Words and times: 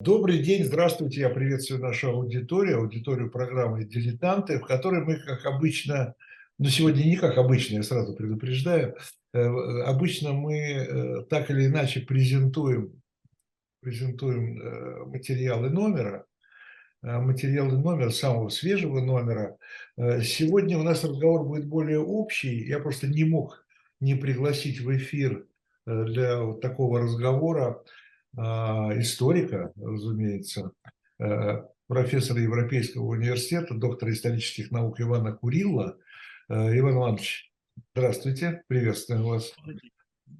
Добрый 0.00 0.38
день, 0.38 0.64
здравствуйте, 0.64 1.22
я 1.22 1.28
приветствую 1.28 1.82
нашу 1.82 2.10
аудиторию, 2.10 2.78
аудиторию 2.78 3.32
программы 3.32 3.84
«Дилетанты», 3.84 4.60
в 4.60 4.64
которой 4.64 5.04
мы, 5.04 5.16
как 5.16 5.44
обычно, 5.44 6.14
ну 6.56 6.66
сегодня 6.68 7.02
не 7.02 7.16
как 7.16 7.36
обычно, 7.36 7.78
я 7.78 7.82
сразу 7.82 8.14
предупреждаю, 8.14 8.94
э, 9.34 9.40
обычно 9.40 10.34
мы 10.34 10.56
э, 10.56 11.22
так 11.28 11.50
или 11.50 11.66
иначе 11.66 12.02
презентуем, 12.02 13.02
презентуем 13.80 14.60
э, 14.60 15.04
материалы 15.06 15.68
номера, 15.68 16.26
материалы 17.02 17.76
номера, 17.76 18.10
самого 18.10 18.50
свежего 18.50 19.00
номера. 19.00 19.56
Сегодня 19.96 20.78
у 20.78 20.84
нас 20.84 21.02
разговор 21.02 21.44
будет 21.44 21.66
более 21.66 21.98
общий, 21.98 22.68
я 22.68 22.78
просто 22.78 23.08
не 23.08 23.24
мог 23.24 23.66
не 23.98 24.14
пригласить 24.14 24.80
в 24.80 24.96
эфир 24.96 25.44
для 25.86 26.52
такого 26.54 27.00
разговора 27.00 27.82
историка, 28.38 29.72
разумеется, 29.76 30.70
э, 31.18 31.62
профессора 31.88 32.40
Европейского 32.40 33.06
университета, 33.06 33.74
доктора 33.74 34.12
исторических 34.12 34.70
наук 34.70 35.00
Ивана 35.00 35.32
Курилла. 35.32 35.98
Э, 36.48 36.78
Иван 36.78 36.94
Иванович, 36.94 37.50
здравствуйте, 37.94 38.62
приветствуем 38.68 39.24
вас. 39.24 39.54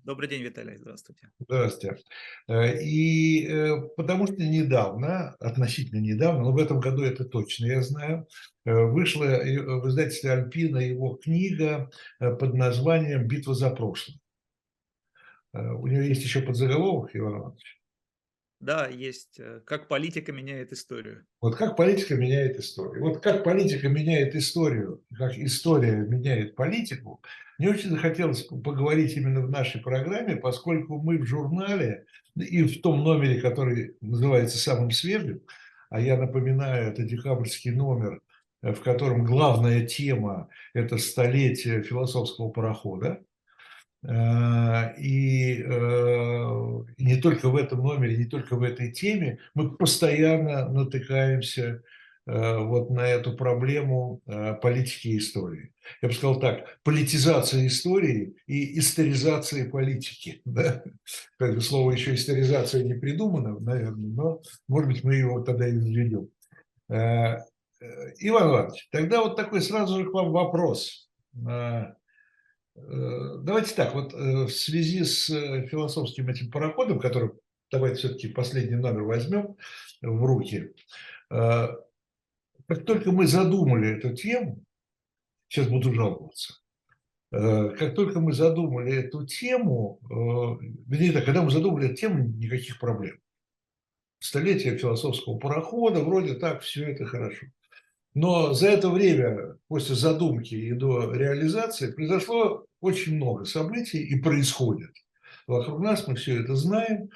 Добрый 0.05 0.29
день, 0.29 0.43
Виталий, 0.43 0.77
здравствуйте. 0.77 1.31
Здравствуйте. 1.41 1.99
Э, 2.47 2.81
и 2.81 3.49
потому 3.97 4.27
что 4.27 4.37
недавно, 4.37 5.35
относительно 5.41 6.01
недавно, 6.01 6.45
но 6.45 6.53
в 6.53 6.59
этом 6.59 6.79
году 6.79 7.03
это 7.03 7.25
точно 7.25 7.67
я 7.67 7.83
знаю, 7.83 8.29
вышла 8.65 9.25
в 9.25 9.89
издательстве 9.89 10.33
«Альпина» 10.33 10.79
его 10.79 11.17
книга 11.17 11.91
под 12.21 12.55
названием 12.55 13.27
«Битва 13.27 13.55
за 13.55 13.71
прошлое». 13.71 14.19
У 15.55 15.87
нее 15.87 16.09
есть 16.09 16.23
еще 16.23 16.43
подзаголовок, 16.43 17.17
Иван 17.17 17.39
Иванович. 17.39 17.78
Да, 18.61 18.89
есть. 18.89 19.39
Э, 19.39 19.61
как 19.65 19.87
политика 19.89 20.33
меняет 20.33 20.73
историю. 20.73 21.25
Вот 21.41 21.57
как 21.57 21.77
политика 21.77 22.17
меняет 22.17 22.59
историю. 22.59 23.05
Вот 23.05 23.23
как 23.23 23.45
политика 23.45 23.89
меняет 23.89 24.35
историю, 24.35 25.03
как 25.17 25.39
история 25.39 25.97
меняет 25.97 26.57
политику, 26.57 27.21
мне 27.59 27.71
очень 27.71 27.91
захотелось 27.91 28.43
поговорить 28.43 29.17
именно 29.17 29.41
в 29.41 29.51
нашей 29.51 29.81
программе, 29.81 30.37
поскольку 30.37 30.99
мы 30.99 31.19
в 31.19 31.27
журнале 31.27 32.07
и 32.37 32.63
в 32.63 32.81
том 32.83 33.03
номере, 33.05 33.41
который 33.41 33.97
называется 34.01 34.59
самым 34.59 34.91
свежим, 34.91 35.41
а 35.91 36.01
я 36.01 36.17
напоминаю, 36.17 36.91
это 36.91 37.03
декабрьский 37.03 37.71
номер, 37.71 38.21
э, 38.63 38.73
в 38.73 38.81
котором 38.81 39.25
главная 39.25 39.87
тема– 39.87 40.49
это 40.75 40.99
столетие 40.99 41.83
философского 41.83 42.51
парохода, 42.51 43.23
и, 44.09 45.63
э, 45.63 46.85
и 46.97 47.05
не 47.05 47.17
только 47.21 47.51
в 47.51 47.57
этом 47.57 47.83
номере, 47.83 48.17
не 48.17 48.25
только 48.25 48.57
в 48.57 48.63
этой 48.63 48.91
теме, 48.91 49.39
мы 49.55 49.77
постоянно 49.77 50.69
натыкаемся 50.71 51.83
э, 52.27 52.59
вот 52.59 52.89
на 52.89 53.07
эту 53.07 53.37
проблему 53.37 54.23
политики 54.63 55.09
и 55.09 55.19
истории. 55.19 55.73
Я 56.01 56.09
бы 56.09 56.15
сказал 56.15 56.41
так, 56.41 56.79
политизация 56.85 57.67
истории 57.67 58.35
и 58.47 58.79
историзация 58.79 59.69
политики. 59.69 60.41
Да? 60.47 60.83
Как 61.39 61.55
бы 61.55 61.61
слово 61.61 61.93
еще 61.93 62.15
историзация 62.15 62.85
не 62.85 62.95
придумано, 62.95 63.59
наверное, 63.59 64.11
но, 64.11 64.43
может 64.69 64.89
быть, 64.89 65.05
мы 65.05 65.17
его 65.17 65.41
тогда 65.41 65.69
и 65.69 65.73
введем. 65.73 66.29
Иван 66.91 68.51
Иванович, 68.51 68.89
тогда 68.91 69.23
вот 69.23 69.37
такой 69.37 69.61
сразу 69.61 69.99
же 69.99 70.11
к 70.11 70.15
вам 70.15 70.33
вопрос. 70.33 71.09
Э, 71.47 71.93
давайте 73.43 73.75
так, 73.75 73.95
вот 73.95 74.15
э, 74.15 74.45
в 74.45 74.51
связи 74.51 75.05
с 75.05 75.31
э, 75.31 75.67
философским 75.67 76.29
этим 76.29 76.51
пароходом, 76.51 76.99
который, 76.99 77.31
давайте 77.71 77.97
все-таки 77.99 78.29
последний 78.29 78.77
номер 78.77 79.03
возьмем 79.03 79.57
в 80.03 80.25
руки, 80.25 80.73
как 81.29 82.85
только 82.87 83.13
мы 83.13 83.27
задумали 83.27 83.97
эту 83.97 84.15
тему, 84.15 84.63
сейчас 85.49 85.69
буду 85.69 85.93
жаловаться, 85.93 86.55
как 87.31 87.95
только 87.95 88.21
мы 88.21 88.33
задумали 88.33 88.93
эту 88.95 89.27
тему, 89.27 90.01
вернее 90.87 91.13
так, 91.13 91.25
когда 91.25 91.43
мы 91.43 91.51
задумали 91.51 91.87
эту 91.87 91.97
тему, 91.97 92.25
никаких 92.29 92.79
проблем. 92.79 93.19
Столетие 94.21 94.79
философского 94.79 95.39
парохода, 95.39 96.03
вроде 96.03 96.35
так, 96.35 96.63
все 96.63 96.91
это 96.93 97.05
хорошо. 97.05 97.47
Но 98.15 98.53
за 98.53 98.69
это 98.69 98.89
время, 98.91 99.59
после 99.69 99.95
задумки 99.95 100.55
и 100.55 100.73
до 100.73 101.13
реализации, 101.13 101.93
произошло 101.93 102.67
очень 102.81 103.17
много 103.17 103.45
событий 103.45 104.03
и 104.03 104.21
происходит. 104.21 104.91
Вокруг 105.47 105.81
нас 105.81 106.07
мы 106.07 106.15
все 106.15 106.43
это 106.43 106.55
знаем. 106.55 107.11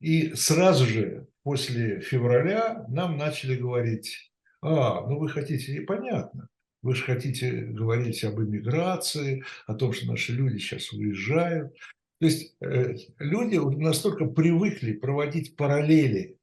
И 0.00 0.34
сразу 0.34 0.84
же 0.86 1.28
после 1.42 2.00
февраля 2.00 2.84
нам 2.88 3.16
начали 3.16 3.56
говорить, 3.56 4.32
а, 4.60 5.06
ну 5.06 5.18
вы 5.18 5.28
хотите, 5.28 5.72
и 5.74 5.80
понятно, 5.80 6.48
вы 6.82 6.94
же 6.94 7.04
хотите 7.04 7.50
говорить 7.50 8.22
об 8.24 8.40
иммиграции, 8.40 9.44
о 9.66 9.74
том, 9.74 9.92
что 9.92 10.06
наши 10.06 10.32
люди 10.32 10.58
сейчас 10.58 10.92
уезжают. 10.92 11.74
То 12.20 12.26
есть 12.26 12.54
э, 12.60 12.96
люди 13.18 13.56
настолько 13.56 14.26
привыкли 14.26 14.92
проводить 14.92 15.56
параллели 15.56 16.36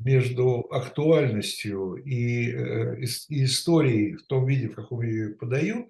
между 0.00 0.60
актуальностью 0.70 1.96
и, 1.96 2.50
э, 2.50 3.02
и 3.28 3.44
историей 3.44 4.16
в 4.16 4.26
том 4.26 4.46
виде, 4.46 4.68
в 4.68 4.74
каком 4.74 5.02
ее 5.02 5.30
подают, 5.30 5.88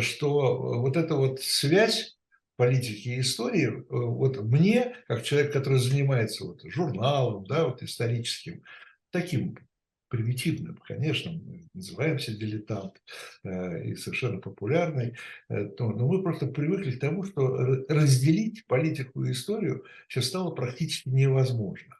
что 0.00 0.80
вот 0.80 0.96
эта 0.96 1.14
вот 1.14 1.40
связь 1.40 2.16
политики 2.60 3.08
и 3.08 3.20
истории, 3.20 3.68
э, 3.68 3.84
вот 3.88 4.38
мне, 4.42 4.94
как 5.08 5.22
человек, 5.22 5.50
который 5.50 5.78
занимается 5.78 6.44
вот 6.44 6.60
журналом, 6.64 7.46
да, 7.46 7.64
вот 7.64 7.82
историческим, 7.82 8.62
таким 9.10 9.56
примитивным, 10.08 10.76
конечно, 10.86 11.32
мы 11.32 11.66
называемся 11.72 12.36
дилетант 12.36 13.00
э, 13.44 13.84
и 13.84 13.94
совершенно 13.94 14.40
популярный, 14.40 15.16
э, 15.48 15.68
то, 15.68 15.88
но 15.88 16.06
мы 16.06 16.22
просто 16.22 16.48
привыкли 16.48 16.90
к 16.90 17.00
тому, 17.00 17.24
что 17.24 17.48
разделить 17.88 18.66
политику 18.66 19.24
и 19.24 19.32
историю 19.32 19.86
сейчас 20.08 20.26
стало 20.26 20.50
практически 20.50 21.08
невозможно. 21.08 21.96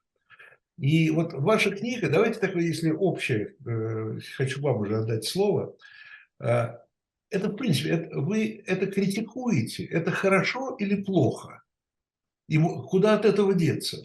И 0.81 1.11
вот 1.11 1.35
ваша 1.35 1.71
книга, 1.71 2.09
давайте 2.09 2.41
такое, 2.41 2.63
если 2.63 2.91
общее, 2.91 3.55
э, 3.67 4.19
хочу 4.35 4.63
вам 4.63 4.79
уже 4.81 4.97
отдать 4.97 5.27
слово, 5.27 5.77
э, 6.39 6.69
это, 7.29 7.51
в 7.51 7.57
принципе, 7.57 7.91
это, 7.91 8.19
вы 8.19 8.63
это 8.67 8.87
критикуете, 8.87 9.85
это 9.85 10.11
хорошо 10.11 10.75
или 10.77 11.03
плохо? 11.03 11.63
И 12.49 12.59
куда 12.59 13.15
от 13.15 13.27
этого 13.27 13.53
деться? 13.53 13.99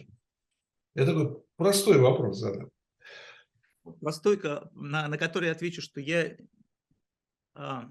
Это 0.94 1.40
простой 1.56 1.98
вопрос 1.98 2.40
задам. 2.40 2.70
Простой, 4.00 4.38
на, 4.74 5.08
на 5.08 5.16
который 5.16 5.46
я 5.46 5.52
отвечу, 5.52 5.80
что 5.80 6.02
я 6.02 6.36
а, 7.54 7.88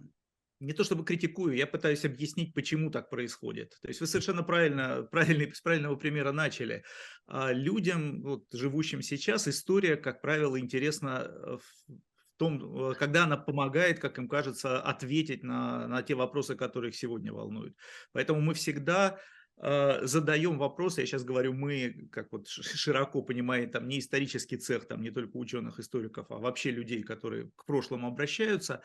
не 0.59 0.73
то 0.73 0.83
чтобы 0.83 1.03
критикую, 1.03 1.55
я 1.55 1.67
пытаюсь 1.67 2.05
объяснить, 2.05 2.53
почему 2.53 2.89
так 2.89 3.09
происходит. 3.09 3.77
То 3.81 3.87
есть 3.87 4.01
вы 4.01 4.07
совершенно 4.07 4.43
правильно, 4.43 5.03
правильно 5.11 5.53
с 5.53 5.61
правильного 5.61 5.95
примера 5.95 6.31
начали. 6.31 6.83
А 7.27 7.51
людям, 7.51 8.21
вот, 8.21 8.45
живущим 8.53 9.01
сейчас, 9.01 9.47
история, 9.47 9.97
как 9.97 10.21
правило, 10.21 10.59
интересна 10.59 11.27
э, 11.27 11.57
в 11.57 11.97
том, 12.37 12.91
э, 12.91 12.95
когда 12.95 13.25
она 13.25 13.37
помогает, 13.37 13.99
как 13.99 14.17
им 14.17 14.27
кажется, 14.27 14.81
ответить 14.81 15.43
на, 15.43 15.87
на 15.87 16.01
те 16.03 16.15
вопросы, 16.15 16.55
которые 16.55 16.89
их 16.89 16.95
сегодня 16.95 17.33
волнуют. 17.33 17.75
Поэтому 18.13 18.41
мы 18.41 18.53
всегда 18.53 19.19
задаем 19.57 20.57
вопросы, 20.57 21.01
я 21.01 21.07
сейчас 21.07 21.23
говорю 21.23 21.53
мы, 21.53 22.09
как 22.11 22.31
вот 22.31 22.47
широко 22.47 23.21
понимаем, 23.21 23.71
там 23.71 23.87
не 23.87 23.99
исторический 23.99 24.57
цех, 24.57 24.87
там 24.87 25.01
не 25.01 25.11
только 25.11 25.37
ученых, 25.37 25.79
историков, 25.79 26.29
а 26.29 26.37
вообще 26.37 26.71
людей, 26.71 27.03
которые 27.03 27.51
к 27.55 27.65
прошлому 27.65 28.07
обращаются, 28.07 28.81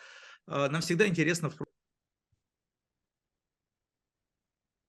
а, 0.47 0.69
нам 0.69 0.80
всегда 0.80 1.06
интересно 1.06 1.50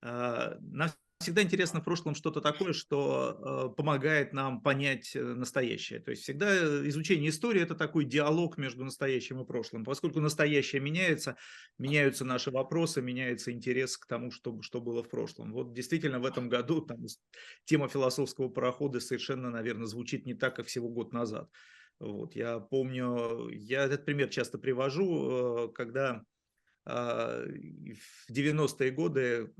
а, 0.02 0.56
нам 0.60 0.90
всегда 1.22 1.42
интересно 1.42 1.80
в 1.80 1.84
прошлом 1.84 2.14
что-то 2.14 2.40
такое, 2.40 2.72
что 2.72 3.70
э, 3.72 3.74
помогает 3.76 4.32
нам 4.32 4.60
понять 4.60 5.16
э, 5.16 5.22
настоящее. 5.22 6.00
То 6.00 6.10
есть 6.10 6.22
всегда 6.22 6.54
изучение 6.88 7.30
истории– 7.30 7.62
это 7.62 7.74
такой 7.74 8.04
диалог 8.04 8.58
между 8.58 8.84
настоящим 8.84 9.40
и 9.40 9.46
прошлым. 9.46 9.84
Поскольку 9.84 10.20
настоящее 10.20 10.82
меняется, 10.82 11.36
меняются 11.78 12.24
наши 12.24 12.50
вопросы, 12.50 13.00
меняется 13.00 13.52
интерес 13.52 13.96
к 13.96 14.06
тому, 14.06 14.30
что, 14.30 14.60
что 14.62 14.80
было 14.80 15.02
в 15.02 15.08
прошлом. 15.08 15.52
Вот 15.52 15.72
действительно 15.72 16.18
в 16.18 16.26
этом 16.26 16.48
году 16.48 16.80
там, 16.82 17.04
тема 17.64 17.88
философского 17.88 18.48
парохода 18.48 19.00
совершенно, 19.00 19.50
наверное, 19.50 19.86
звучит 19.86 20.26
не 20.26 20.34
так, 20.34 20.56
как 20.56 20.66
всего 20.66 20.88
год 20.88 21.12
назад. 21.12 21.48
Вот, 21.98 22.34
я 22.34 22.58
помню, 22.58 23.48
я 23.48 23.84
этот 23.84 24.04
пример 24.04 24.28
часто 24.28 24.58
привожу, 24.58 25.68
э, 25.68 25.72
когда 25.72 26.24
в 26.84 28.30
90-е 28.30 28.90
годы, 28.90 29.52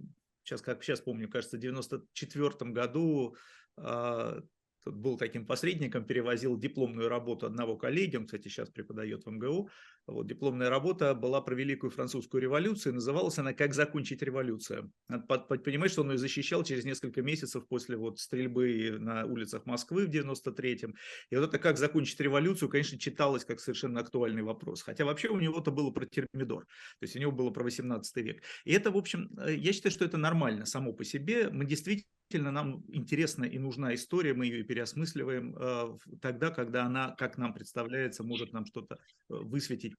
сейчас 0.44 0.62
как 0.62 0.82
сейчас 0.82 1.00
помню, 1.00 1.28
кажется, 1.28 1.56
в 1.56 1.60
94 1.60 2.70
году 2.72 3.36
тут 3.76 4.96
был 4.96 5.16
таким 5.16 5.46
посредником, 5.46 6.04
перевозил 6.04 6.58
дипломную 6.58 7.08
работу 7.08 7.46
одного 7.46 7.76
коллеги, 7.76 8.16
он, 8.16 8.26
кстати, 8.26 8.48
сейчас 8.48 8.68
преподает 8.68 9.24
в 9.24 9.30
МГУ. 9.30 9.70
Вот, 10.08 10.26
дипломная 10.26 10.68
работа 10.68 11.14
была 11.14 11.40
про 11.40 11.54
Великую 11.54 11.90
Французскую 11.90 12.42
революцию, 12.42 12.94
называлась 12.94 13.38
она 13.38 13.52
«Как 13.52 13.72
закончить 13.72 14.20
революцию». 14.22 14.90
Надо 15.08 15.24
понимать, 15.24 15.92
что 15.92 16.02
он 16.02 16.10
ее 16.10 16.18
защищал 16.18 16.64
через 16.64 16.84
несколько 16.84 17.22
месяцев 17.22 17.68
после 17.68 17.96
вот 17.96 18.18
стрельбы 18.18 18.96
на 18.98 19.24
улицах 19.26 19.64
Москвы 19.64 20.06
в 20.06 20.10
93-м. 20.10 20.96
И 21.30 21.36
вот 21.36 21.44
это 21.44 21.58
«Как 21.60 21.78
закончить 21.78 22.18
революцию», 22.18 22.68
конечно, 22.68 22.98
читалось 22.98 23.44
как 23.44 23.60
совершенно 23.60 24.00
актуальный 24.00 24.42
вопрос. 24.42 24.82
Хотя 24.82 25.04
вообще 25.04 25.28
у 25.28 25.38
него-то 25.38 25.70
было 25.70 25.90
про 25.92 26.04
термидор, 26.04 26.64
то 26.64 27.02
есть 27.02 27.14
у 27.14 27.20
него 27.20 27.30
было 27.30 27.50
про 27.50 27.62
18 27.62 28.16
век. 28.16 28.42
И 28.64 28.72
это, 28.72 28.90
в 28.90 28.96
общем, 28.96 29.30
э, 29.38 29.54
я 29.54 29.72
считаю, 29.72 29.92
что 29.92 30.04
это 30.04 30.16
нормально 30.16 30.66
само 30.66 30.92
по 30.92 31.04
себе. 31.04 31.48
Мы 31.48 31.64
действительно 31.64 32.50
нам 32.50 32.84
интересна 32.88 33.44
и 33.44 33.58
нужна 33.58 33.94
история, 33.94 34.34
мы 34.34 34.46
ее 34.46 34.64
переосмысливаем 34.64 35.54
э, 35.56 35.98
тогда, 36.20 36.50
когда 36.50 36.84
она, 36.84 37.14
как 37.18 37.38
нам 37.38 37.54
представляется, 37.54 38.24
может 38.24 38.52
нам 38.52 38.66
что-то 38.66 38.98
э, 39.28 39.34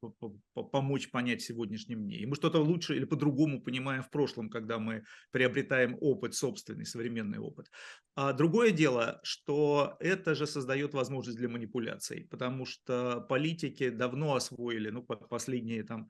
высветить, 0.02 0.42
помочь 0.72 1.12
понять 1.12 1.42
сегодняшнем 1.42 2.04
дне. 2.04 2.18
И 2.18 2.26
мы 2.26 2.36
что-то 2.36 2.60
лучше 2.60 2.96
или 2.96 3.06
по-другому 3.06 3.62
понимаем 3.62 4.04
в 4.04 4.10
прошлом, 4.10 4.50
когда 4.50 4.80
мы 4.80 5.04
приобретаем 5.32 5.98
опыт, 6.02 6.36
собственный, 6.36 6.86
современный 6.86 7.40
опыт. 7.40 7.70
А 8.16 8.34
другое 8.34 8.72
дело, 8.72 9.20
что 9.24 9.96
это 10.00 10.36
же 10.36 10.48
создает 10.48 10.94
возможность 10.94 11.38
для 11.38 11.50
манипуляций, 11.50 12.28
потому 12.30 12.66
что 12.66 13.22
политики 13.22 13.90
давно 13.90 14.36
освоили, 14.36 14.90
ну, 14.90 15.04
последние 15.04 15.84
там 15.84 16.10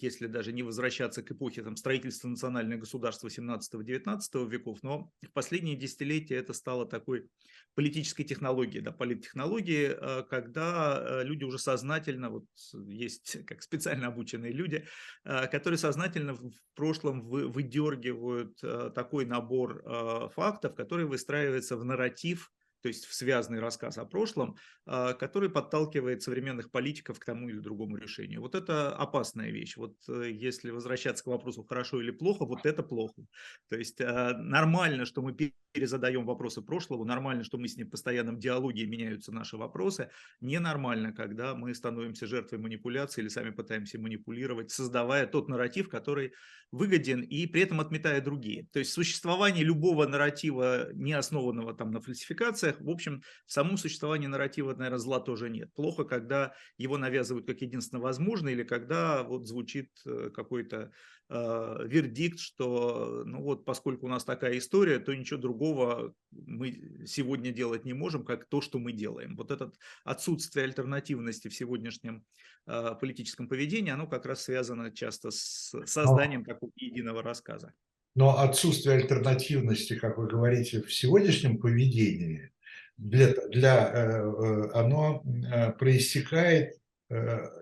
если 0.00 0.26
даже 0.26 0.52
не 0.52 0.62
возвращаться 0.62 1.22
к 1.22 1.30
эпохе 1.30 1.62
там, 1.62 1.76
строительства 1.76 2.28
национального 2.28 2.80
государства 2.80 3.28
17-19 3.28 4.48
веков, 4.48 4.78
но 4.82 5.10
в 5.22 5.32
последние 5.32 5.76
десятилетия 5.76 6.36
это 6.36 6.52
стало 6.52 6.86
такой 6.86 7.28
политической 7.74 8.24
технологией, 8.24 8.82
да, 8.82 8.92
политтехнологией, 8.92 9.92
а, 9.92 10.22
когда 10.22 10.96
а, 10.96 11.22
люди 11.22 11.44
уже 11.44 11.58
сознательно, 11.58 12.30
вот 12.30 12.46
есть 12.86 13.44
как 13.46 13.62
специально 13.62 14.08
обученные 14.08 14.52
люди, 14.52 14.86
которые 15.24 15.78
сознательно 15.78 16.34
в 16.34 16.52
прошлом 16.74 17.22
выдергивают 17.22 18.58
такой 18.94 19.24
набор 19.24 20.30
фактов, 20.34 20.74
который 20.74 21.04
выстраивается 21.06 21.76
в 21.76 21.84
нарратив, 21.84 22.50
то 22.84 22.88
есть 22.88 23.06
в 23.06 23.14
связанный 23.14 23.60
рассказ 23.60 23.96
о 23.96 24.04
прошлом, 24.04 24.56
а, 24.84 25.14
который 25.14 25.48
подталкивает 25.48 26.22
современных 26.22 26.70
политиков 26.70 27.18
к 27.18 27.24
тому 27.24 27.48
или 27.48 27.58
другому 27.58 27.96
решению. 27.96 28.42
Вот 28.42 28.54
это 28.54 28.94
опасная 28.94 29.50
вещь. 29.50 29.78
Вот 29.78 29.96
э, 30.06 30.30
если 30.30 30.70
возвращаться 30.70 31.24
к 31.24 31.28
вопросу 31.28 31.64
хорошо 31.64 32.02
или 32.02 32.10
плохо, 32.10 32.44
вот 32.44 32.66
это 32.66 32.82
плохо. 32.82 33.24
То 33.70 33.76
есть 33.76 34.02
а, 34.02 34.34
нормально, 34.36 35.06
что 35.06 35.22
мы 35.22 35.32
перезадаем 35.72 36.26
вопросы 36.26 36.60
прошлого, 36.60 37.06
нормально, 37.06 37.42
что 37.42 37.56
мы 37.56 37.68
с 37.68 37.76
ним 37.78 37.86
в 37.86 37.90
постоянном 37.90 38.38
диалоге 38.38 38.84
меняются 38.84 39.32
наши 39.32 39.56
вопросы. 39.56 40.10
Ненормально, 40.42 41.14
когда 41.14 41.54
мы 41.54 41.74
становимся 41.74 42.26
жертвой 42.26 42.58
манипуляции 42.58 43.22
или 43.22 43.28
сами 43.28 43.48
пытаемся 43.48 43.98
манипулировать, 43.98 44.70
создавая 44.70 45.26
тот 45.26 45.48
нарратив, 45.48 45.88
который 45.88 46.34
выгоден 46.70 47.22
и 47.22 47.46
при 47.46 47.62
этом 47.62 47.80
отметая 47.80 48.20
другие. 48.20 48.66
То 48.72 48.80
есть 48.80 48.92
существование 48.92 49.64
любого 49.64 50.06
нарратива, 50.06 50.92
не 50.92 51.12
основанного 51.12 51.72
там 51.72 51.90
на 51.92 52.00
фальсификациях, 52.00 52.73
в 52.80 52.90
общем, 52.90 53.22
в 53.46 53.52
самом 53.52 53.76
существовании 53.76 54.26
нарратива, 54.26 54.74
наверное, 54.74 54.98
зла 54.98 55.20
тоже 55.20 55.50
нет. 55.50 55.72
Плохо, 55.74 56.04
когда 56.04 56.54
его 56.78 56.98
навязывают 56.98 57.46
как 57.46 57.60
единственно 57.60 58.00
возможно, 58.00 58.48
или 58.48 58.62
когда 58.62 59.22
вот 59.22 59.46
звучит 59.46 59.90
э, 60.06 60.30
какой-то 60.34 60.92
э, 61.28 61.76
вердикт, 61.86 62.38
что, 62.38 63.22
ну 63.24 63.42
вот, 63.42 63.64
поскольку 63.64 64.06
у 64.06 64.08
нас 64.08 64.24
такая 64.24 64.58
история, 64.58 64.98
то 64.98 65.14
ничего 65.14 65.40
другого 65.40 66.14
мы 66.30 67.06
сегодня 67.06 67.50
делать 67.50 67.84
не 67.84 67.92
можем, 67.92 68.24
как 68.24 68.46
то, 68.46 68.60
что 68.60 68.78
мы 68.78 68.92
делаем. 68.92 69.36
Вот 69.36 69.50
это 69.50 69.72
отсутствие 70.04 70.64
альтернативности 70.64 71.48
в 71.48 71.54
сегодняшнем 71.54 72.24
э, 72.66 72.94
политическом 73.00 73.48
поведении, 73.48 73.90
оно 73.90 74.06
как 74.06 74.26
раз 74.26 74.42
связано 74.42 74.90
часто 74.90 75.30
с 75.30 75.74
созданием 75.86 76.44
такого 76.44 76.72
единого 76.76 77.22
рассказа. 77.22 77.72
Но 78.14 78.38
отсутствие 78.38 78.96
альтернативности, 78.96 79.98
как 79.98 80.18
вы 80.18 80.28
говорите, 80.28 80.82
в 80.82 80.92
сегодняшнем 80.92 81.58
поведении, 81.58 82.50
для, 82.96 83.34
для, 83.48 83.90
э, 83.92 84.22
э, 84.22 84.70
оно 84.74 85.22
э, 85.24 85.72
проистекает 85.72 86.78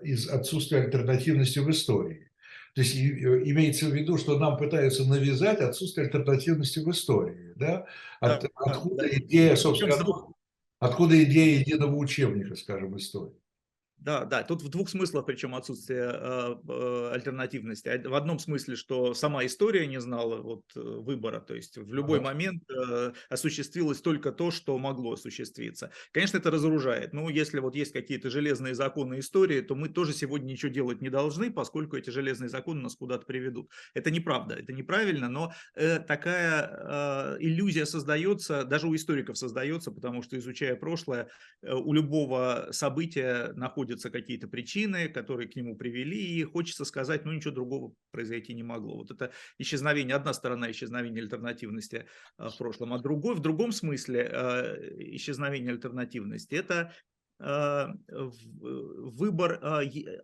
из 0.01 0.29
отсутствия 0.29 0.79
альтернативности 0.79 1.59
в 1.59 1.69
истории. 1.69 2.31
То 2.73 2.81
есть 2.81 2.95
имеется 2.95 3.87
в 3.87 3.93
виду, 3.93 4.17
что 4.17 4.39
нам 4.39 4.57
пытаются 4.57 5.03
навязать 5.03 5.59
отсутствие 5.59 6.05
альтернативности 6.07 6.79
в 6.79 6.89
истории. 6.89 7.53
Да? 7.55 7.85
От, 8.19 8.41
да, 8.41 8.49
откуда 8.55 9.03
да, 9.03 9.09
идея, 9.09 9.55
собственно, 9.55 9.95
откуда 10.79 11.23
идея 11.23 11.59
единого 11.59 11.95
учебника, 11.97 12.55
скажем, 12.55 12.97
истории. 12.97 13.35
Да, 14.03 14.25
да, 14.25 14.43
тут 14.43 14.61
в 14.61 14.67
двух 14.67 14.89
смыслах, 14.89 15.25
причем 15.25 15.55
отсутствие 15.55 16.11
э, 16.13 16.55
э, 16.67 17.11
альтернативности. 17.13 18.05
В 18.05 18.15
одном 18.15 18.37
смысле, 18.37 18.75
что 18.75 19.13
сама 19.13 19.45
история 19.45 19.87
не 19.87 20.01
знала 20.01 20.41
вот, 20.41 20.65
э, 20.75 20.81
выбора, 20.81 21.39
то 21.39 21.55
есть 21.55 21.77
в 21.77 21.93
любой 21.93 22.19
ага. 22.19 22.25
момент 22.25 22.63
э, 22.69 23.13
осуществилось 23.29 24.01
только 24.01 24.33
то, 24.33 24.51
что 24.51 24.77
могло 24.77 25.13
осуществиться. 25.13 25.91
Конечно, 26.11 26.35
это 26.35 26.51
разоружает. 26.51 27.13
Но 27.13 27.29
если 27.29 27.59
вот 27.59 27.75
есть 27.75 27.93
какие-то 27.93 28.29
железные 28.29 28.75
законы 28.75 29.19
истории, 29.19 29.61
то 29.61 29.73
мы 29.73 29.87
тоже 29.87 30.11
сегодня 30.11 30.51
ничего 30.51 30.69
делать 30.69 31.01
не 31.01 31.09
должны, 31.09 31.49
поскольку 31.49 31.95
эти 31.95 32.09
железные 32.09 32.49
законы 32.49 32.81
нас 32.81 32.97
куда-то 32.97 33.25
приведут. 33.25 33.71
Это 33.93 34.11
неправда, 34.11 34.55
это 34.55 34.73
неправильно, 34.73 35.29
но 35.29 35.53
э, 35.75 35.99
такая 35.99 36.69
э, 36.69 37.37
иллюзия 37.39 37.85
создается, 37.85 38.65
даже 38.65 38.87
у 38.87 38.95
историков 38.95 39.37
создается, 39.37 39.91
потому 39.91 40.23
что 40.23 40.37
изучая 40.37 40.75
прошлое, 40.75 41.29
э, 41.61 41.73
у 41.73 41.93
любого 41.93 42.67
события 42.71 43.53
находится 43.53 43.92
находятся 43.93 44.09
какие-то 44.09 44.47
причины, 44.47 45.07
которые 45.07 45.47
к 45.47 45.55
нему 45.55 45.75
привели, 45.75 46.17
и 46.17 46.43
хочется 46.43 46.85
сказать, 46.85 47.25
ну 47.25 47.31
ничего 47.31 47.53
другого 47.53 47.93
произойти 48.11 48.53
не 48.53 48.63
могло. 48.63 48.97
Вот 48.97 49.11
это 49.11 49.31
исчезновение, 49.59 50.15
одна 50.15 50.33
сторона 50.33 50.71
исчезновения 50.71 51.21
альтернативности 51.21 52.05
а, 52.37 52.49
в 52.49 52.57
прошлом, 52.57 52.93
а 52.93 52.99
другой, 52.99 53.35
в 53.35 53.39
другом 53.39 53.71
смысле 53.71 54.29
а, 54.31 54.77
исчезновение 55.15 55.71
альтернативности– 55.71 56.55
это 56.63 56.93
а, 57.39 57.93
выбор 58.09 59.59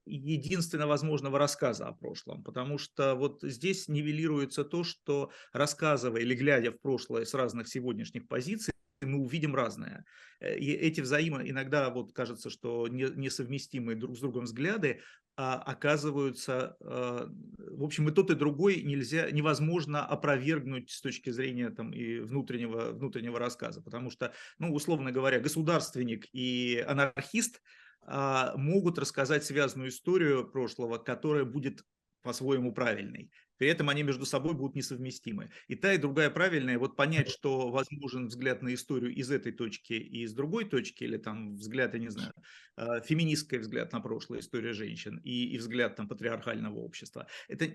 единственно 0.05 0.87
возможного 0.87 1.37
рассказа 1.37 1.87
о 1.87 1.93
прошлом, 1.93 2.43
потому 2.43 2.77
что 2.77 3.15
вот 3.15 3.39
здесь 3.43 3.87
нивелируется 3.87 4.63
то, 4.63 4.83
что 4.83 5.29
рассказывая 5.53 6.21
или 6.21 6.35
глядя 6.35 6.71
в 6.71 6.79
прошлое 6.81 7.25
с 7.25 7.33
разных 7.33 7.67
сегодняшних 7.67 8.27
позиций, 8.27 8.73
мы 9.01 9.19
увидим 9.19 9.55
разное. 9.55 10.05
Э, 10.39 10.57
и 10.57 10.71
эти 10.71 11.01
взаимо 11.01 11.41
иногда 11.47 11.89
вот 11.89 12.13
кажется, 12.13 12.49
что 12.49 12.87
несовместимые 12.87 13.95
друг 13.95 14.17
с 14.17 14.19
другом 14.19 14.45
взгляды 14.45 15.01
а, 15.41 15.55
оказываются, 15.55 16.75
а, 16.81 17.29
в 17.57 17.83
общем, 17.83 18.09
и 18.09 18.11
тот, 18.11 18.29
и 18.29 18.35
другой 18.35 18.81
нельзя, 18.81 19.31
невозможно 19.31 20.05
опровергнуть 20.05 20.91
с 20.91 20.99
точки 20.99 21.29
зрения 21.29 21.69
там, 21.69 21.91
и 21.91 22.19
внутреннего, 22.19 22.91
внутреннего 22.91 23.39
рассказа, 23.39 23.81
потому 23.81 24.11
что, 24.11 24.33
ну, 24.57 24.73
условно 24.73 25.13
говоря, 25.13 25.39
государственник 25.39 26.25
и 26.33 26.83
анархист 26.85 27.61
а, 28.01 28.53
могут 28.57 28.99
рассказать 28.99 29.45
связанную 29.45 29.91
историю 29.91 30.49
прошлого, 30.49 30.97
которая 30.97 31.45
будет 31.45 31.83
по-своему 32.21 32.73
правильной. 32.73 33.31
При 33.59 33.67
этом 33.67 33.89
они 33.89 34.03
между 34.03 34.25
собой 34.25 34.55
будут 34.55 34.75
несовместимы. 34.75 35.51
И 35.67 35.75
та, 35.75 35.93
и 35.93 35.97
другая 35.97 36.29
правильная. 36.29 36.79
Вот 36.79 36.95
понять, 36.95 37.29
что 37.29 37.69
возможен 37.69 38.27
взгляд 38.27 38.61
на 38.61 38.73
историю 38.73 39.13
из 39.13 39.29
этой 39.29 39.51
точки 39.51 39.93
и 39.93 40.23
из 40.23 40.33
другой 40.33 40.63
точки, 40.63 41.03
или 41.03 41.17
там 41.17 41.55
взгляд, 41.55 41.93
я 41.93 41.99
не 41.99 42.09
знаю, 42.09 42.33
а, 42.77 43.01
феминистский 43.01 43.57
взгляд 43.57 43.91
на 43.91 43.99
прошлое, 43.99 44.39
история 44.39 44.71
женщин, 44.71 45.17
и, 45.25 45.53
и 45.53 45.57
взгляд 45.57 45.97
там 45.97 46.07
патриархального 46.07 46.77
общества. 46.79 47.27
Это, 47.49 47.65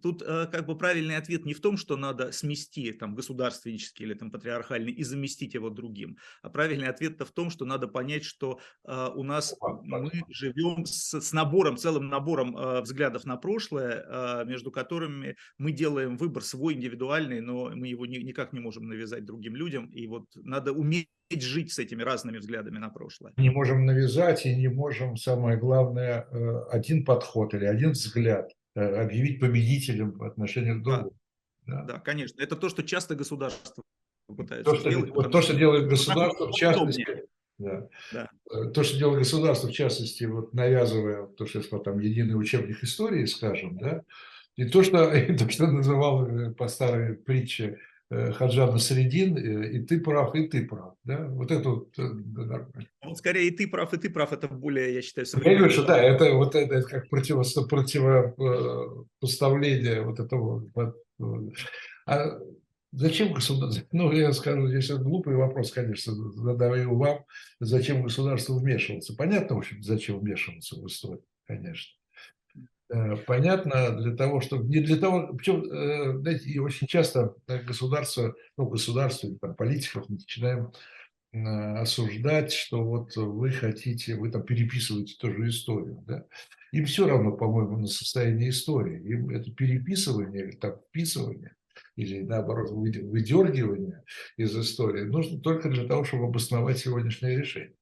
тут 0.00 0.22
а, 0.22 0.46
как 0.46 0.66
бы 0.66 0.78
правильный 0.78 1.16
ответ 1.16 1.44
не 1.44 1.54
в 1.54 1.60
том, 1.60 1.76
что 1.76 1.96
надо 1.96 2.30
смести 2.30 2.92
там 2.92 3.16
государственнический 3.16 4.04
или 4.04 4.14
там 4.14 4.30
патриархальный 4.30 4.92
и 4.92 5.02
заместить 5.02 5.54
его 5.54 5.68
другим, 5.68 6.16
а 6.42 6.48
правильный 6.48 6.86
ответ-то 6.86 7.24
в 7.24 7.32
том, 7.32 7.50
что 7.50 7.64
надо 7.64 7.88
понять, 7.88 8.24
что 8.24 8.60
у 8.84 9.24
нас 9.24 9.54
мы 9.82 10.10
живем 10.28 10.86
с, 10.86 11.20
с 11.20 11.32
набором, 11.32 11.76
целым 11.76 12.08
набором 12.08 12.54
взглядов 12.82 13.24
на 13.24 13.36
прошлое, 13.36 14.44
между 14.44 14.70
которыми 14.70 15.23
мы 15.58 15.72
делаем 15.72 16.16
выбор 16.16 16.42
свой 16.42 16.74
индивидуальный, 16.74 17.40
но 17.40 17.70
мы 17.74 17.88
его 17.88 18.06
ни, 18.06 18.18
никак 18.18 18.52
не 18.52 18.60
можем 18.60 18.88
навязать 18.88 19.24
другим 19.24 19.56
людям, 19.56 19.86
и 19.86 20.06
вот 20.06 20.24
надо 20.34 20.72
уметь 20.72 21.08
жить 21.30 21.72
с 21.72 21.78
этими 21.78 22.02
разными 22.02 22.38
взглядами 22.38 22.78
на 22.78 22.90
прошлое. 22.90 23.32
Не 23.36 23.50
можем 23.50 23.86
навязать 23.86 24.46
и 24.46 24.54
не 24.54 24.68
можем, 24.68 25.16
самое 25.16 25.58
главное, 25.58 26.26
э, 26.30 26.64
один 26.70 27.04
подход 27.04 27.54
или 27.54 27.64
один 27.64 27.92
взгляд 27.92 28.50
э, 28.74 28.80
объявить 28.80 29.40
победителем 29.40 30.12
в 30.12 30.24
отношении 30.24 30.72
к 30.72 30.82
другому. 30.82 31.16
Да, 31.66 31.82
да. 31.82 31.94
да, 31.94 32.00
конечно. 32.00 32.40
Это 32.42 32.56
то, 32.56 32.68
что 32.68 32.82
часто 32.82 33.14
государство 33.14 33.82
пытается 34.26 34.70
то, 34.70 34.76
что, 34.76 34.90
сделать. 34.90 35.10
Вот 35.10 35.32
то, 35.32 35.42
что 35.42 35.54
делает 35.54 35.88
государство, 35.88 36.48
в 36.48 36.52
частности, 36.52 37.26
да. 37.58 37.88
Да. 38.12 38.28
Э, 38.50 38.70
то, 38.70 38.82
что 38.82 38.98
делает 38.98 39.20
государство, 39.20 39.68
в 39.68 39.72
частности, 39.72 40.24
вот 40.24 40.54
навязывая 40.54 41.26
то, 41.26 41.46
что 41.46 41.78
там 41.78 42.00
единый 42.00 42.34
учебник 42.34 42.82
истории, 42.82 43.24
скажем, 43.26 43.78
да, 43.78 44.02
и 44.56 44.64
то, 44.64 44.82
что, 44.82 45.12
и 45.14 45.36
то, 45.36 45.48
что 45.48 45.66
называл 45.66 46.52
по 46.54 46.68
старой 46.68 47.14
притче 47.14 47.78
э, 48.10 48.32
Хаджана 48.32 48.78
Средин, 48.78 49.36
и 49.36 49.80
ты 49.80 50.00
прав, 50.00 50.34
и 50.34 50.48
ты 50.48 50.66
прав. 50.66 50.94
Да? 51.04 51.26
Вот 51.28 51.50
это 51.50 51.68
вот 51.68 51.94
вот 53.02 53.18
скорее 53.18 53.48
и 53.48 53.50
ты 53.50 53.68
прав, 53.68 53.92
и 53.92 53.98
ты 53.98 54.08
прав, 54.10 54.32
это 54.32 54.48
более, 54.48 54.94
я 54.94 55.02
считаю, 55.02 55.26
современно. 55.26 55.52
Я 55.52 55.58
говорю, 55.58 55.74
что 55.74 55.86
да, 55.86 56.02
это 56.02 56.32
вот 56.34 56.54
это, 56.54 56.74
это 56.74 56.88
как 56.88 57.08
противо, 57.08 57.42
противопоставление 57.42 60.02
вот 60.02 60.20
этого. 60.20 60.64
А 62.06 62.38
зачем 62.92 63.32
государство, 63.32 63.86
ну 63.92 64.12
я 64.12 64.32
скажу, 64.32 64.68
здесь 64.68 64.90
глупый 64.90 65.36
вопрос, 65.36 65.72
конечно, 65.72 66.14
задаю 66.14 66.96
вам, 66.96 67.24
зачем 67.60 68.02
государству 68.02 68.58
вмешиваться. 68.58 69.14
Понятно, 69.16 69.56
в 69.56 69.58
общем, 69.58 69.82
зачем 69.82 70.20
вмешиваться 70.20 70.76
в 70.76 70.86
историю, 70.86 71.24
конечно. 71.46 71.92
Э, 72.90 73.16
понятно 73.16 73.98
для 74.00 74.14
того, 74.14 74.40
чтобы 74.40 74.68
не 74.68 74.80
для 74.80 74.96
того, 74.96 75.34
причем, 75.34 75.62
э, 75.64 76.18
знаете, 76.18 76.50
и 76.50 76.58
очень 76.58 76.86
часто 76.86 77.34
государство, 77.46 78.34
ну, 78.58 78.66
государство 78.66 79.26
или 79.26 79.36
там 79.36 79.54
политиков 79.54 80.08
мы 80.08 80.16
начинаем 80.16 80.72
осуждать, 81.32 82.52
что 82.52 82.84
вот 82.84 83.16
вы 83.16 83.50
хотите, 83.50 84.14
вы 84.14 84.30
там 84.30 84.44
переписываете 84.44 85.16
ту 85.18 85.32
же 85.32 85.48
историю, 85.48 86.04
да. 86.06 86.26
Им 86.70 86.86
все 86.86 87.08
равно, 87.08 87.32
по-моему, 87.32 87.76
на 87.78 87.88
состояние 87.88 88.50
истории. 88.50 89.02
Им 89.02 89.30
это 89.30 89.50
переписывание 89.50 90.44
или 90.44 90.56
там 90.56 90.78
вписывание 90.88 91.56
или 91.96 92.22
наоборот 92.22 92.70
выдергивание 92.70 94.04
из 94.36 94.56
истории 94.56 95.02
нужно 95.02 95.40
только 95.40 95.70
для 95.70 95.86
того, 95.86 96.04
чтобы 96.04 96.26
обосновать 96.26 96.78
сегодняшнее 96.78 97.38
решение. 97.38 97.74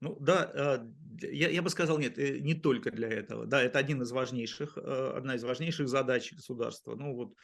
Ну 0.00 0.16
да, 0.20 0.86
я, 1.20 1.48
я 1.48 1.62
бы 1.62 1.70
сказал, 1.70 1.98
нет, 1.98 2.18
э, 2.18 2.38
не 2.38 2.54
только 2.54 2.90
для 2.90 3.08
этого. 3.08 3.46
Да, 3.46 3.62
это 3.62 3.78
один 3.78 4.02
из 4.02 4.12
важнейших, 4.12 4.76
э, 4.76 5.12
одна 5.16 5.34
из 5.34 5.44
важнейших 5.44 5.88
задач 5.88 6.32
государства. 6.32 6.94
Ну 6.94 7.14
вот 7.14 7.34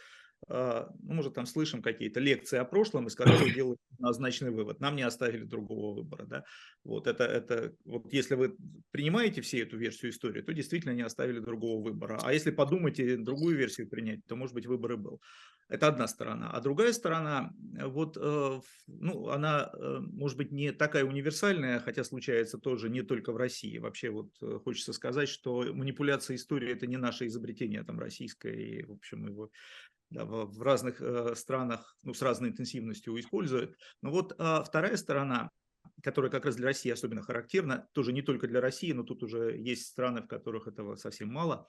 ну, 0.49 0.87
может, 1.01 1.35
там 1.35 1.47
слышим 1.47 1.83
какие-то 1.83 2.21
лекции 2.21 2.59
о 2.59 2.65
прошлом, 2.65 3.09
из 3.09 3.17
которых 3.17 3.53
делают 3.55 3.81
однозначный 3.95 4.51
вывод. 4.51 4.81
Нам 4.81 4.97
не 4.97 5.03
оставили 5.03 5.45
другого 5.45 5.97
выбора. 5.97 6.25
Да? 6.27 6.45
Вот, 6.85 7.07
это, 7.07 7.25
это, 7.25 7.75
вот 7.85 8.13
если 8.13 8.35
вы 8.35 8.57
принимаете 8.91 9.41
все 9.41 9.63
эту 9.63 9.77
версию 9.77 10.11
истории, 10.13 10.43
то 10.43 10.53
действительно 10.53 10.93
не 10.93 11.03
оставили 11.03 11.41
другого 11.41 11.83
выбора. 11.83 12.21
А 12.23 12.33
если 12.33 12.51
подумаете 12.51 13.17
другую 13.17 13.57
версию 13.57 13.89
принять, 13.89 14.25
то, 14.27 14.37
может 14.37 14.55
быть, 14.55 14.67
выбор 14.67 14.93
и 14.93 14.97
был. 14.97 15.21
Это 15.69 15.89
одна 15.89 16.07
сторона. 16.07 16.51
А 16.51 16.61
другая 16.61 16.93
сторона, 16.93 17.53
вот, 17.59 18.17
э, 18.17 18.61
ну, 18.87 19.29
она, 19.31 19.71
э, 19.73 19.99
может 20.01 20.39
быть, 20.39 20.53
не 20.53 20.71
такая 20.71 21.05
универсальная, 21.05 21.81
хотя 21.81 22.05
случается 22.05 22.59
тоже 22.59 22.89
не 22.89 23.03
только 23.03 23.33
в 23.33 23.37
России. 23.37 23.79
Вообще, 23.79 24.11
вот 24.11 24.31
э, 24.43 24.61
хочется 24.63 24.93
сказать, 24.93 25.29
что 25.29 25.65
манипуляция 25.75 26.37
историей– 26.37 26.73
это 26.75 26.87
не 26.87 26.99
наше 26.99 27.27
изобретение 27.27 27.83
там 27.83 27.99
российское, 27.99 28.55
и, 28.55 28.85
в 28.85 28.93
общем, 28.93 29.27
его 29.27 29.51
в 30.11 30.63
разных 30.63 31.01
э, 31.01 31.35
странах 31.35 31.97
ну, 32.03 32.15
с 32.15 32.23
разной 32.23 32.51
интенсивностью 32.51 33.19
используют. 33.19 33.77
Но 34.03 34.11
вот 34.11 34.35
а, 34.39 34.63
вторая 34.63 34.97
сторона, 34.97 35.51
которая 36.03 36.31
как 36.31 36.45
раз 36.45 36.57
для 36.57 36.67
России 36.67 36.91
особенно 36.91 37.23
характерна, 37.23 37.89
тоже 37.93 38.13
не 38.13 38.23
только 38.23 38.47
для 38.47 38.61
России, 38.61 38.93
но 38.93 39.03
тут 39.03 39.23
уже 39.23 39.57
есть 39.57 39.87
страны, 39.87 40.23
в 40.23 40.29
которых 40.29 40.69
этого 40.69 40.97
совсем 40.97 41.33
мало, 41.33 41.69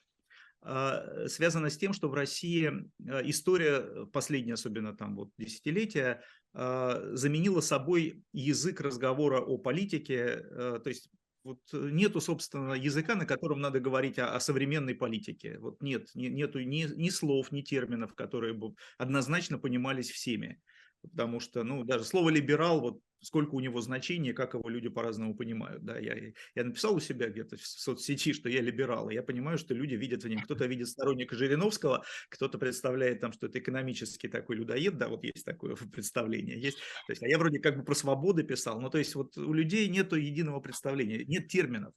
а, 0.62 1.28
связана 1.28 1.70
с 1.70 1.78
тем, 1.78 1.94
что 1.94 2.10
в 2.10 2.14
России 2.14 2.72
а, 3.08 3.22
история, 3.24 4.06
последняя 4.12 4.54
особенно 4.54 4.96
там 4.96 5.16
вот 5.16 5.30
десятилетия, 5.38 6.22
а, 6.54 7.02
заменила 7.14 7.62
собой 7.62 8.24
язык 8.34 8.82
разговора 8.82 9.40
о 9.40 9.58
политике, 9.58 10.44
то 10.50 10.84
есть 10.86 11.10
вот 11.48 11.60
э, 11.74 11.90
нету, 11.92 12.20
собственно, 12.20 12.74
языка, 12.74 13.16
на 13.16 13.26
котором 13.26 13.62
надо 13.62 13.80
говорить 13.80 14.20
о, 14.20 14.36
о 14.36 14.40
современной 14.40 14.94
политике. 14.94 15.58
Вот 15.60 15.82
нет, 15.82 16.10
не, 16.14 16.28
нету 16.28 16.60
ни, 16.60 16.84
ни 16.84 17.10
слов, 17.10 17.52
ни 17.54 17.62
терминов, 17.62 18.14
которые 18.16 18.54
бы 18.54 18.76
однозначно 18.98 19.58
понимались 19.58 20.12
всеми. 20.12 20.62
Потому 21.02 21.40
что, 21.40 21.64
ну, 21.64 21.84
даже 21.86 22.04
слово 22.04 22.30
«либерал», 22.32 22.82
вот 22.82 23.00
сколько 23.22 23.56
у 23.56 23.60
него 23.60 23.82
значения, 23.82 24.34
как 24.34 24.54
его 24.54 24.70
люди 24.70 24.90
по-разному 24.90 25.36
понимают. 25.36 25.84
Да, 25.84 25.98
я, 25.98 26.16
я 26.56 26.64
написал 26.64 26.96
у 26.96 27.00
себя 27.00 27.30
где-то 27.30 27.58
в 27.58 27.66
соцсети, 27.66 28.34
что 28.34 28.50
я 28.50 28.62
либерал, 28.62 29.10
и 29.10 29.16
я 29.16 29.24
понимаю, 29.24 29.58
что 29.58 29.74
люди 29.74 29.96
видят 29.96 30.24
в 30.24 30.28
нем, 30.28 30.40
кто-то 30.42 30.66
видит 30.68 30.88
сторонника 30.88 31.36
Жириновского, 31.36 32.04
кто-то 32.30 32.58
представляет 32.58 33.20
там, 33.20 33.32
что 33.32 33.48
это 33.48 33.60
экономический 33.60 34.28
такой 34.28 34.58
людоед, 34.58 34.98
да, 34.98 35.08
вот 35.08 35.24
есть 35.24 35.46
такое 35.46 35.76
представление, 35.76 36.60
есть, 36.60 36.78
то 36.78 37.12
есть, 37.12 37.24
а 37.24 37.28
я 37.28 37.38
вроде 37.38 37.60
как 37.60 37.78
бы 37.78 37.84
про 37.84 37.96
свободы 37.96 38.44
писал, 38.44 38.80
ну, 38.82 38.90
то 38.90 38.98
есть 38.98 39.16
вот 39.16 39.38
у 39.38 39.54
людей 39.54 39.88
нет 39.88 40.14
единого 40.14 40.60
представления, 40.60 41.24
нет 41.26 41.48
терминов, 41.48 41.94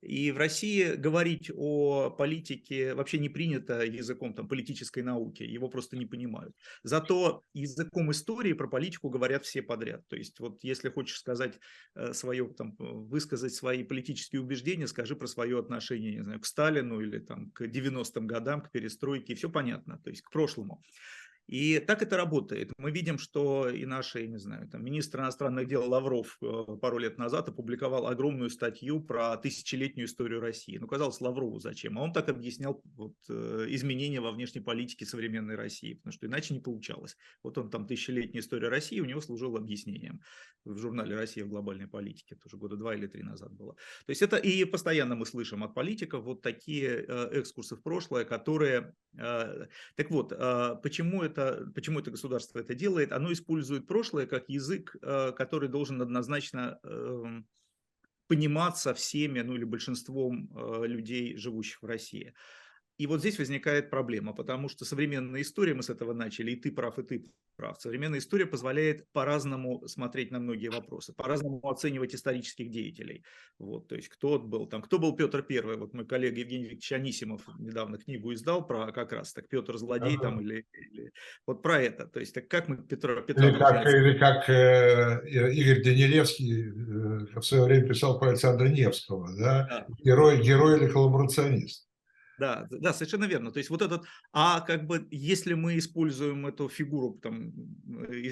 и 0.00 0.30
в 0.30 0.36
России 0.36 0.94
говорить 0.94 1.50
о 1.54 2.10
политике 2.10 2.94
вообще 2.94 3.18
не 3.18 3.28
принято 3.28 3.84
языком 3.84 4.34
там 4.34 4.48
политической 4.48 5.02
науки, 5.02 5.42
его 5.42 5.68
просто 5.68 5.96
не 5.96 6.06
понимают, 6.06 6.54
зато 6.82 7.42
языком 7.52 8.10
истории 8.10 8.52
про 8.52 8.68
политику 8.68 9.10
говорят 9.10 9.44
все 9.44 9.62
подряд, 9.62 10.02
то 10.08 10.16
есть 10.16 10.38
вот 10.40 10.51
вот 10.52 10.64
если 10.64 10.88
хочешь 10.88 11.18
сказать 11.18 11.58
э, 11.94 12.12
свое, 12.12 12.48
там, 12.56 12.76
высказать 12.78 13.54
свои 13.54 13.82
политические 13.82 14.40
убеждения, 14.40 14.86
скажи 14.86 15.16
про 15.16 15.26
свое 15.26 15.58
отношение, 15.58 16.12
не 16.12 16.22
знаю, 16.22 16.40
к 16.40 16.46
Сталину 16.46 17.00
или 17.00 17.18
там 17.18 17.50
к 17.50 17.62
90-м 17.62 18.26
годам, 18.26 18.60
к 18.60 18.70
перестройке, 18.70 19.34
все 19.34 19.50
понятно, 19.50 19.98
то 19.98 20.10
есть 20.10 20.22
к 20.22 20.30
прошлому. 20.30 20.82
И 21.48 21.80
так 21.80 22.02
это 22.02 22.16
работает. 22.16 22.72
Мы 22.78 22.92
видим, 22.92 23.18
что 23.18 23.68
и 23.68 23.84
наш, 23.84 24.14
я 24.14 24.26
не 24.26 24.38
знаю, 24.38 24.68
там, 24.68 24.84
министр 24.84 25.20
иностранных 25.20 25.66
дел 25.66 25.88
Лавров 25.88 26.38
э, 26.40 26.76
пару 26.80 26.98
лет 26.98 27.18
назад 27.18 27.48
опубликовал 27.48 28.06
огромную 28.06 28.48
статью 28.48 29.00
про 29.00 29.36
тысячелетнюю 29.36 30.06
историю 30.06 30.40
России. 30.40 30.78
Ну, 30.78 30.86
казалось, 30.86 31.20
Лаврову 31.20 31.58
зачем? 31.58 31.98
А 31.98 32.02
он 32.02 32.12
так 32.12 32.28
объяснял 32.28 32.80
вот, 32.94 33.14
э, 33.28 33.66
изменения 33.68 34.20
во 34.20 34.30
внешней 34.30 34.60
политике 34.60 35.04
современной 35.04 35.56
России, 35.56 35.94
потому 35.94 36.12
что 36.12 36.26
иначе 36.26 36.54
не 36.54 36.60
получалось. 36.60 37.16
Вот 37.42 37.58
он 37.58 37.70
там 37.70 37.86
тысячелетняя 37.86 38.40
история 38.40 38.68
России, 38.68 39.00
у 39.00 39.04
него 39.04 39.20
служил 39.20 39.56
объяснением 39.56 40.20
в 40.64 40.78
журнале 40.78 41.16
«Россия 41.16 41.44
в 41.44 41.48
глобальной 41.48 41.88
политике», 41.88 42.36
тоже 42.36 42.56
года 42.56 42.76
два 42.76 42.94
или 42.94 43.08
три 43.08 43.24
назад 43.24 43.52
было. 43.52 43.74
То 44.06 44.10
есть 44.10 44.22
это 44.22 44.36
и 44.36 44.64
постоянно 44.64 45.16
мы 45.16 45.26
слышим 45.26 45.64
от 45.64 45.74
политиков 45.74 46.24
вот 46.24 46.40
такие 46.40 47.04
э, 47.06 47.40
экскурсы 47.40 47.74
в 47.76 47.82
прошлое, 47.82 48.24
которые... 48.24 48.94
Так 49.14 50.10
вот, 50.10 50.30
почему 50.82 51.22
это 51.22 51.31
это, 51.32 51.70
почему 51.74 51.98
это 51.98 52.10
государство 52.10 52.58
это 52.58 52.74
делает, 52.74 53.12
оно 53.12 53.32
использует 53.32 53.86
прошлое 53.86 54.26
как 54.26 54.48
язык, 54.48 54.96
э, 55.02 55.32
который 55.32 55.68
должен 55.68 56.00
однозначно 56.00 56.78
эм, 56.84 57.46
пониматься 58.28 58.94
всеми, 58.94 59.40
ну 59.40 59.54
или 59.54 59.64
большинством 59.64 60.50
э, 60.54 60.86
людей, 60.86 61.36
живущих 61.36 61.82
в 61.82 61.86
России. 61.86 62.34
И 62.98 63.06
вот 63.06 63.20
здесь 63.20 63.38
возникает 63.38 63.90
проблема, 63.90 64.32
потому 64.32 64.68
что 64.68 64.84
современная 64.84 65.42
история, 65.42 65.74
мы 65.74 65.82
с 65.82 65.90
этого 65.90 66.12
начали, 66.12 66.52
и 66.52 66.56
ты 66.56 66.70
прав, 66.70 66.98
и 66.98 67.02
ты 67.02 67.24
прав. 67.56 67.80
Современная 67.80 68.18
история 68.18 68.46
позволяет 68.46 69.06
по-разному 69.12 69.86
смотреть 69.88 70.30
на 70.30 70.38
многие 70.38 70.68
вопросы, 70.68 71.12
по-разному 71.12 71.60
оценивать 71.68 72.14
исторических 72.14 72.70
деятелей. 72.70 73.24
Вот, 73.58 73.88
то 73.88 73.96
есть 73.96 74.08
кто 74.08 74.38
был 74.38 74.66
там, 74.66 74.82
кто 74.82 74.98
был 74.98 75.16
Петр 75.16 75.42
Первый, 75.42 75.76
вот 75.76 75.94
мой 75.94 76.06
коллега 76.06 76.40
Евгений 76.40 76.64
Викторович 76.64 76.92
Анисимов 76.92 77.42
недавно 77.58 77.98
книгу 77.98 78.32
издал 78.32 78.66
про 78.66 78.92
как 78.92 79.12
раз 79.12 79.32
так 79.32 79.48
Петр 79.48 79.76
Злодей 79.78 80.14
ага. 80.14 80.22
там 80.22 80.40
или, 80.40 80.66
или 80.72 81.12
вот 81.46 81.62
про 81.62 81.80
это. 81.80 82.06
То 82.06 82.20
есть 82.20 82.34
так 82.34 82.48
как 82.48 82.68
мы 82.68 82.76
Петра 82.76 83.20
Петра 83.22 83.48
или 83.48 83.58
как, 83.58 83.86
или 83.86 84.18
как 84.18 84.48
э, 84.48 85.52
Игорь 85.52 85.82
Данилевский 85.82 86.68
э, 86.68 87.40
в 87.40 87.42
свое 87.42 87.64
время 87.64 87.88
писал 87.88 88.18
про 88.18 88.30
Александра 88.30 88.68
Невского, 88.68 89.28
да? 89.36 89.66
да. 89.68 89.86
Герой, 90.02 90.42
герой 90.42 90.78
или 90.78 90.88
коллаборационист. 90.88 91.86
Да, 92.42 92.66
да, 92.70 92.92
совершенно 92.92 93.26
верно. 93.26 93.52
То 93.52 93.58
есть 93.58 93.70
вот 93.70 93.82
этот, 93.82 94.02
а 94.32 94.62
как 94.62 94.84
бы 94.84 95.06
если 95.12 95.54
мы 95.54 95.78
используем 95.78 96.44
эту 96.44 96.68
фигуру, 96.68 97.20
там, 97.22 97.52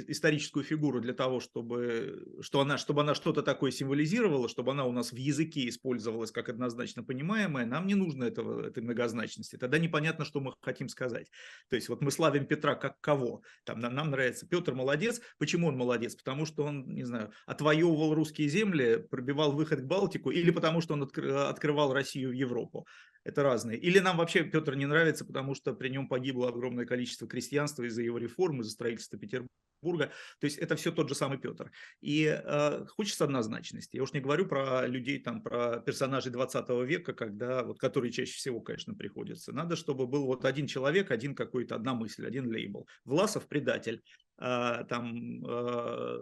историческую 0.08 0.64
фигуру 0.64 1.00
для 1.00 1.12
того, 1.12 1.38
чтобы, 1.38 2.26
что 2.40 2.60
она, 2.60 2.76
чтобы 2.76 3.02
она 3.02 3.14
что-то 3.14 3.42
такое 3.42 3.70
символизировала, 3.70 4.48
чтобы 4.48 4.72
она 4.72 4.84
у 4.84 4.90
нас 4.90 5.12
в 5.12 5.16
языке 5.16 5.68
использовалась 5.68 6.32
как 6.32 6.48
однозначно 6.48 7.04
понимаемая, 7.04 7.66
нам 7.66 7.86
не 7.86 7.94
нужно 7.94 8.24
этого, 8.24 8.66
этой 8.66 8.82
многозначности. 8.82 9.54
Тогда 9.54 9.78
непонятно, 9.78 10.24
что 10.24 10.40
мы 10.40 10.54
хотим 10.60 10.88
сказать. 10.88 11.30
То 11.68 11.76
есть 11.76 11.88
вот 11.88 12.02
мы 12.02 12.10
славим 12.10 12.46
Петра 12.46 12.74
как 12.74 13.00
кого? 13.00 13.42
Там 13.62 13.78
нам, 13.78 13.94
нам 13.94 14.10
нравится 14.10 14.44
Петр 14.44 14.74
молодец. 14.74 15.20
Почему 15.38 15.68
он 15.68 15.76
молодец? 15.76 16.16
Потому 16.16 16.46
что 16.46 16.64
он, 16.64 16.84
не 16.96 17.04
знаю, 17.04 17.30
отвоевывал 17.46 18.12
русские 18.12 18.48
земли, 18.48 19.06
пробивал 19.08 19.52
выход 19.52 19.82
к 19.82 19.84
Балтику, 19.84 20.32
или 20.32 20.50
потому 20.50 20.80
что 20.80 20.94
он 20.94 21.02
открывал 21.04 21.92
Россию 21.92 22.30
в 22.30 22.32
Европу 22.32 22.88
это 23.24 23.42
разные. 23.42 23.78
Или 23.78 23.98
нам 23.98 24.16
вообще 24.16 24.44
Петр 24.44 24.74
не 24.74 24.86
нравится, 24.86 25.24
потому 25.24 25.54
что 25.54 25.74
при 25.74 25.88
нем 25.88 26.08
погибло 26.08 26.48
огромное 26.48 26.86
количество 26.86 27.28
крестьянства 27.28 27.84
из-за 27.84 28.02
его 28.02 28.18
реформы, 28.18 28.62
из-за 28.62 28.72
строительства 28.72 29.18
Петербурга. 29.18 29.50
То 29.82 30.44
есть 30.44 30.58
это 30.58 30.76
все 30.76 30.92
тот 30.92 31.08
же 31.08 31.14
самый 31.14 31.38
Петр. 31.38 31.70
И 32.00 32.24
э, 32.26 32.86
хочется 32.86 33.24
однозначности. 33.24 33.96
Я 33.96 34.02
уж 34.02 34.12
не 34.12 34.20
говорю 34.20 34.46
про 34.46 34.86
людей, 34.86 35.18
там, 35.18 35.42
про 35.42 35.80
персонажей 35.80 36.32
20 36.32 36.68
века, 36.86 37.12
когда, 37.12 37.62
вот, 37.64 37.78
которые 37.78 38.12
чаще 38.12 38.32
всего, 38.32 38.60
конечно, 38.60 38.94
приходятся. 38.94 39.52
Надо, 39.52 39.76
чтобы 39.76 40.06
был 40.06 40.26
вот 40.26 40.44
один 40.44 40.66
человек, 40.66 41.10
один 41.10 41.34
какой-то, 41.34 41.74
одна 41.74 41.94
мысль, 41.94 42.26
один 42.26 42.46
лейбл. 42.50 42.86
Власов– 43.04 43.46
предатель. 43.48 44.02
Э, 44.38 44.84
там, 44.88 45.44
э, 45.46 46.18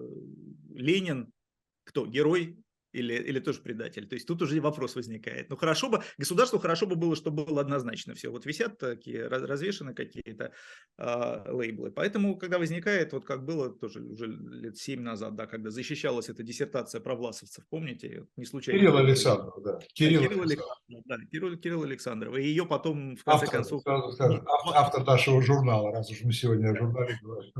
Ленин– 0.75 1.33
кто? 1.85 2.07
Герой 2.07 2.59
или, 2.93 3.15
или 3.15 3.39
тоже 3.41 3.61
предатель? 3.61 4.07
То 4.07 4.15
есть 4.15 4.27
тут 4.27 4.43
уже 4.43 4.61
вопрос 4.61 4.97
возникает. 4.97 5.51
Ну 5.51 5.57
хорошо 5.57 5.89
бы, 5.91 6.03
государству 6.17 6.59
хорошо 6.59 6.87
бы 6.87 6.97
было, 6.97 7.17
чтобы 7.17 7.45
было 7.45 7.61
однозначно 7.61 8.15
все. 8.15 8.31
Вот 8.31 8.47
висят 8.47 8.79
такие, 8.79 9.27
развешены 9.27 9.95
какие-то 9.95 10.53
э, 10.99 11.53
лейблы. 11.53 11.91
Поэтому, 11.91 12.37
когда 12.37 12.59
возникает, 12.59 13.13
вот 13.13 13.25
как 13.25 13.45
было 13.45 13.71
тоже 13.71 14.01
уже 14.01 14.27
лет 14.27 14.77
семь 14.77 15.03
назад, 15.03 15.35
да, 15.35 15.47
когда 15.47 15.71
защищалась 15.71 16.29
эта 16.29 16.43
диссертация 16.43 17.01
про 17.01 17.15
власовцев, 17.15 17.65
помните? 17.69 18.27
Не 18.37 18.45
случайно. 18.45 18.81
Кирилл 18.81 18.97
Александров, 18.97 19.63
да. 19.63 19.79
Кирилл, 19.93 20.23
Кирилл 20.23 20.43
Александров. 20.43 21.03
Да, 21.05 21.17
Кирилл, 21.31 21.57
Кирилл 21.59 21.83
Александров. 21.83 22.37
И 22.37 22.43
ее 22.43 22.67
потом, 22.67 23.17
в 23.17 23.25
конце 23.25 23.45
автор, 23.45 23.51
концов... 23.51 23.83
Скажем, 24.15 24.45
автор 24.75 25.05
нашего 25.05 25.43
журнала, 25.43 25.93
раз 25.93 26.11
уж 26.11 26.23
мы 26.23 26.33
сегодня 26.33 26.71
о 26.71 26.77
журнале 26.77 27.19
говорим. 27.23 27.53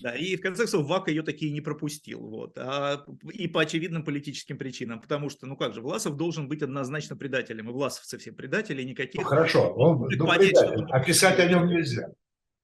Да, 0.00 0.16
и 0.16 0.36
в 0.36 0.40
конце 0.40 0.62
концов 0.62 0.86
ВАК 0.86 1.08
ее 1.08 1.22
такие 1.22 1.52
не 1.52 1.60
пропустил. 1.60 2.20
Вот. 2.20 2.56
А, 2.58 3.04
и 3.32 3.48
по 3.48 3.62
очевидным 3.62 4.04
политическим 4.04 4.58
причинам. 4.60 5.00
Потому 5.00 5.30
что, 5.30 5.46
ну 5.46 5.56
как 5.56 5.72
же, 5.74 5.80
Власов 5.80 6.16
должен 6.16 6.46
быть 6.48 6.62
однозначно 6.62 7.16
предателем. 7.16 7.70
И 7.70 7.72
власовцы 7.72 8.18
все 8.18 8.30
предатели, 8.30 8.82
никаких... 8.82 9.22
Ну, 9.22 9.26
хорошо, 9.26 9.72
он 9.72 9.98
ну, 9.98 10.06
предатель, 10.06 10.84
а 10.90 11.00
писать 11.02 11.40
о 11.40 11.46
нем 11.46 11.66
нельзя. 11.66 12.08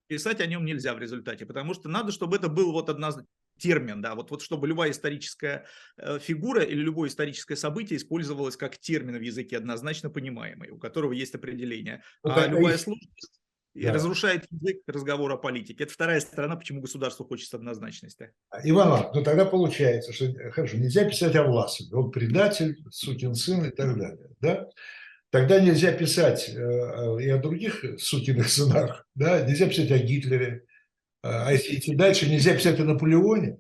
Писать 0.07 0.41
о 0.41 0.47
нем 0.47 0.65
нельзя 0.65 0.95
в 0.95 0.99
результате, 0.99 1.47
потому 1.47 1.73
что 1.75 1.89
надо, 1.89 2.13
чтобы 2.13 2.37
это 2.37 2.49
был 2.49 2.73
вот 2.73 2.91
однозначно 2.91 3.27
термин, 3.59 4.03
да, 4.03 4.15
вот, 4.15 4.31
вот 4.31 4.43
чтобы 4.43 4.69
любая 4.69 4.91
историческая 4.91 5.65
э, 5.97 6.19
фигура 6.19 6.63
или 6.63 6.81
любое 6.81 7.09
историческое 7.09 7.57
событие 7.57 7.97
использовалось 7.97 8.57
как 8.57 8.77
термин 8.77 9.17
в 9.17 9.23
языке 9.23 9.57
однозначно 9.57 10.11
понимаемый, 10.11 10.69
у 10.71 10.79
которого 10.79 11.13
есть 11.13 11.35
определение. 11.35 12.03
Вот 12.23 12.37
а 12.37 12.47
любая 12.47 12.77
сложность 12.77 13.41
да. 13.83 13.93
разрушает 13.93 14.47
язык 14.51 14.83
разговора 14.87 15.35
о 15.35 15.37
политике. 15.39 15.85
Это 15.85 15.93
вторая 15.93 16.21
сторона, 16.21 16.57
почему 16.57 16.81
государству 16.81 17.25
хочется 17.25 17.57
однозначности. 17.57 18.33
Иван, 18.65 19.11
ну 19.15 19.23
тогда 19.23 19.45
получается, 19.45 20.13
что 20.13 20.33
хорошо, 20.51 20.77
нельзя 20.77 21.05
писать 21.05 21.37
о 21.37 21.45
Власове, 21.45 21.95
он 21.95 22.11
предатель, 22.11 22.77
сукин 22.91 23.35
сын 23.35 23.65
и 23.65 23.71
так 23.71 23.99
далее, 23.99 24.31
да? 24.41 24.69
Тогда 25.31 25.61
нельзя 25.61 25.93
писать 25.93 26.49
э, 26.49 26.53
э, 26.55 27.23
и 27.23 27.29
о 27.29 27.39
других 27.39 27.85
сукиных 27.99 28.49
сынах, 28.49 29.07
да? 29.15 29.43
Нельзя 29.43 29.69
писать 29.69 29.91
о 29.91 29.99
Гитлере, 29.99 30.65
а 31.23 31.53
если 31.53 31.77
идти 31.77 31.95
дальше, 31.95 32.29
нельзя 32.29 32.55
писать 32.55 32.79
о 32.79 32.85
Наполеоне, 32.85 33.59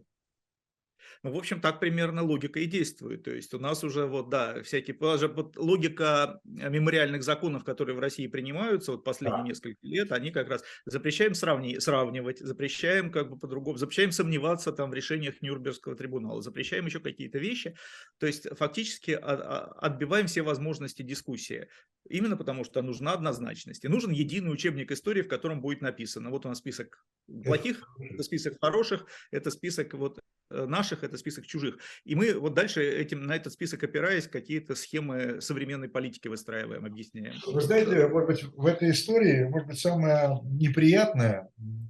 ну, 1.26 1.32
в 1.32 1.38
общем, 1.38 1.60
так 1.60 1.80
примерно 1.80 2.22
логика 2.22 2.60
и 2.60 2.66
действует. 2.66 3.24
То 3.24 3.32
есть 3.32 3.52
у 3.52 3.58
нас 3.58 3.82
уже 3.82 4.06
вот, 4.06 4.30
да, 4.30 4.62
всякие, 4.62 4.96
вот 5.00 5.56
логика 5.56 6.40
э, 6.44 6.70
мемориальных 6.70 7.24
законов, 7.24 7.64
которые 7.64 7.96
в 7.96 7.98
России 7.98 8.28
принимаются 8.28 8.92
вот 8.92 9.02
последние 9.02 9.42
да. 9.42 9.48
несколько 9.48 9.78
лет, 9.82 10.12
они 10.12 10.30
как 10.30 10.48
раз 10.48 10.62
запрещаем 10.84 11.34
сравни, 11.34 11.80
сравнивать, 11.80 12.38
запрещаем 12.38 13.10
как 13.10 13.30
бы 13.30 13.38
по-другому, 13.38 13.76
запрещаем 13.76 14.12
сомневаться 14.12 14.70
там 14.70 14.90
в 14.90 14.94
решениях 14.94 15.42
Нюрнбергского 15.42 15.96
трибунала, 15.96 16.40
запрещаем 16.42 16.86
еще 16.86 17.00
какие-то 17.00 17.38
вещи. 17.38 17.76
То 18.18 18.28
есть 18.28 18.46
фактически 18.56 19.10
отбиваем 19.10 20.28
все 20.28 20.42
возможности 20.42 21.02
дискуссии. 21.02 21.66
Именно 22.08 22.36
потому, 22.36 22.64
что 22.64 22.82
нужна 22.82 23.12
однозначность. 23.12 23.84
И 23.84 23.88
нужен 23.88 24.12
единый 24.12 24.52
учебник 24.52 24.92
истории, 24.92 25.22
в 25.22 25.28
котором 25.28 25.60
будет 25.60 25.80
написано. 25.80 26.30
Вот 26.30 26.46
у 26.46 26.48
нас 26.48 26.58
список 26.58 27.04
плохих, 27.44 27.82
это 27.98 28.22
список 28.22 28.58
хороших, 28.60 29.06
это 29.30 29.50
список 29.50 29.94
вот 29.94 30.20
э, 30.50 30.66
наших, 30.66 31.02
это 31.02 31.15
список 31.18 31.46
чужих. 31.46 31.78
И 32.04 32.14
мы 32.14 32.34
вот 32.34 32.54
дальше 32.54 32.82
этим, 32.82 33.22
на 33.22 33.36
этот 33.36 33.52
список 33.52 33.82
опираясь, 33.82 34.26
какие-то 34.26 34.74
схемы 34.74 35.40
современной 35.40 35.88
политики 35.88 36.28
выстраиваем, 36.28 36.84
объясняем. 36.84 37.34
Вы 37.46 37.60
знаете, 37.60 38.06
может 38.08 38.28
быть, 38.28 38.44
в 38.44 38.66
этой 38.66 38.90
истории, 38.90 39.44
может 39.44 39.68
быть, 39.68 39.78
самое 39.78 40.40
неприятное, 40.44 41.48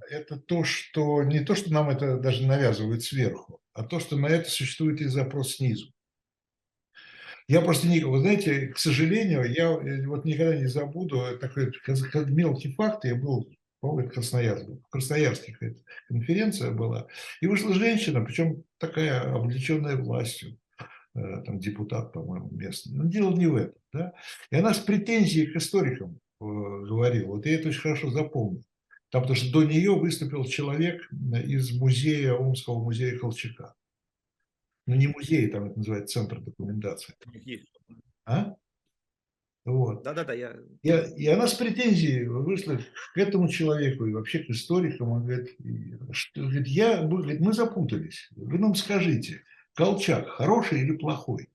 это 0.09 0.37
то, 0.37 0.63
что 0.63 1.23
не 1.23 1.41
то, 1.41 1.55
что 1.55 1.71
нам 1.71 1.89
это 1.89 2.17
даже 2.17 2.45
навязывают 2.45 3.03
сверху, 3.03 3.61
а 3.73 3.83
то, 3.83 3.99
что 3.99 4.17
на 4.17 4.27
это 4.27 4.49
существует 4.49 5.01
и 5.01 5.05
запрос 5.05 5.55
снизу. 5.55 5.91
Я 7.49 7.61
просто 7.61 7.87
не, 7.87 8.01
вы 8.01 8.19
знаете, 8.19 8.67
к 8.67 8.77
сожалению, 8.77 9.45
я 9.49 9.71
э, 9.71 10.05
вот 10.05 10.25
никогда 10.25 10.57
не 10.57 10.65
забуду 10.65 11.37
такой 11.39 11.71
мелкий 12.27 12.73
факт. 12.73 13.05
Я 13.05 13.15
был 13.15 13.49
по-моему, 13.79 14.09
Красноярск. 14.09 14.67
В 14.67 14.89
Красноярске 14.89 15.75
конференция 16.07 16.71
была. 16.71 17.07
И 17.41 17.47
вышла 17.47 17.73
женщина, 17.73 18.21
причем 18.21 18.63
такая 18.77 19.33
облеченная 19.33 19.97
властью, 19.97 20.57
э, 21.15 21.41
там 21.45 21.59
депутат, 21.59 22.11
по-моему, 22.13 22.49
местный. 22.51 22.95
Но 22.95 23.05
дело 23.05 23.35
не 23.35 23.47
в 23.47 23.55
этом. 23.55 23.81
Да? 23.93 24.13
И 24.51 24.55
она 24.55 24.73
с 24.73 24.79
претензией 24.79 25.47
к 25.47 25.55
историкам 25.55 26.19
э, 26.41 26.43
говорила. 26.43 27.35
Вот 27.35 27.45
я 27.45 27.55
это 27.55 27.69
очень 27.69 27.81
хорошо 27.81 28.09
запомнил. 28.09 28.63
Там, 29.09 29.21
потому 29.21 29.37
что 29.37 29.51
до 29.53 29.63
нее 29.63 29.95
выступил 29.95 30.43
человек 30.45 31.09
из 31.45 31.71
музея, 31.71 32.33
Омского 32.33 32.83
музея 32.83 33.17
Колчака. 33.17 33.73
Ну, 34.85 34.95
не 34.95 35.07
музей, 35.07 35.47
там 35.47 35.65
это 35.65 35.77
называется 35.77 36.19
Центр 36.19 36.41
документации. 36.41 37.13
А? 38.25 38.55
Вот. 39.67 40.01
Да-да-да, 40.01 40.31
я... 40.31 40.55
И, 40.81 41.23
и 41.23 41.27
она 41.27 41.45
с 41.45 41.53
претензией 41.53 42.25
вышла 42.25 42.79
к 43.13 43.17
этому 43.17 43.49
человеку 43.49 44.05
и 44.05 44.13
вообще 44.13 44.39
к 44.39 44.49
историкам. 44.49 45.09
Он 45.11 45.25
говорит, 45.25 45.57
что, 46.11 46.43
говорит, 46.43 46.67
я, 46.67 47.03
говорит, 47.03 47.41
мы 47.41 47.51
запутались. 47.51 48.29
Вы 48.37 48.59
нам 48.59 48.75
скажите, 48.75 49.43
Колчак 49.75 50.29
хороший 50.29 50.83
или 50.83 50.95
плохой? 50.95 51.49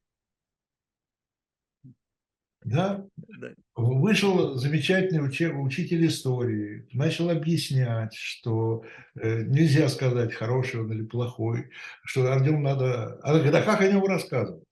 Да? 2.63 3.03
да. 3.17 3.55
Вышел 3.77 4.57
замечательный 4.57 5.27
учитель 5.27 6.07
истории, 6.07 6.87
начал 6.93 7.31
объяснять, 7.31 8.15
что 8.15 8.85
э, 9.15 9.45
нельзя 9.45 9.89
сказать, 9.89 10.35
хороший 10.35 10.81
он 10.83 10.93
или 10.93 11.03
плохой, 11.03 11.71
что 12.05 12.31
о 12.31 12.39
нем 12.41 12.63
надо... 12.63 13.19
Она 13.23 13.39
говорит, 13.39 13.55
а 13.55 13.63
как 13.63 13.81
о 13.81 13.91
нем 13.91 14.05
рассказывать? 14.05 14.65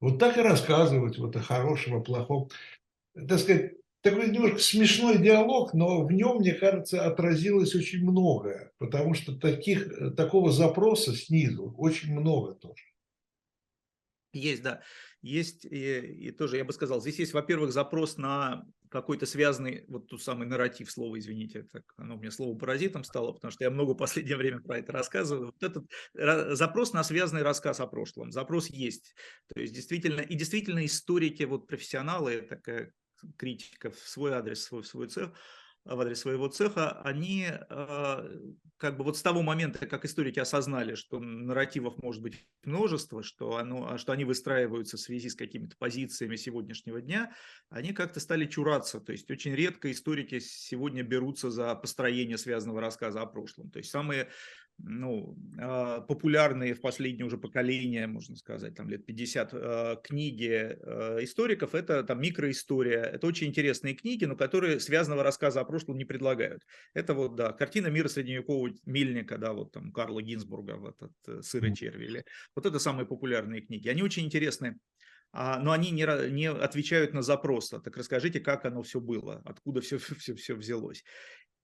Вот 0.00 0.18
так 0.18 0.38
и 0.38 0.42
рассказывать 0.42 1.18
вот 1.18 1.36
о 1.36 1.40
хорошем, 1.40 1.96
о 1.96 2.00
плохом. 2.00 2.48
Так 3.14 3.38
сказать, 3.38 3.72
такой 4.02 4.30
немножко 4.30 4.58
смешной 4.58 5.18
диалог, 5.18 5.74
но 5.74 6.04
в 6.04 6.12
нем, 6.12 6.38
мне 6.38 6.54
кажется, 6.54 7.04
отразилось 7.04 7.74
очень 7.74 8.02
многое, 8.02 8.72
потому 8.78 9.14
что 9.14 9.36
таких, 9.36 10.14
такого 10.16 10.50
запроса 10.52 11.14
снизу 11.14 11.74
очень 11.76 12.12
много 12.12 12.54
тоже. 12.54 12.84
Есть, 14.32 14.62
да. 14.62 14.82
Есть 15.22 15.64
и, 15.64 15.98
и 15.98 16.30
тоже, 16.30 16.56
я 16.56 16.64
бы 16.64 16.72
сказал, 16.72 17.00
здесь 17.00 17.18
есть, 17.18 17.32
во-первых, 17.34 17.72
запрос 17.72 18.16
на 18.16 18.64
какой-то 18.88 19.26
связанный, 19.26 19.84
вот 19.88 20.08
тот 20.08 20.22
самый 20.22 20.48
нарратив 20.48 20.90
слова, 20.90 21.16
извините, 21.18 21.68
так, 21.72 21.84
оно 21.96 22.16
мне 22.16 22.30
слово 22.30 22.58
паразитом 22.58 23.04
стало, 23.04 23.32
потому 23.32 23.52
что 23.52 23.64
я 23.64 23.70
много 23.70 23.92
в 23.92 23.96
последнее 23.96 24.36
время 24.36 24.60
про 24.60 24.78
это 24.78 24.92
рассказываю. 24.92 25.46
Вот 25.46 25.62
этот 25.62 25.86
запрос 26.56 26.92
на 26.92 27.04
связанный 27.04 27.42
рассказ 27.42 27.80
о 27.80 27.86
прошлом, 27.86 28.32
запрос 28.32 28.66
есть. 28.68 29.14
То 29.54 29.60
есть 29.60 29.74
действительно, 29.74 30.20
и 30.20 30.34
действительно 30.34 30.84
историки, 30.84 31.44
вот 31.44 31.68
профессионалы, 31.68 32.42
такая 32.42 32.92
критика 33.36 33.90
в 33.90 33.98
свой 33.98 34.32
адрес, 34.32 34.58
в 34.60 34.62
свой, 34.62 34.82
в 34.82 34.86
свой 34.86 35.08
цех, 35.08 35.32
в 35.84 36.00
адрес 36.00 36.20
своего 36.20 36.48
цеха, 36.48 37.00
они 37.02 37.46
а, 37.48 38.28
как 38.76 38.96
бы 38.96 39.04
вот 39.04 39.16
с 39.16 39.22
того 39.22 39.42
момента, 39.42 39.86
как 39.86 40.04
историки 40.04 40.38
осознали, 40.38 40.94
что 40.94 41.18
нарративов 41.20 42.02
может 42.02 42.22
быть 42.22 42.44
множество, 42.64 43.22
что, 43.22 43.56
оно, 43.56 43.92
а, 43.92 43.98
что 43.98 44.12
они 44.12 44.24
выстраиваются 44.24 44.96
в 44.96 45.00
связи 45.00 45.28
с 45.28 45.34
какими-то 45.34 45.76
позициями 45.78 46.36
сегодняшнего 46.36 47.00
дня, 47.00 47.34
они 47.70 47.92
как-то 47.92 48.20
стали 48.20 48.46
чураться. 48.46 49.00
То 49.00 49.12
есть 49.12 49.30
очень 49.30 49.54
редко 49.54 49.90
историки 49.90 50.38
сегодня 50.38 51.02
берутся 51.02 51.50
за 51.50 51.74
построение 51.74 52.38
связанного 52.38 52.80
рассказа 52.80 53.22
о 53.22 53.26
прошлом. 53.26 53.70
То 53.70 53.78
есть 53.78 53.90
самые 53.90 54.28
ну, 54.82 55.36
а, 55.58 56.00
популярные 56.00 56.74
в 56.74 56.80
последнее 56.80 57.26
уже 57.26 57.38
поколение, 57.38 58.06
можно 58.06 58.36
сказать, 58.36 58.74
там 58.74 58.88
лет 58.88 59.04
50 59.06 59.50
а, 59.52 59.96
книги 59.96 60.76
а, 60.82 61.18
историков, 61.22 61.74
это 61.74 62.02
там 62.04 62.20
микроистория, 62.20 63.02
это 63.02 63.26
очень 63.26 63.48
интересные 63.48 63.94
книги, 63.94 64.24
но 64.24 64.36
которые 64.36 64.80
связанного 64.80 65.22
рассказа 65.22 65.60
о 65.60 65.64
прошлом 65.64 65.98
не 65.98 66.04
предлагают. 66.04 66.62
Это 66.94 67.14
вот, 67.14 67.36
да, 67.36 67.52
картина 67.52 67.88
мира 67.88 68.08
средневекового 68.08 68.70
мельника, 68.86 69.38
да, 69.38 69.52
вот 69.52 69.72
там 69.72 69.92
Карла 69.92 70.22
Гинзбурга, 70.22 70.76
вот 70.76 70.96
этот 70.96 71.38
э, 71.38 71.42
«Сыр 71.42 71.64
и 71.66 71.74
черви», 71.74 72.24
вот 72.54 72.66
это 72.66 72.78
самые 72.78 73.06
популярные 73.06 73.60
книги. 73.62 73.88
Они 73.88 74.02
очень 74.02 74.24
интересны 74.24 74.78
но 75.32 75.70
они 75.70 75.92
не, 75.92 76.30
не 76.30 76.50
отвечают 76.50 77.14
на 77.14 77.22
запрос. 77.22 77.68
Так 77.68 77.96
расскажите, 77.96 78.40
как 78.40 78.64
оно 78.64 78.82
все 78.82 79.00
было, 79.00 79.40
откуда 79.44 79.80
все, 79.80 79.98
все, 80.18 80.34
все 80.34 80.54
взялось. 80.54 81.04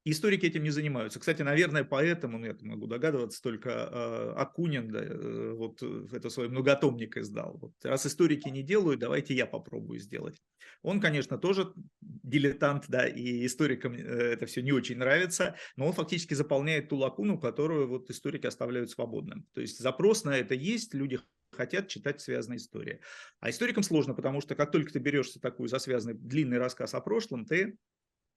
Историки 0.09 0.47
этим 0.47 0.63
не 0.63 0.71
занимаются. 0.71 1.19
Кстати, 1.19 1.43
наверное, 1.43 1.83
поэтому, 1.83 2.39
ну, 2.39 2.47
я 2.47 2.57
могу 2.61 2.87
догадываться, 2.87 3.43
только 3.43 3.71
э, 3.71 4.33
Акунин 4.37 4.89
да, 4.93 5.01
э, 5.03 5.53
вот 5.53 5.83
э, 5.83 6.07
это 6.13 6.31
свой 6.31 6.49
многотомник 6.49 7.17
издал. 7.17 7.59
Вот, 7.61 7.73
раз 7.83 8.07
историки 8.07 8.49
не 8.49 8.63
делают, 8.63 9.01
давайте 9.01 9.35
я 9.35 9.47
попробую 9.47 9.99
сделать. 9.99 10.41
Он, 10.83 11.01
конечно, 11.01 11.39
тоже 11.39 11.73
дилетант, 12.01 12.85
да, 12.87 13.09
и 13.09 13.45
историкам 13.47 13.95
э, 13.95 13.99
это 13.99 14.47
все 14.47 14.63
не 14.63 14.71
очень 14.71 14.97
нравится, 14.97 15.57
но 15.75 15.89
он 15.89 15.93
фактически 15.93 16.35
заполняет 16.35 16.89
ту 16.89 16.99
лакуну, 16.99 17.41
которую 17.41 17.89
вот 17.89 18.09
историки 18.09 18.47
оставляют 18.47 18.93
свободным. 18.93 19.45
То 19.55 19.61
есть 19.61 19.81
запрос 19.81 20.23
на 20.23 20.37
это 20.39 20.55
есть, 20.55 20.95
люди 20.95 21.19
хотят 21.51 21.89
читать 21.89 22.21
связанные 22.21 22.59
истории. 22.59 23.01
А 23.41 23.51
историкам 23.51 23.83
сложно, 23.83 24.15
потому 24.15 24.41
что 24.41 24.55
как 24.55 24.71
только 24.71 24.93
ты 24.93 25.01
берешься 25.01 25.41
такую 25.41 25.69
за 25.69 25.81
связанный 25.81 26.15
длинный 26.15 26.59
рассказ 26.59 26.95
о 26.95 27.01
прошлом, 27.01 27.45
ты 27.45 27.77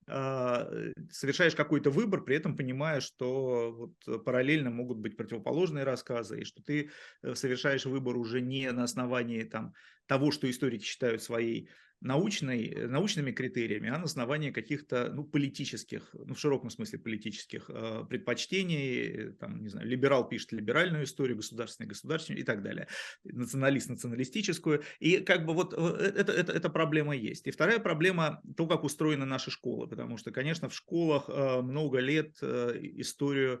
совершаешь 0.06 1.54
какой-то 1.54 1.90
выбор, 1.90 2.22
при 2.22 2.36
этом 2.36 2.56
понимая, 2.56 3.00
что 3.00 3.72
вот 3.72 4.24
параллельно 4.24 4.70
могут 4.70 4.98
быть 4.98 5.16
противоположные 5.16 5.84
рассказы, 5.84 6.40
и 6.40 6.44
что 6.44 6.62
ты 6.62 6.90
э, 7.22 7.34
совершаешь 7.34 7.86
выбор 7.86 8.16
уже 8.16 8.40
не 8.40 8.70
на 8.72 8.84
основании 8.84 9.44
там, 9.44 9.74
того, 10.06 10.32
что 10.32 10.50
историки 10.50 10.84
считают 10.84 11.22
своей 11.22 11.70
научной, 12.00 12.68
э, 12.68 12.86
научными 12.86 13.30
критериями, 13.32 13.90
а 13.90 13.98
на 13.98 14.04
основании 14.04 14.50
каких-то 14.50 15.10
ну, 15.12 15.24
политических, 15.24 16.08
ну, 16.14 16.34
в 16.34 16.40
широком 16.40 16.70
смысле 16.70 16.98
политических 16.98 17.68
э, 17.68 18.04
предпочтений, 18.08 19.06
э, 19.06 19.32
там, 19.32 19.62
не 19.62 19.68
знаю, 19.68 19.86
либерал 19.86 20.28
пишет 20.28 20.52
либеральную 20.52 21.04
историю, 21.04 21.36
государственный 21.36 21.88
государственную 21.88 22.40
и 22.42 22.44
так 22.44 22.62
далее, 22.62 22.88
националист 23.24 23.90
националистическую, 23.90 24.82
и 24.98 25.18
как 25.18 25.44
бы 25.44 25.52
вот 25.52 25.74
это, 25.74 26.32
это, 26.32 26.52
эта 26.52 26.70
проблема 26.70 27.14
есть. 27.14 27.46
И 27.46 27.50
вторая 27.50 27.78
проблема 27.78 28.40
то, 28.56 28.66
как 28.66 28.84
устроены 28.84 29.26
наши 29.26 29.50
школы, 29.50 29.86
потому 29.86 30.16
что, 30.16 30.30
конечно, 30.30 30.68
в 30.68 30.74
школах 30.74 31.28
много 31.28 31.98
лет 31.98 32.42
историю 32.42 33.60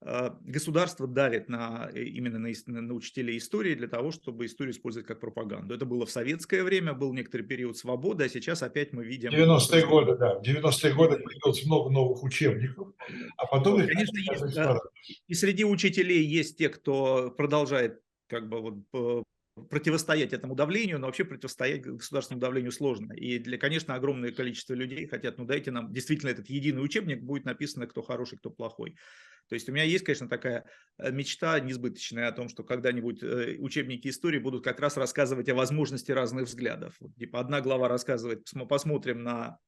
государство 0.00 1.06
давит 1.06 1.48
на, 1.48 1.90
э, 1.92 2.04
именно 2.04 2.38
на, 2.38 2.80
на 2.80 2.94
учителей 2.94 3.38
истории 3.38 3.74
для 3.74 3.88
того, 3.88 4.12
чтобы 4.12 4.46
историю 4.46 4.72
использовать 4.72 5.06
как 5.06 5.20
пропаганду. 5.20 5.74
Это 5.74 5.86
было 5.86 6.06
в 6.06 6.10
советское 6.10 6.62
время, 6.62 6.92
был 6.92 7.12
некоторый 7.12 7.42
период 7.42 7.76
свободы, 7.76 8.24
а 8.24 8.28
сейчас 8.28 8.62
опять 8.62 8.92
мы 8.92 9.04
видим... 9.04 9.30
90-е 9.30 9.86
годы, 9.86 10.16
да. 10.16 10.38
В 10.38 10.42
90-е 10.42 10.92
годы 10.94 11.16
появилось 11.16 11.64
много 11.66 11.90
новых 11.90 12.22
учебников, 12.22 12.92
а 13.36 13.46
потом... 13.46 13.80
Вот, 13.80 13.88
конечно, 13.88 14.18
есть, 14.18 14.54
да, 14.54 14.78
и 15.26 15.34
среди 15.34 15.64
учителей 15.64 16.24
есть 16.24 16.58
те, 16.58 16.68
кто 16.68 17.32
продолжает 17.36 18.00
как 18.28 18.48
бы 18.48 18.60
вот 18.60 19.24
противостоять 19.64 20.32
этому 20.32 20.54
давлению, 20.54 20.98
но 20.98 21.06
вообще 21.06 21.24
противостоять 21.24 21.82
государственному 21.82 22.40
давлению 22.40 22.72
сложно. 22.72 23.12
И 23.12 23.38
для, 23.38 23.58
конечно, 23.58 23.94
огромное 23.94 24.32
количество 24.32 24.74
людей 24.74 25.06
хотят, 25.06 25.38
ну 25.38 25.44
дайте 25.44 25.70
нам 25.70 25.92
действительно 25.92 26.30
этот 26.30 26.48
единый 26.48 26.82
учебник, 26.82 27.22
будет 27.22 27.44
написано, 27.44 27.86
кто 27.86 28.02
хороший, 28.02 28.38
кто 28.38 28.50
плохой. 28.50 28.96
То 29.48 29.54
есть 29.54 29.68
у 29.68 29.72
меня 29.72 29.84
есть, 29.84 30.04
конечно, 30.04 30.28
такая 30.28 30.64
э, 30.98 31.10
мечта 31.10 31.58
несбыточная 31.60 32.28
о 32.28 32.32
том, 32.32 32.48
что 32.48 32.64
когда-нибудь 32.64 33.22
э, 33.22 33.56
учебники 33.58 34.08
истории 34.08 34.38
будут 34.38 34.62
как 34.62 34.78
раз 34.80 34.96
рассказывать 34.96 35.48
о 35.48 35.54
возможности 35.54 36.12
разных 36.12 36.46
взглядов. 36.46 36.94
Типа 37.18 37.40
одна 37.40 37.60
глава 37.60 37.88
рассказывает, 37.88 38.46
посмотрим 38.68 39.22
на 39.22 39.58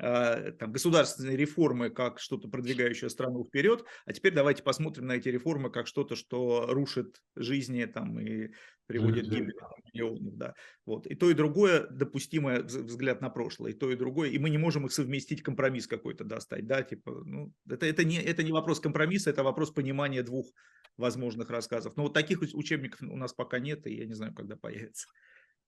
там, 0.00 0.72
государственные 0.72 1.36
реформы 1.36 1.90
как 1.90 2.18
что-то, 2.18 2.48
продвигающее 2.48 3.10
страну 3.10 3.44
вперед, 3.44 3.84
а 4.06 4.12
теперь 4.12 4.34
давайте 4.34 4.62
посмотрим 4.62 5.06
на 5.06 5.12
эти 5.12 5.28
реформы 5.28 5.70
как 5.70 5.86
что-то, 5.86 6.16
что 6.16 6.66
рушит 6.68 7.20
жизни 7.36 7.84
там, 7.84 8.18
и 8.18 8.50
приводит 8.86 9.28
к 9.28 9.30
гибели 9.30 9.54
миллионов. 9.92 10.34
Да. 10.36 10.54
Вот. 10.86 11.06
И 11.06 11.14
то, 11.14 11.30
и 11.30 11.34
другое 11.34 11.86
допустимый 11.88 12.62
взгляд 12.62 13.20
на 13.20 13.30
прошлое, 13.30 13.72
и 13.72 13.74
то, 13.74 13.90
и 13.90 13.96
другое, 13.96 14.30
и 14.30 14.38
мы 14.38 14.50
не 14.50 14.58
можем 14.58 14.86
их 14.86 14.92
совместить, 14.92 15.42
компромисс 15.42 15.86
какой-то 15.86 16.24
достать. 16.24 16.66
Да? 16.66 16.82
Типа, 16.82 17.22
ну, 17.24 17.52
это, 17.68 17.86
это, 17.86 18.04
не, 18.04 18.16
это 18.16 18.42
не 18.42 18.52
вопрос 18.52 18.80
компромисса, 18.80 19.30
это 19.30 19.42
вопрос 19.42 19.70
понимания 19.70 20.22
двух 20.22 20.50
возможных 20.96 21.50
рассказов. 21.50 21.96
Но 21.96 22.04
вот 22.04 22.14
таких 22.14 22.40
учебников 22.42 23.02
у 23.02 23.16
нас 23.16 23.32
пока 23.32 23.58
нет, 23.58 23.86
и 23.86 23.94
я 23.94 24.06
не 24.06 24.14
знаю, 24.14 24.34
когда 24.34 24.56
появится. 24.56 25.06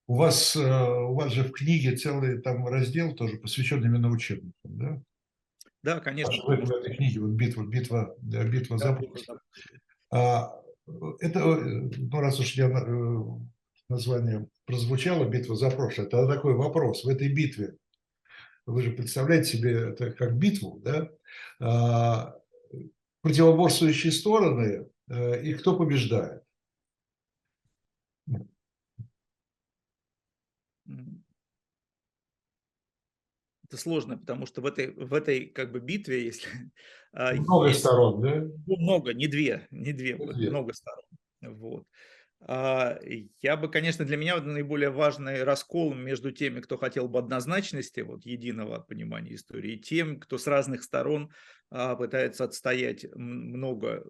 У 0.07 0.15
вас, 0.15 0.55
э, 0.55 0.59
у 0.59 1.13
вас 1.15 1.31
же 1.31 1.43
в 1.43 1.51
книге 1.51 1.95
целый 1.95 2.41
там 2.41 2.67
раздел 2.67 3.13
тоже 3.13 3.37
посвящен 3.37 3.83
именно 3.83 4.09
учебникам, 4.09 4.53
да? 4.63 5.01
Да, 5.81 5.99
конечно. 5.99 6.43
В, 6.43 6.47
в 6.47 6.71
этой 6.71 6.95
книге 6.95 7.19
вот 7.19 7.31
битва, 7.31 7.63
битва, 7.63 8.15
битва 8.21 8.77
да, 8.77 8.97
за. 8.97 9.39
А, 10.11 10.61
это, 11.19 11.39
ну 11.39 12.19
раз 12.19 12.39
уж 12.39 12.53
я 12.53 12.67
э, 12.67 13.23
название 13.89 14.47
прозвучало, 14.65 15.25
битва 15.25 15.55
за 15.55 15.69
прошлое, 15.69 16.07
это 16.07 16.27
такой 16.27 16.53
вопрос. 16.55 17.03
В 17.03 17.09
этой 17.09 17.29
битве, 17.33 17.75
вы 18.65 18.81
же 18.81 18.91
представляете 18.91 19.57
себе 19.57 19.89
это 19.89 20.11
как 20.11 20.37
битву, 20.37 20.79
да? 20.83 21.09
А, 21.59 22.35
противоборствующие 23.21 24.11
стороны 24.11 24.87
э, 25.09 25.43
и 25.43 25.53
кто 25.53 25.75
побеждает? 25.77 26.42
Это 33.73 33.81
сложно, 33.81 34.17
потому 34.17 34.45
что 34.45 34.61
в 34.61 34.65
этой, 34.65 34.91
в 34.91 35.13
этой 35.13 35.47
как 35.47 35.71
бы 35.71 35.79
битве, 35.79 36.25
если... 36.25 36.47
А, 37.15 37.31
много 37.35 37.67
есть, 37.67 37.81
сторон, 37.81 38.21
да? 38.23 38.41
Ну, 38.65 38.75
много, 38.79 39.13
не 39.13 39.27
две, 39.27 39.67
не 39.69 39.93
две, 39.93 40.17
не 40.17 40.33
две. 40.33 40.49
много 40.49 40.73
сторон. 40.73 41.05
Вот. 41.41 41.85
А, 42.41 42.97
я 43.39 43.55
бы, 43.55 43.69
конечно, 43.69 44.03
для 44.03 44.17
меня 44.17 44.41
наиболее 44.41 44.89
важный 44.89 45.43
раскол 45.43 45.93
между 45.93 46.31
теми, 46.31 46.59
кто 46.59 46.75
хотел 46.75 47.07
бы 47.07 47.19
однозначности, 47.19 47.99
вот 47.99 48.25
единого 48.25 48.79
понимания 48.79 49.35
истории, 49.35 49.73
и 49.73 49.79
тем, 49.79 50.19
кто 50.19 50.39
с 50.39 50.47
разных 50.47 50.81
сторон 50.81 51.29
а, 51.69 51.95
пытается 51.95 52.45
отстоять 52.45 53.05
много 53.13 53.87
э, 53.87 54.03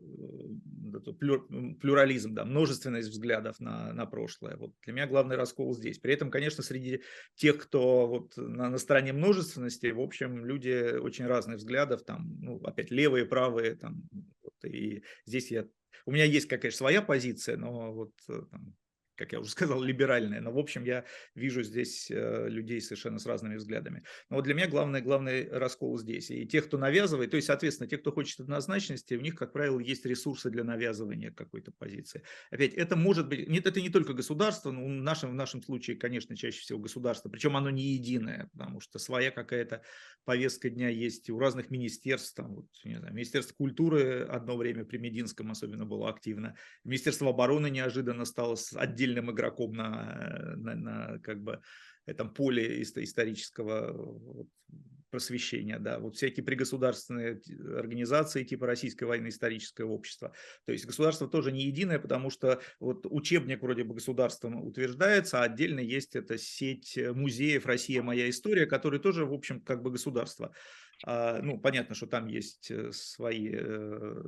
плюрализм, 0.99 2.34
да, 2.34 2.45
множественность 2.45 3.10
взглядов 3.10 3.60
на, 3.60 3.93
на 3.93 4.06
прошлое. 4.06 4.58
Вот 4.58 4.71
для 4.84 4.93
меня 4.93 5.08
главный 5.08 5.36
раскол 5.36 5.75
здесь. 5.75 5.99
При 5.99 6.13
этом, 6.13 6.32
конечно, 6.32 6.63
среди 6.63 7.01
тех, 7.36 7.58
кто 7.58 8.08
вот 8.08 8.38
на, 8.38 8.69
на 8.69 8.77
стороне 8.77 9.13
множественности, 9.13 9.88
в 9.88 9.99
общем, 9.99 10.45
люди 10.45 10.97
очень 10.97 11.25
разных 11.25 11.58
взглядов, 11.58 12.03
там, 12.03 12.38
ну, 12.39 12.58
опять 12.63 12.91
левые, 12.91 13.25
правые, 13.25 13.75
там, 13.75 14.03
вот, 14.41 14.53
и 14.65 15.03
здесь 15.25 15.51
я 15.51 15.67
у 16.06 16.12
меня 16.12 16.25
есть, 16.25 16.47
конечно, 16.47 16.77
своя 16.77 17.01
позиция, 17.01 17.58
но 17.58 17.93
вот 17.93 18.12
э, 18.27 18.41
там, 18.51 18.75
как 19.15 19.32
я 19.32 19.39
уже 19.39 19.49
сказал, 19.49 19.82
либеральная. 19.82 20.41
Но, 20.41 20.52
в 20.52 20.58
общем, 20.58 20.84
я 20.84 21.06
вижу 21.36 21.63
здесь 21.63 22.10
э, 22.10 22.47
людей 22.49 22.82
совершенно 22.82 23.19
с 23.19 23.26
разными 23.26 23.56
взглядами. 23.56 24.04
Но 24.30 24.38
вот 24.38 24.45
для 24.45 24.54
меня 24.54 24.67
главный, 24.67 25.02
главный 25.02 25.49
раскол 25.49 25.97
здесь. 25.97 26.32
И 26.32 26.45
те, 26.45 26.62
кто 26.62 26.78
навязывает, 26.78 27.32
то 27.32 27.36
есть, 27.36 27.47
соответственно, 27.47 27.89
те, 27.89 27.97
кто 27.97 28.12
хочет 28.12 28.39
однозначности, 28.39 29.13
у 29.13 29.21
них, 29.21 29.36
как 29.36 29.54
правило, 29.54 29.80
есть 29.80 30.06
ресурсы 30.06 30.49
для 30.49 30.63
навязывания 30.63 31.32
какой-то 31.32 31.71
позиции. 31.71 32.23
Опять, 32.52 32.73
это 32.73 32.95
может 32.95 33.28
быть, 33.28 33.47
нет, 33.47 33.67
это 33.67 33.82
не 33.82 33.89
только 33.89 34.13
государство, 34.13 34.71
но 34.71 34.84
в 34.84 34.89
нашем, 34.89 35.32
в 35.32 35.36
нашем 35.36 35.62
случае, 35.62 35.97
конечно, 35.97 36.36
чаще 36.36 36.60
всего 36.60 36.80
государство, 36.80 37.30
причем 37.30 37.56
оно 37.56 37.69
не 37.69 37.84
единое, 37.93 38.49
потому 38.54 38.80
что 38.80 38.99
своя 38.99 39.32
какая-то 39.32 39.84
повестка 40.26 40.69
дня 40.69 40.89
есть 40.89 41.30
у 41.30 41.38
разных 41.38 41.69
министерств, 41.69 42.36
там, 42.36 42.56
вот, 42.56 42.67
не 42.84 42.95
знаю, 42.95 43.13
Министерство 43.13 43.54
культуры 43.56 44.23
одно 44.23 44.58
время 44.58 44.86
при 44.86 44.97
Мединском 44.97 45.52
особенно 45.52 45.86
было 45.86 46.10
активно, 46.10 46.56
Министерство 46.84 47.30
обороны 47.30 47.69
неожиданно 47.69 48.26
стало 48.26 48.56
отдельно 48.76 49.03
отдельным 49.04 49.32
игроком 49.32 49.74
на, 49.74 50.56
на, 50.56 50.76
на 50.76 51.20
как 51.20 51.42
бы 51.42 51.62
этом 52.06 52.34
поле 52.34 52.82
исторического 52.82 54.48
просвещения, 55.10 55.78
да, 55.78 56.00
вот 56.00 56.16
всякие 56.16 56.44
пригосударственные 56.44 57.39
организации 57.78 58.44
типа 58.44 58.66
Российской 58.66 59.04
военно 59.04 59.30
историческое 59.30 59.84
общество. 59.84 60.34
То 60.66 60.72
есть 60.72 60.88
государство 60.88 61.28
тоже 61.28 61.52
не 61.52 61.66
единое, 61.66 62.00
потому 62.00 62.32
что 62.32 62.62
вот 62.80 63.06
учебник 63.06 63.62
вроде 63.62 63.84
бы 63.84 63.94
государством 63.94 64.66
утверждается, 64.66 65.39
а 65.39 65.44
отдельно 65.44 65.82
есть 65.82 66.16
эта 66.16 66.39
сеть 66.39 66.98
музеев 66.98 67.68
«Россия. 67.68 68.02
Моя 68.02 68.28
история», 68.28 68.66
который 68.66 69.00
тоже, 69.00 69.26
в 69.26 69.34
общем, 69.34 69.62
как 69.62 69.84
бы 69.84 69.92
государство. 69.92 70.52
А, 71.06 71.39
ну, 71.44 71.60
понятно, 71.60 71.94
что 71.94 72.08
там 72.08 72.28
есть 72.28 72.72
э, 72.72 72.92
свои 72.92 73.52
э, 73.54 74.24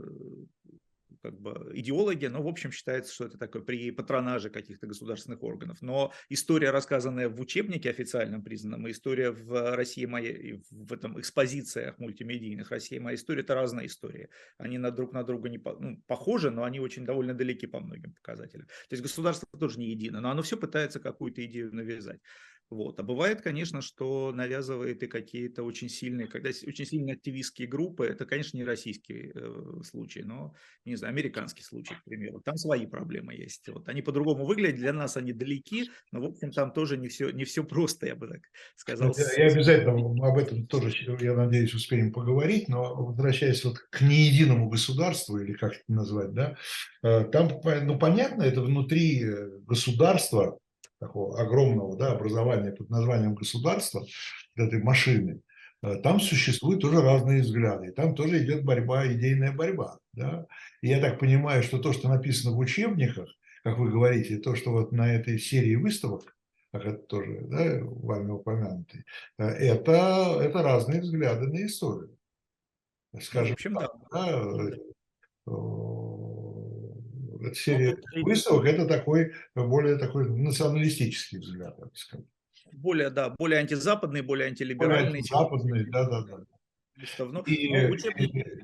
как 1.22 1.40
бы 1.40 1.72
идеологи, 1.74 2.26
но 2.26 2.42
в 2.42 2.48
общем 2.48 2.72
считается, 2.72 3.14
что 3.14 3.26
это 3.26 3.38
такое 3.38 3.62
при 3.62 3.92
патронаже 3.92 4.50
каких-то 4.50 4.88
государственных 4.88 5.44
органов. 5.44 5.82
Но 5.82 6.14
история, 6.30 6.72
рассказанная 6.72 7.30
в 7.30 7.40
учебнике 7.40 7.90
официальном 7.90 8.44
признанном, 8.44 8.88
и 8.88 8.92
история 8.92 9.32
в 9.32 9.76
России 9.76 10.06
моей, 10.06 10.62
в 10.72 10.94
этом 10.94 11.20
экспозициях 11.20 12.00
мультимедийных 12.00 12.72
Россия 12.72 13.00
моя 13.00 13.16
история, 13.16 13.42
это 13.42 13.56
разная 13.56 13.86
история. 13.86 14.30
Они 14.58 14.78
на 14.78 14.92
друг 14.92 15.14
на 15.14 15.24
друга 15.24 15.50
не 15.50 15.58
ну, 15.80 16.02
похожи, 16.08 16.52
но 16.52 16.64
они 16.64 16.80
очень 16.80 17.06
довольно 17.06 17.34
далеки 17.34 17.68
по 17.68 17.80
многим 17.80 18.14
показателям. 18.14 18.68
То 18.68 18.94
есть 18.94 19.04
государство 19.04 19.48
тоже 19.60 19.80
не 19.80 19.90
едино, 19.90 20.22
но 20.22 20.30
оно 20.30 20.42
все 20.42 20.58
пытается 20.58 21.00
какую-то 21.00 21.46
идею 21.46 21.74
навязать. 21.74 22.20
Вот. 22.72 23.00
А 23.00 23.04
бывает, 23.04 23.42
конечно, 23.42 23.82
что 23.82 24.32
навязывает 24.32 25.04
и 25.04 25.08
какие-то 25.08 25.64
очень 25.64 25.88
сильные, 25.88 26.28
когда 26.28 26.50
очень 26.50 26.86
сильные 26.86 27.16
активистские 27.16 27.68
группы, 27.68 28.06
это, 28.06 28.26
конечно, 28.26 28.58
не 28.58 28.64
российский 28.64 29.32
э, 29.36 29.82
случай, 29.84 30.24
но, 30.24 30.56
не 30.84 30.96
знаю, 30.96 31.12
американский 31.12 31.64
случай, 31.64 31.94
к 31.94 32.04
примеру. 32.04 32.42
Там 32.44 32.58
свои 32.58 32.88
проблемы 32.88 33.36
есть. 33.36 33.68
Вот. 33.70 33.88
Они 33.88 34.02
по-другому 34.02 34.46
выглядят, 34.46 34.80
для 34.80 34.94
нас 34.94 35.16
они 35.16 35.32
далеки, 35.32 35.92
но, 36.12 36.22
в 36.22 36.26
общем, 36.26 36.52
там 36.52 36.72
тоже 36.72 36.98
не 36.98 37.08
все, 37.08 37.30
не 37.30 37.46
все 37.46 37.64
просто, 37.64 38.08
я 38.08 38.16
бы 38.16 38.28
так 38.28 38.42
сказал. 38.76 39.14
Я, 39.16 39.46
я 39.46 39.52
обязательно 39.52 40.28
об 40.28 40.38
этом 40.38 40.66
тоже, 40.66 40.92
я 41.22 41.36
надеюсь, 41.36 41.74
успеем 41.74 42.12
поговорить, 42.12 42.68
но 42.68 42.96
возвращаясь 42.96 43.64
вот 43.64 43.78
к 43.78 44.02
неединому 44.02 44.70
государству, 44.70 45.38
или 45.38 45.54
как 45.54 45.74
это 45.74 45.84
назвать, 45.88 46.34
да, 46.34 46.56
э, 47.04 47.26
там, 47.26 47.50
ну, 47.84 48.00
понятно, 48.00 48.42
это 48.42 48.62
внутри 48.62 49.24
э, 49.24 49.60
государства, 49.60 50.58
такого 51.00 51.40
огромного 51.40 51.98
да, 51.98 52.12
образования 52.12 52.72
под 52.72 52.90
названием 52.90 53.36
государства, 53.36 54.06
этой 54.56 54.82
машины, 54.82 55.42
э, 55.82 55.96
там 55.98 56.20
существуют 56.20 56.82
тоже 56.82 57.02
разные 57.02 57.42
взгляды, 57.42 57.92
там 57.92 58.16
тоже 58.16 58.44
идет 58.44 58.64
борьба, 58.64 59.08
идейная 59.12 59.52
борьба. 59.52 59.98
Да? 60.14 60.46
И 60.82 60.88
я 60.88 61.00
так 61.00 61.20
понимаю, 61.20 61.64
что 61.64 61.80
то, 61.80 61.94
что 61.94 62.10
написано 62.10 62.56
в 62.56 62.60
учебниках, 62.60 63.30
как 63.64 63.78
вы 63.78 63.92
говорите, 63.92 64.38
то, 64.38 64.56
что 64.56 64.72
вот 64.72 64.92
на 64.92 65.14
этой 65.14 65.40
серии 65.40 65.76
выставок 65.76 66.36
как 66.76 66.86
это 66.86 67.04
тоже 67.04 67.40
да, 67.44 67.80
вами 67.84 68.32
упомянутый, 68.32 69.06
это, 69.38 70.40
это 70.42 70.62
разные 70.62 71.00
взгляды 71.00 71.48
на 71.48 71.66
историю. 71.66 72.18
Ну, 73.14 73.22
Скажем 73.22 73.54
общем, 73.54 73.76
так, 73.76 73.92
да. 74.12 74.22
да, 74.22 74.74
э, 74.74 74.78
Ну, 75.46 75.54
серия 77.54 77.96
тут 77.96 78.06
и 78.16 78.22
выставок– 78.22 78.66
это 78.66 78.88
такой, 78.88 79.34
более 79.56 79.98
такой 79.98 80.30
националистический 80.30 81.40
взгляд, 81.40 81.76
я 81.80 81.86
бы 81.86 81.92
сказал. 81.96 82.26
более, 82.74 83.10
да, 83.10 83.30
более 83.38 83.60
антизападный, 83.60 84.22
более 84.22 84.46
Более 84.46 84.52
антилиберальный, 84.52 85.24
чем 85.24 85.38
западный, 85.38 85.86
да-да-да. 85.90 86.46
Густав. 86.98 87.32
Ну, 87.32 87.42
И 87.42 87.70
ну, 87.70 87.76
э, 87.76 87.96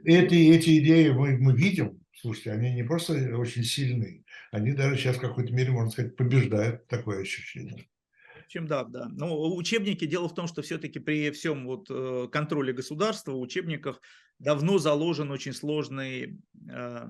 эти, 0.05 0.55
эти 0.55 0.79
идеи 0.79 1.09
мы, 1.09 1.37
мы 1.37 1.53
видим, 1.53 2.01
слушайте, 2.13 2.51
они 2.51 2.73
не 2.73 2.83
просто 2.83 3.13
очень 3.37 3.63
сильны, 3.63 4.23
они 4.51 4.71
даже 4.71 4.95
сейчас 4.95 5.17
в 5.17 5.21
какой-то 5.21 5.53
мере, 5.53 5.71
можно 5.71 5.91
сказать, 5.91 6.15
побеждают 6.15 6.87
такое 6.87 7.21
ощущение. 7.21 7.89
в 8.35 8.45
общем, 8.45 8.67
да, 8.67 8.83
да. 8.85 9.09
Но 9.09 9.55
учебники, 9.55 10.05
дело 10.05 10.29
в 10.29 10.33
том, 10.33 10.47
что 10.47 10.61
все-таки 10.61 10.99
при 10.99 11.31
всем 11.31 11.65
вот 11.65 11.87
э, 11.89 12.27
контроле 12.31 12.71
государства 12.71 13.33
в 13.33 13.41
учебниках 13.41 14.01
давно 14.39 14.77
заложен 14.77 15.29
очень 15.31 15.53
сложный 15.53 16.39
э, 16.69 17.07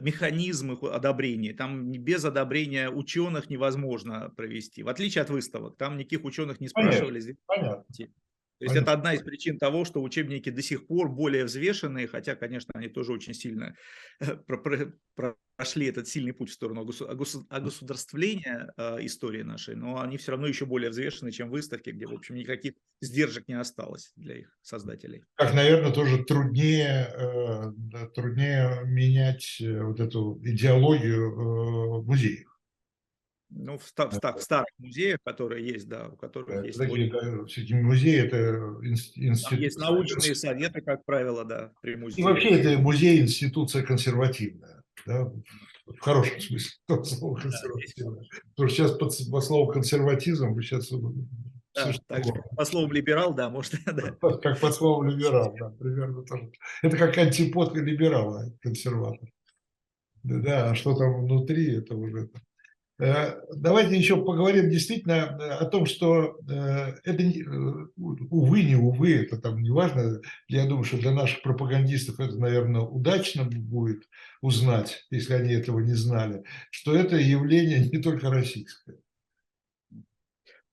механизм 0.00 0.72
их 0.72 0.82
одобрения. 0.82 1.52
Там 1.54 1.90
без 1.90 2.24
одобрения 2.24 2.90
ученых 2.90 3.50
невозможно 3.50 4.32
провести. 4.36 4.82
В 4.82 4.88
отличие 4.88 5.22
от 5.22 5.30
выставок, 5.30 5.76
там 5.76 5.96
никаких 5.96 6.24
ученых 6.24 6.60
не 6.60 6.68
Понятно. 6.68 6.92
спрашивали. 6.92 7.20
Здесь 7.20 7.36
Понятно. 7.46 7.84
То 8.60 8.64
есть 8.66 8.76
это 8.76 8.92
одна 8.92 9.14
из 9.14 9.22
причин 9.22 9.58
того, 9.58 9.86
что 9.86 10.02
учебники 10.02 10.50
до 10.50 10.60
сих 10.62 10.86
пор 10.86 11.08
более 11.08 11.44
взвешенные, 11.46 12.06
хотя, 12.06 12.36
конечно, 12.36 12.72
они 12.74 12.88
тоже 12.88 13.12
очень 13.12 13.32
сильно 13.34 13.74
э, 14.20 14.36
про- 14.36 14.58
про- 14.58 15.34
прошли 15.56 15.86
этот 15.86 16.08
сильный 16.08 16.34
путь 16.34 16.50
в 16.50 16.52
сторону 16.52 16.82
огосу- 16.84 17.08
огосу- 17.10 17.46
огосударствления 17.48 18.72
э, 18.76 18.98
истории 19.06 19.42
нашей, 19.42 19.76
но 19.76 20.00
они 20.00 20.18
все 20.18 20.32
равно 20.32 20.46
еще 20.46 20.66
более 20.66 20.90
взвешены, 20.90 21.32
чем 21.32 21.50
выставки, 21.50 21.90
где, 21.90 22.06
в 22.06 22.12
общем, 22.12 22.34
никаких 22.34 22.74
сдержек 23.00 23.48
не 23.48 23.58
осталось 23.58 24.12
для 24.16 24.40
их 24.40 24.58
создателей. 24.62 25.24
Как, 25.36 25.54
наверное, 25.54 25.92
тоже 25.92 26.24
труднее, 26.24 27.08
э, 27.16 28.08
труднее 28.14 28.82
менять 28.84 29.56
э, 29.60 29.82
вот 29.82 30.00
эту 30.00 30.38
идеологию 30.44 32.02
музеев. 32.02 32.49
Ну, 33.52 33.78
в, 33.78 33.82
ста- 33.84 34.08
в 34.08 34.14
ста- 34.14 34.32
в 34.36 34.42
старых 34.42 34.68
музеях, 34.78 35.18
которые 35.24 35.66
есть, 35.66 35.88
да, 35.88 36.08
у 36.08 36.16
которых 36.16 36.50
Это 36.50 36.66
есть, 36.66 36.78
такие, 36.78 37.10
да, 37.10 37.44
все-таки 37.46 37.74
музеи– 37.74 38.16
это 38.24 38.36
инс- 38.82 39.12
Там 39.14 39.24
институт. 39.24 39.58
есть 39.58 39.78
научные 39.78 40.34
советы, 40.36 40.80
как 40.82 41.04
правило, 41.04 41.44
да, 41.44 41.72
при 41.82 41.94
И 41.94 41.96
музее. 41.96 42.24
вообще 42.24 42.50
это 42.50 42.78
музей– 42.80 43.20
институция 43.22 43.82
консервативная, 43.82 44.82
да, 45.04 45.24
в 45.86 45.98
хорошем 45.98 46.40
смысле 46.40 46.70
слова 47.04 47.34
консервативная. 47.40 48.24
Потому 48.54 48.68
что 48.68 48.76
сейчас 48.76 48.92
под, 48.92 49.12
по 49.30 49.40
слову 49.40 49.72
консерватизм 49.72 50.52
вы 50.52 50.62
сейчас 50.62 50.88
Да, 51.74 51.92
так 52.06 52.22
по 52.56 52.64
словам 52.64 52.92
либерал, 52.92 53.34
да, 53.34 53.50
может, 53.50 53.72
да. 53.84 54.12
как 54.42 54.60
под 54.60 54.74
словом 54.74 55.08
либерал, 55.08 55.52
да, 55.58 55.70
примерно 55.70 56.22
тоже. 56.22 56.52
Это 56.82 56.96
как 56.96 57.18
антипод 57.18 57.76
либерала, 57.76 58.44
консерватор. 58.60 59.28
Да, 60.22 60.38
да, 60.38 60.70
а 60.70 60.74
что 60.76 60.94
там 60.94 61.24
внутри, 61.24 61.74
это 61.78 61.96
уже... 61.96 62.30
Э, 63.00 63.40
Давайте 63.56 63.96
еще 63.96 64.22
поговорим 64.22 64.68
действительно 64.68 65.12
э, 65.12 65.48
о 65.54 65.64
том, 65.64 65.86
что 65.86 66.38
э, 66.48 66.94
это, 67.04 67.22
увы, 67.96 68.62
не 68.62 68.76
увы, 68.76 69.14
это 69.14 69.38
там 69.38 69.62
не 69.62 69.70
важно. 69.70 70.20
Я 70.48 70.66
думаю, 70.66 70.84
что 70.84 70.98
для 70.98 71.12
наших 71.12 71.42
пропагандистов 71.42 72.20
это, 72.20 72.36
наверное, 72.36 72.82
удачно 72.82 73.44
будет 73.44 74.04
узнать, 74.42 75.06
если 75.10 75.32
они 75.32 75.54
этого 75.54 75.80
не 75.80 75.94
знали, 75.94 76.44
что 76.70 76.94
это 76.94 77.16
явление 77.16 77.78
не 77.92 77.98
только 77.98 78.30
российское. 78.30 78.98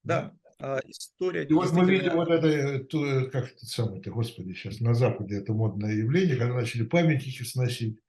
Да, 0.04 0.34
а, 0.60 0.80
история 0.86 1.46
И 1.46 1.54
вот 1.54 1.72
мы 1.72 1.90
видим 1.90 2.16
вот 2.16 2.30
это, 2.30 3.30
как 3.30 3.52
это 3.52 3.66
самое-то, 3.66 4.12
господи, 4.12 4.54
сейчас 4.54 4.82
на 4.82 4.94
Западе 4.94 5.38
это 5.38 5.54
модное 5.54 5.94
явление, 5.94 6.36
когда 6.36 6.56
начали 6.56 6.84
памятники 6.84 7.44
сносить, 7.44 8.00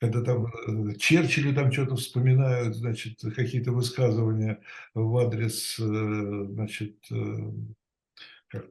когда 0.00 0.22
там 0.22 0.46
э, 0.46 0.94
Черчилля 0.96 1.54
там 1.54 1.70
что-то 1.70 1.96
вспоминают, 1.96 2.74
значит, 2.74 3.20
какие-то 3.36 3.72
высказывания 3.72 4.62
в 4.94 5.16
адрес, 5.18 5.78
э, 5.78 6.44
значит, 6.48 6.96
э, 7.10 7.52
как 8.48 8.66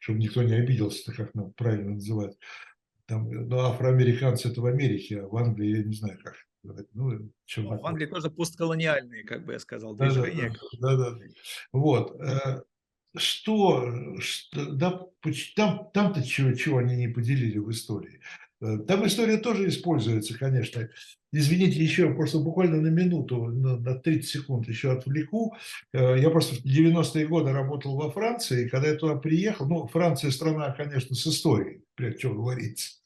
чтобы 0.00 0.20
никто 0.20 0.42
не 0.42 0.54
обиделся, 0.54 1.12
как 1.12 1.34
нам 1.34 1.52
правильно 1.52 1.94
называть. 1.94 2.38
Там, 3.06 3.30
ну, 3.30 3.58
афроамериканцы 3.60 4.48
это 4.50 4.60
в 4.60 4.66
Америке, 4.66 5.22
а 5.22 5.26
в 5.26 5.36
Англии 5.36 5.78
я 5.78 5.82
не 5.82 5.94
знаю, 5.94 6.18
как. 6.22 6.34
Ну, 6.62 6.76
Ну, 6.92 7.30
чернокожие. 7.46 7.82
в 7.82 7.86
Англии 7.86 8.06
тоже 8.06 8.30
постколониальные, 8.30 9.24
как 9.24 9.46
бы 9.46 9.54
я 9.54 9.58
сказал, 9.58 9.94
Да, 9.94 10.04
движения. 10.10 10.54
да, 10.78 10.96
да, 10.96 11.10
да. 11.12 11.18
Вот. 11.72 12.20
Что, 13.16 14.20
что 14.20 14.66
да, 14.72 15.00
там, 15.56 15.90
там-то 15.94 16.22
чего, 16.22 16.52
чего 16.52 16.78
они 16.78 16.94
не 16.96 17.08
поделили 17.08 17.58
в 17.58 17.70
истории. 17.70 18.20
Э, 18.60 18.78
Там 18.86 19.06
история 19.06 19.38
тоже 19.38 19.68
используется, 19.68 20.38
конечно. 20.38 20.88
Извините, 21.32 21.82
еще 21.82 22.12
просто 22.14 22.38
буквально 22.38 22.80
на 22.80 22.88
минуту, 22.88 23.44
на, 23.46 23.76
на 23.76 23.94
30 23.94 24.30
секунд 24.30 24.68
еще 24.68 24.92
отвлеку. 24.92 25.54
Э, 25.92 26.18
Я 26.18 26.30
просто 26.30 26.56
в 26.56 26.64
90-е 26.64 27.26
годы 27.26 27.52
работал 27.52 27.96
во 27.96 28.10
Франции, 28.10 28.66
и 28.66 28.68
когда 28.68 28.88
я 28.88 28.94
туда 28.96 29.16
приехал, 29.16 29.68
ну, 29.68 29.86
Франция 29.86 30.30
страна, 30.30 30.72
конечно, 30.72 31.14
с 31.14 31.26
историей, 31.26 31.82
прежде 31.94 32.20
чем 32.20 32.36
говорится. 32.36 32.98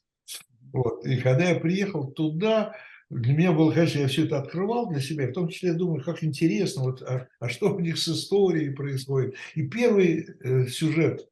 Вот. 0.71 1.05
И 1.05 1.17
когда 1.17 1.49
я 1.49 1.59
приехал 1.59 2.11
туда, 2.11 2.75
для 3.09 3.33
меня 3.33 3.51
было, 3.51 3.71
конечно, 3.71 3.99
я 3.99 4.07
все 4.07 4.25
это 4.25 4.39
открывал 4.39 4.89
для 4.89 4.99
себя, 4.99 5.27
в 5.27 5.33
том 5.33 5.47
числе 5.47 5.69
я 5.69 5.75
думаю, 5.75 6.03
как 6.03 6.23
интересно, 6.23 6.83
вот, 6.83 7.01
а, 7.03 7.27
а 7.39 7.49
что 7.49 7.75
у 7.75 7.79
них 7.79 7.97
с 7.99 8.07
историей 8.07 8.71
происходит. 8.71 9.35
И 9.53 9.67
первый 9.67 10.27
э, 10.43 10.65
сюжет, 10.67 11.29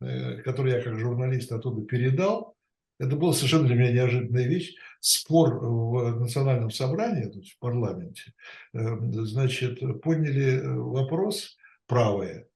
э, 0.00 0.42
который 0.42 0.72
я 0.74 0.80
как 0.80 0.98
журналист 0.98 1.50
оттуда 1.50 1.84
передал, 1.84 2.54
это 2.98 3.16
была 3.16 3.32
совершенно 3.32 3.66
для 3.66 3.76
меня 3.76 3.92
неожиданная 3.92 4.46
вещь. 4.46 4.74
Спор 5.00 5.58
в 5.58 6.20
национальном 6.20 6.70
собрании, 6.70 7.28
то 7.28 7.38
есть 7.38 7.52
в 7.52 7.58
парламенте, 7.58 8.32
э, 8.72 8.96
значит, 9.24 9.80
подняли 10.02 10.60
э, 10.60 10.74
вопрос 10.74 11.56
правые 11.86 12.46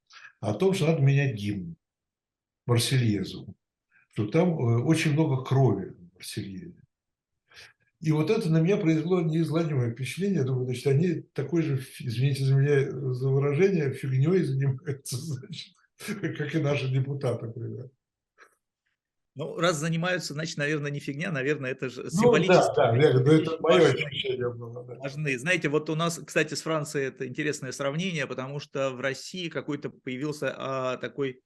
о 0.41 0.55
том, 0.55 0.73
что 0.73 0.87
надо 0.87 1.03
менять 1.03 1.35
гимн, 1.35 1.77
Марсельезу, 2.67 3.55
что 4.15 4.29
там 4.29 4.51
э, 4.51 4.83
очень 4.83 5.13
много 5.13 5.45
крови 5.45 5.91
в 5.91 6.15
Марсельезе. 6.15 6.83
И 8.01 8.13
вот 8.13 8.31
это 8.31 8.49
на 8.49 8.61
меня 8.61 8.77
произвело 8.77 9.21
неизгладимое 9.21 9.91
впечатление. 9.91 10.39
Я 10.39 10.45
думаю, 10.45 10.67
значит, 10.67 10.87
они 10.87 11.15
такой 11.33 11.63
же, 11.63 11.85
извините 11.99 12.45
за 12.45 12.55
меня 12.55 12.91
за 12.91 13.29
выражение, 13.29 13.93
фигней 13.93 14.43
занимаются, 14.43 15.17
значит, 15.17 15.75
как 15.97 16.55
и 16.55 16.61
наши 16.61 16.89
депутаты, 16.89 17.47
например. 17.47 17.91
Ну, 19.39 19.57
раз 19.57 19.77
занимаются, 19.77 20.35
значит, 20.35 20.57
наверное, 20.59 20.91
не 20.91 20.99
фигня, 20.99 21.31
наверное, 21.31 21.71
это 21.71 21.89
же 21.89 22.03
Ну, 22.03 22.11
символически. 22.11 22.75
да, 22.75 22.91
да, 22.91 22.97
я 22.97 23.13
говорю, 23.13 23.25
ну, 23.25 23.33
это 23.55 23.63
мое 23.63 23.81
важны. 23.83 24.05
ощущение 24.05 24.53
было. 24.53 24.85
Да. 24.85 24.95
важны. 24.97 25.39
Знаете, 25.39 25.69
вот 25.69 25.89
у 25.91 25.95
нас, 25.95 26.21
кстати, 26.27 26.55
с 26.55 26.63
Францией 26.63 27.07
это 27.07 27.25
интересное 27.25 27.71
сравнение, 27.71 28.27
потому 28.27 28.59
что 28.59 28.91
в 28.91 29.01
России 29.01 29.49
какой-то 29.49 29.91
появился 29.91 30.53
а, 30.59 30.97
такой 30.97 31.41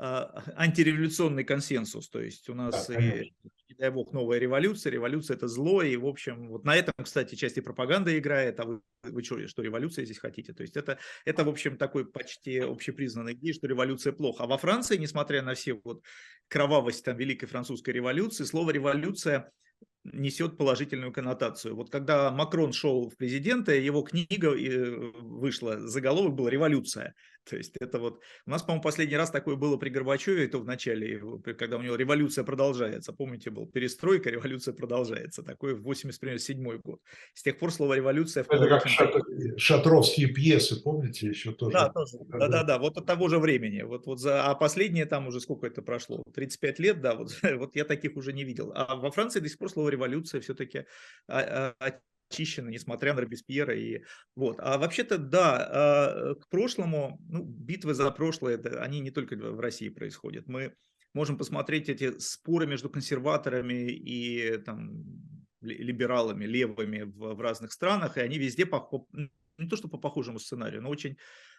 антиреволюционный 0.56 1.44
консенсус. 1.44 2.08
То 2.08 2.20
есть 2.20 2.48
у 2.48 2.54
нас, 2.54 2.86
Да, 2.86 2.98
и, 2.98 3.32
не 3.68 3.74
дай 3.76 3.90
бог, 3.90 4.12
новая 4.12 4.38
революция. 4.38 4.90
Революция– 4.90 5.36
это 5.36 5.46
зло. 5.46 5.82
И, 5.82 5.96
в 5.96 6.06
общем, 6.06 6.48
вот 6.48 6.64
на 6.64 6.74
этом, 6.74 6.94
кстати, 7.02 7.34
части 7.34 7.60
пропаганды 7.60 8.18
играет. 8.18 8.58
А 8.60 8.64
вы, 8.64 8.80
вы 9.04 9.22
что, 9.22 9.46
что 9.46 9.62
революция 9.62 10.04
здесь 10.06 10.18
хотите? 10.18 10.52
То 10.52 10.62
есть 10.62 10.76
это, 10.76 10.98
это, 11.24 11.44
в 11.44 11.48
общем, 11.48 11.76
такой 11.76 12.06
почти 12.06 12.58
общепризнанный 12.58 13.34
идея, 13.34 13.52
что 13.52 13.66
революция 13.66 14.12
плохо. 14.12 14.44
А 14.44 14.46
во 14.46 14.56
Франции, 14.56 14.96
несмотря 14.96 15.42
на 15.42 15.54
все 15.54 15.74
вот 15.84 16.02
кровавость 16.48 17.04
там 17.04 17.16
Великой 17.16 17.46
Французской 17.46 17.90
революции, 17.90 18.44
слово 18.44 18.70
«революция» 18.70 19.50
несет 20.04 20.56
положительную 20.56 21.12
коннотацию. 21.12 21.76
Вот 21.76 21.90
когда 21.90 22.30
Макрон 22.30 22.72
шел 22.72 23.10
в 23.10 23.16
президенты, 23.16 23.76
его 23.76 24.00
книга 24.02 24.48
э, 24.56 25.12
вышла, 25.20 25.78
заголовок 25.78 26.34
был 26.34 26.48
«Революция». 26.48 27.14
То 27.50 27.56
есть 27.56 27.76
это 27.80 27.98
вот... 27.98 28.20
У 28.46 28.50
нас, 28.50 28.62
по-моему, 28.62 28.82
последний 28.82 29.16
раз 29.16 29.30
такое 29.30 29.56
было 29.56 29.76
при 29.76 29.90
Горбачеве, 29.90 30.48
то 30.48 30.58
в 30.58 30.64
начале, 30.64 31.20
когда 31.58 31.76
у 31.76 31.82
него 31.82 31.96
революция 31.96 32.44
продолжается. 32.44 33.12
Помните, 33.12 33.50
был 33.50 33.66
перестройка, 33.66 34.30
революция 34.30 34.74
продолжается. 34.74 35.42
Такой 35.42 35.74
в 35.74 35.82
87 35.82 36.78
год. 36.78 37.00
С 37.34 37.42
тех 37.42 37.58
пор 37.58 37.72
слово 37.72 37.94
«революция» 37.94 38.44
Это 38.48 38.68
как 38.68 38.86
шат- 38.86 39.58
шатровские 39.58 40.28
пьесы, 40.28 40.82
помните, 40.82 41.28
еще 41.28 41.52
тоже? 41.52 41.72
да, 41.72 41.88
тоже. 41.88 42.18
Да, 42.28 42.48
Да, 42.48 42.64
да, 42.64 42.78
вот 42.78 42.96
от 42.96 43.06
того 43.06 43.28
же 43.28 43.38
времени. 43.38 43.82
Вот, 43.82 44.06
вот 44.06 44.20
за, 44.20 44.44
а 44.44 44.54
последние 44.54 45.06
там 45.06 45.28
уже 45.28 45.40
сколько 45.40 45.66
это 45.66 45.82
прошло? 45.82 46.22
35 46.34 46.78
лет, 46.78 47.00
да, 47.00 47.14
вот, 47.14 47.30
вот 47.58 47.76
я 47.76 47.84
таких 47.84 48.16
уже 48.16 48.32
не 48.32 48.44
видел. 48.44 48.72
А 48.74 48.96
во 48.96 49.10
Франции 49.10 49.40
до 49.40 49.48
сих 49.48 49.58
пор 49.58 49.70
слово 49.70 49.88
революция 49.88 50.40
все-таки 50.40 50.84
очищено, 52.30 52.68
несмотря 52.68 53.14
на 53.14 53.20
Робеспьера. 53.20 53.76
И, 53.76 54.04
вот. 54.36 54.56
А 54.60 54.78
вообще-то, 54.78 55.18
да, 55.18 55.68
а, 55.70 56.34
к 56.36 56.48
прошлому, 56.48 57.20
ну, 57.28 57.44
битвы 57.44 57.94
за 57.94 58.10
прошлое, 58.10 58.58
они 58.80 59.00
не 59.00 59.10
только 59.10 59.36
в 59.36 59.60
России 59.60 59.88
происходят. 59.88 60.46
Мы 60.46 60.74
можем 61.12 61.36
посмотреть 61.36 61.88
эти 61.88 62.18
споры 62.18 62.66
между 62.66 62.88
консерваторами 62.88 63.90
и 63.90 64.58
там, 64.58 65.04
ли- 65.60 65.78
либералами, 65.78 66.44
левыми 66.44 67.02
в, 67.02 67.34
в 67.34 67.40
разных 67.40 67.72
странах, 67.72 68.16
и 68.16 68.20
они 68.20 68.38
везде 68.38 68.64
похо- 68.64 69.06
не 69.58 69.68
то, 69.68 69.76
что 69.76 69.88
по 69.88 69.98
похожему 69.98 70.38
сценарию, 70.38 70.82
но 70.82 70.88
очень... 70.88 71.16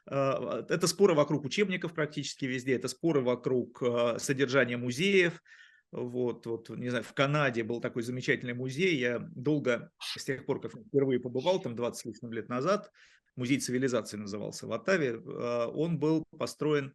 Э, 0.10 0.64
это 0.70 0.88
споры 0.88 1.14
вокруг 1.14 1.44
учебников 1.46 1.94
практически 1.94 2.46
везде, 2.46 2.76
это 2.76 2.88
споры 2.88 3.22
вокруг 3.22 3.84
э, 3.84 4.18
содержания 4.20 4.78
музеев, 4.78 5.44
вот, 5.92 6.46
вот, 6.46 6.70
не 6.70 6.90
знаю, 6.90 7.04
в 7.04 7.14
Канаде 7.14 7.64
был 7.64 7.82
такой 7.82 8.04
замечательный 8.04 8.54
музей. 8.54 8.98
Я 8.98 9.20
долго, 9.20 9.92
с 10.00 10.24
тех 10.24 10.46
пор, 10.46 10.62
как 10.62 10.72
впервые 10.72 11.20
побывал, 11.20 11.62
там 11.62 11.76
20 11.76 12.02
с 12.02 12.06
лишним 12.06 12.32
лет 12.34 12.50
назад, 12.50 12.92
музей 13.36 13.60
цивилизации 13.60 14.18
назывался 14.18 14.68
в 14.68 14.72
Оттаве, 14.72 15.18
он 15.18 16.00
был 16.00 16.24
построен 16.38 16.94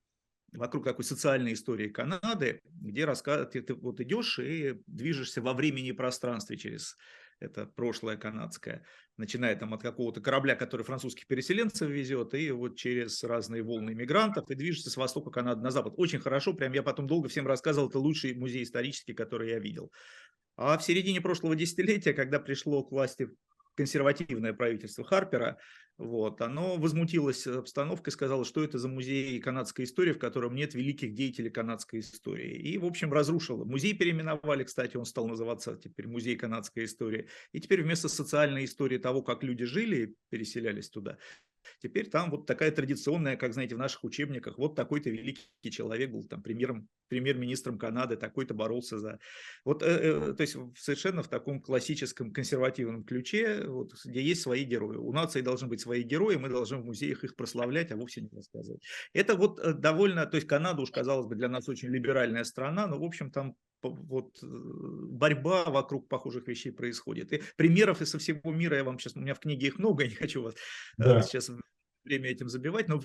вокруг 0.53 0.85
такой 0.85 1.05
социальной 1.05 1.53
истории 1.53 1.89
Канады, 1.89 2.61
где 2.65 3.05
рассказ... 3.05 3.49
ты, 3.53 3.63
ты 3.63 3.75
вот 3.75 4.01
идешь 4.01 4.39
и 4.39 4.81
движешься 4.87 5.43
во 5.43 5.53
времени 5.53 5.89
и 5.89 5.93
пространстве 5.93 6.57
через 6.57 6.97
это 7.41 7.67
прошлое 7.67 8.17
канадское, 8.17 8.85
начиная 9.17 9.57
там 9.57 9.75
от 9.75 9.83
какого-то 9.83 10.21
корабля, 10.21 10.57
который 10.57 10.83
французских 10.83 11.27
переселенцев 11.27 11.89
везет, 11.89 12.35
и 12.35 12.51
вот 12.51 12.77
через 12.77 13.23
разные 13.23 13.63
волны 13.63 13.91
иммигрантов, 13.93 14.51
и 14.51 14.55
движется 14.55 14.91
с 14.91 14.97
востока 14.97 15.31
Канады 15.31 15.63
на 15.63 15.71
запад. 15.71 15.95
Очень 15.97 16.21
хорошо, 16.21 16.55
прям 16.55 16.73
я 16.73 16.83
потом 16.83 17.07
долго 17.07 17.29
всем 17.29 17.47
рассказывал, 17.47 17.89
это 17.89 17.99
лучший 17.99 18.35
музей 18.35 18.63
исторический, 18.63 19.15
который 19.15 19.51
я 19.51 19.59
видел. 19.59 19.93
А 20.57 20.79
в 20.79 20.83
середине 20.83 21.21
прошлого 21.21 21.55
десятилетия, 21.55 22.15
когда 22.15 22.41
пришло 22.41 22.83
к 22.83 22.91
власти 22.91 23.29
консервативное 23.77 24.53
правительство 24.53 25.05
Харпера, 25.05 25.59
вот, 25.99 26.43
оно 26.43 26.77
возмутилось 26.77 27.47
обстановкой, 27.47 28.13
сказало, 28.13 28.45
что 28.45 28.63
это 28.63 28.79
за 28.79 28.87
музей 28.87 29.41
канадской 29.41 29.87
истории, 29.87 30.13
в 30.13 30.19
котором 30.19 30.55
нет 30.55 30.75
великих 30.75 31.15
деятелей 31.15 31.49
канадской 31.49 32.01
истории. 32.01 32.55
И, 32.55 32.77
в 32.77 32.85
общем, 32.85 33.13
разрушило. 33.13 33.65
Музей 33.65 33.95
переименовали, 33.95 34.65
кстати, 34.65 34.99
он 34.99 35.07
стал 35.07 35.27
называться 35.27 35.77
теперь 35.77 36.07
Музей 36.07 36.37
канадской 36.37 36.85
истории. 36.85 37.29
И 37.53 37.61
теперь 37.61 37.83
вместо 37.83 38.09
социальной 38.09 38.67
истории 38.67 38.99
того, 38.99 39.23
как 39.23 39.43
люди 39.43 39.65
жили, 39.65 40.17
переселялись 40.29 40.91
туда, 40.91 41.17
Теперь 41.79 42.09
там 42.09 42.31
вот 42.31 42.47
такая 42.47 42.71
традиционная, 42.71 43.37
как 43.37 43.53
знаете, 43.53 43.75
в 43.75 43.79
наших 43.79 44.05
учебниках, 44.05 44.59
вот 44.59 44.75
такой-то 44.75 45.11
великий 45.11 45.71
человек 45.71 46.11
был 46.11 46.25
там 46.25 46.43
премьером, 46.43 46.89
премьер-министром 47.09 47.79
Канады, 47.79 48.17
такой-то 48.17 48.55
боролся 48.55 48.99
за... 48.99 49.19
Вот, 49.65 49.83
э, 49.83 49.87
э, 49.87 50.35
то 50.35 50.41
есть 50.41 50.57
совершенно 50.77 51.23
в 51.23 51.29
таком 51.29 51.61
классическом 51.61 52.33
консервативном 52.33 53.05
ключе, 53.05 53.65
вот, 53.67 53.93
где 54.05 54.23
есть 54.23 54.43
свои 54.43 54.65
герои. 54.65 54.97
У 54.97 55.13
нации 55.13 55.43
должны 55.43 55.69
быть 55.69 55.81
свои 55.81 56.03
герои, 56.03 56.37
мы 56.37 56.49
должны 56.49 56.79
в 56.79 56.85
музеях 56.85 57.25
их 57.25 57.37
прославлять, 57.37 57.93
а 57.93 57.97
вовсе 57.97 58.23
не 58.23 58.31
рассказывать. 58.31 58.83
Это 59.13 59.37
вот 59.37 59.61
э, 59.61 59.75
довольно, 59.75 60.27
то 60.27 60.37
есть 60.37 60.49
Канада 60.49 60.83
уж, 60.83 60.91
казалось 60.91 61.27
бы, 61.27 61.35
для 61.37 61.49
нас 61.49 61.69
очень 61.69 61.89
либеральная 61.89 62.45
страна, 62.45 62.87
но, 62.87 62.99
в 62.99 63.05
общем, 63.05 63.31
там 63.31 63.55
вот 63.91 64.39
э, 64.43 64.47
борьба 64.47 65.65
вокруг 65.65 66.09
похожих 66.09 66.47
вещей 66.49 66.71
происходит. 66.71 67.33
И 67.33 67.43
примеров 67.57 68.03
из 68.03 68.11
со 68.11 68.19
всего 68.19 68.53
мира 68.53 68.77
я 68.77 68.85
вам 68.85 68.99
сейчас, 68.99 69.17
у 69.17 69.21
меня 69.21 69.35
в 69.35 69.41
книге 69.41 69.69
их 69.69 69.79
много, 69.79 70.03
я 70.05 70.11
не 70.11 70.17
хочу 70.17 70.43
вас 70.43 70.55
э, 70.55 70.57
да. 70.97 71.23
сейчас 71.23 71.51
время 72.05 72.31
этим 72.31 72.49
забивать, 72.49 72.89
но 72.89 73.01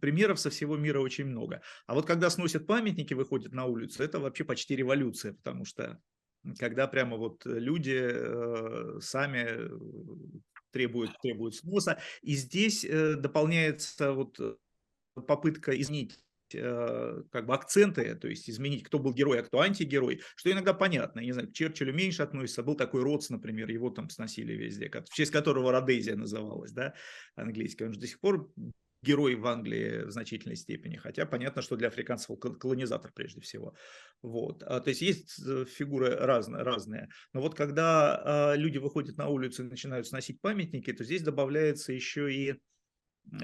примеров 0.00 0.38
со 0.38 0.50
всего 0.50 0.76
мира 0.76 1.00
очень 1.00 1.26
много. 1.26 1.62
А 1.86 1.94
вот 1.94 2.06
когда 2.06 2.30
сносят 2.30 2.66
памятники, 2.66 3.14
выходят 3.14 3.52
на 3.52 3.66
улицу, 3.66 4.02
это 4.02 4.20
вообще 4.20 4.44
почти 4.44 4.76
революция, 4.76 5.34
потому 5.34 5.64
что 5.64 6.00
когда 6.58 6.86
прямо 6.86 7.16
вот 7.16 7.44
люди 7.44 7.98
э, 7.98 9.00
сами 9.00 9.68
требуют, 10.70 11.18
требуют 11.20 11.56
сноса, 11.56 11.98
и 12.22 12.34
здесь 12.34 12.84
э, 12.84 13.14
дополняется 13.14 14.12
вот 14.12 14.38
попытка 15.26 15.78
изменить 15.80 16.18
как 16.52 17.46
бы 17.46 17.54
акценты, 17.54 18.14
то 18.14 18.28
есть 18.28 18.48
изменить, 18.48 18.84
кто 18.84 18.98
был 18.98 19.12
герой, 19.14 19.40
а 19.40 19.42
кто 19.42 19.60
антигерой, 19.60 20.20
что 20.36 20.50
иногда 20.50 20.74
понятно. 20.74 21.20
Я 21.20 21.26
не 21.26 21.32
знаю, 21.32 21.48
к 21.48 21.52
Черчиллю 21.52 21.92
меньше 21.92 22.22
относится. 22.22 22.62
Был 22.62 22.74
такой 22.74 23.02
Ротс, 23.02 23.30
например, 23.30 23.70
его 23.70 23.90
там 23.90 24.10
сносили 24.10 24.52
везде, 24.52 24.90
в 24.90 25.14
честь 25.14 25.32
которого 25.32 25.72
Родезия 25.72 26.16
называлась, 26.16 26.72
да, 26.72 26.94
английский. 27.34 27.84
Он 27.84 27.92
же 27.92 28.00
до 28.00 28.06
сих 28.06 28.20
пор 28.20 28.52
герой 29.02 29.36
в 29.36 29.46
Англии 29.46 30.04
в 30.04 30.10
значительной 30.10 30.56
степени, 30.56 30.96
хотя 30.96 31.26
понятно, 31.26 31.62
что 31.62 31.76
для 31.76 31.88
африканцев 31.88 32.30
он 32.30 32.58
колонизатор 32.58 33.12
прежде 33.14 33.40
всего. 33.40 33.74
Вот. 34.22 34.62
А, 34.64 34.80
то 34.80 34.90
есть 34.90 35.02
есть 35.02 35.40
э, 35.46 35.64
фигуры 35.64 36.16
разные, 36.16 36.62
разные. 36.62 37.08
Но 37.32 37.40
вот 37.40 37.54
когда 37.54 38.16
а, 38.52 38.54
люди 38.54 38.78
выходят 38.78 39.16
на 39.16 39.28
улицу 39.28 39.64
и 39.64 39.68
начинают 39.68 40.06
сносить 40.06 40.40
памятники, 40.40 40.92
то 40.92 41.04
здесь 41.04 41.22
добавляется 41.22 41.92
еще 41.92 42.32
и 42.32 42.54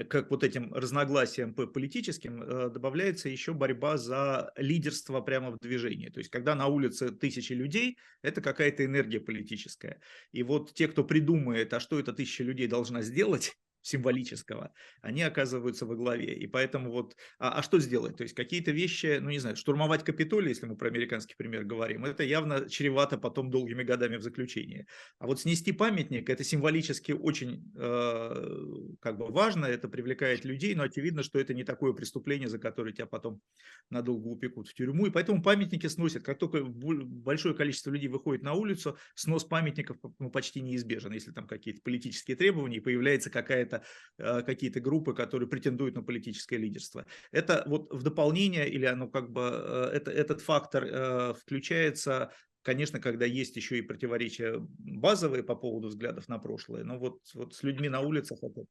как 0.09 0.31
вот 0.31 0.43
этим 0.43 0.73
разногласиям 0.73 1.53
политическим 1.53 2.41
э, 2.41 2.69
добавляется 2.69 3.29
еще 3.29 3.53
борьба 3.53 3.97
за 3.97 4.51
лидерство 4.55 5.21
прямо 5.21 5.51
в 5.51 5.59
движении. 5.59 6.09
То 6.09 6.19
есть, 6.19 6.29
когда 6.29 6.55
на 6.55 6.67
улице 6.67 7.11
тысячи 7.11 7.53
людей, 7.53 7.97
это 8.21 8.41
какая-то 8.41 8.85
энергия 8.85 9.19
политическая. 9.19 9.99
И 10.31 10.43
вот 10.43 10.73
те, 10.73 10.87
кто 10.87 11.03
придумает, 11.03 11.73
а 11.73 11.79
что 11.79 11.99
эта 11.99 12.13
тысяча 12.13 12.43
людей 12.43 12.67
должна 12.67 13.01
сделать, 13.01 13.53
символического, 13.83 14.73
они 15.01 15.21
оказываются 15.21 15.85
во 15.85 15.95
главе. 15.95 16.33
И 16.33 16.47
поэтому 16.47 16.91
вот, 16.91 17.15
а, 17.37 17.59
а 17.59 17.63
что 17.63 17.79
сделать? 17.79 18.17
То 18.17 18.23
есть 18.23 18.33
какие-то 18.33 18.71
вещи, 18.71 19.19
ну 19.21 19.29
не 19.29 19.39
знаю, 19.39 19.55
штурмовать 19.55 20.03
Капитолий, 20.03 20.49
если 20.49 20.65
мы 20.65 20.75
про 20.75 20.87
американский 20.87 21.35
пример 21.37 21.65
говорим, 21.65 22.05
это 22.05 22.23
явно 22.23 22.69
чревато 22.69 23.17
потом 23.17 23.51
долгими 23.51 23.83
годами 23.83 24.15
в 24.15 24.23
заключении. 24.23 24.87
А 25.19 25.27
вот 25.27 25.41
снести 25.41 25.71
памятник, 25.71 26.29
это 26.29 26.43
символически 26.43 27.11
очень 27.11 27.71
э, 27.75 28.95
как 29.01 29.17
бы 29.17 29.27
важно, 29.31 29.65
это 29.65 29.87
привлекает 29.87 30.45
людей, 30.45 30.73
но 30.75 30.83
очевидно, 30.83 31.23
что 31.23 31.39
это 31.39 31.53
не 31.53 31.63
такое 31.63 31.93
преступление, 31.93 32.47
за 32.47 32.59
которое 32.59 32.93
тебя 32.93 33.05
потом 33.05 33.41
надолго 33.89 34.27
упекут 34.27 34.69
в 34.69 34.73
тюрьму. 34.73 35.07
И 35.07 35.09
поэтому 35.09 35.41
памятники 35.43 35.87
сносят. 35.87 36.23
Как 36.23 36.39
только 36.39 36.63
большое 36.63 37.53
количество 37.53 37.91
людей 37.91 38.07
выходит 38.07 38.43
на 38.43 38.53
улицу, 38.53 38.97
снос 39.15 39.43
памятников 39.43 39.97
ну, 40.19 40.29
почти 40.29 40.61
неизбежен, 40.61 41.11
если 41.11 41.31
там 41.31 41.47
какие-то 41.47 41.81
политические 41.81 42.37
требования, 42.37 42.77
и 42.77 42.81
появляется 42.81 43.29
какая-то 43.29 43.72
это 44.17 44.43
какие-то 44.43 44.79
группы, 44.79 45.13
которые 45.13 45.49
претендуют 45.49 45.95
на 45.95 46.03
политическое 46.03 46.57
лидерство. 46.57 47.05
Это 47.31 47.63
вот 47.65 47.91
в 47.91 48.03
дополнение 48.03 48.69
или 48.69 48.85
оно 48.85 49.07
как 49.07 49.31
бы 49.31 49.41
э, 49.41 49.89
это, 49.93 50.11
этот 50.11 50.41
фактор 50.41 50.83
э, 50.85 51.33
включается 51.33 52.31
конечно, 52.63 52.99
когда 52.99 53.25
есть 53.25 53.57
еще 53.57 53.77
и 53.77 53.81
противоречия 53.81 54.55
базовые 54.79 55.43
по 55.43 55.53
поводу 55.53 55.89
взглядов 55.89 56.29
на 56.29 56.39
прошлое, 56.39 56.85
но 56.85 56.97
вот, 56.97 57.19
вот 57.33 57.53
с 57.53 57.61
людьми 57.61 57.89
на 57.89 57.99
улицах 57.99 58.39
это, 58.41 58.63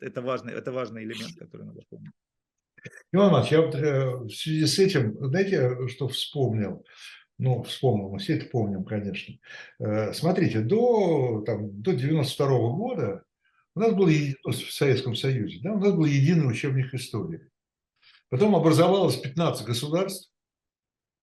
это, 0.00 0.20
важный, 0.20 0.52
это 0.52 0.70
важный 0.70 1.04
элемент, 1.04 1.34
который 1.38 1.64
надо 1.64 1.80
помнить. 1.88 2.12
Иван 3.10 3.30
Иванович, 3.30 3.52
я 3.52 3.62
вот 3.62 3.74
э, 3.74 4.16
в 4.16 4.30
связи 4.30 4.66
с 4.66 4.78
этим, 4.78 5.16
знаете, 5.18 5.88
что 5.88 6.08
вспомнил? 6.08 6.84
Ну, 7.38 7.62
вспомнил, 7.62 8.10
мы 8.10 8.18
все 8.18 8.36
это 8.36 8.46
помним, 8.46 8.84
конечно. 8.84 9.34
Смотрите, 10.12 10.60
до, 10.60 11.42
там, 11.46 11.80
до 11.80 11.92
92 11.92 12.46
-го 12.48 12.76
года 12.76 13.24
у 13.78 13.80
нас 13.80 13.94
был 13.94 14.06
в 14.06 14.72
Советском 14.72 15.14
Союзе, 15.14 15.60
да, 15.62 15.72
у 15.72 15.78
нас 15.78 15.94
был 15.94 16.04
единый 16.04 16.50
учебник 16.50 16.92
истории. 16.94 17.48
Потом 18.28 18.56
образовалось 18.56 19.16
15 19.16 19.64
государств, 19.66 20.30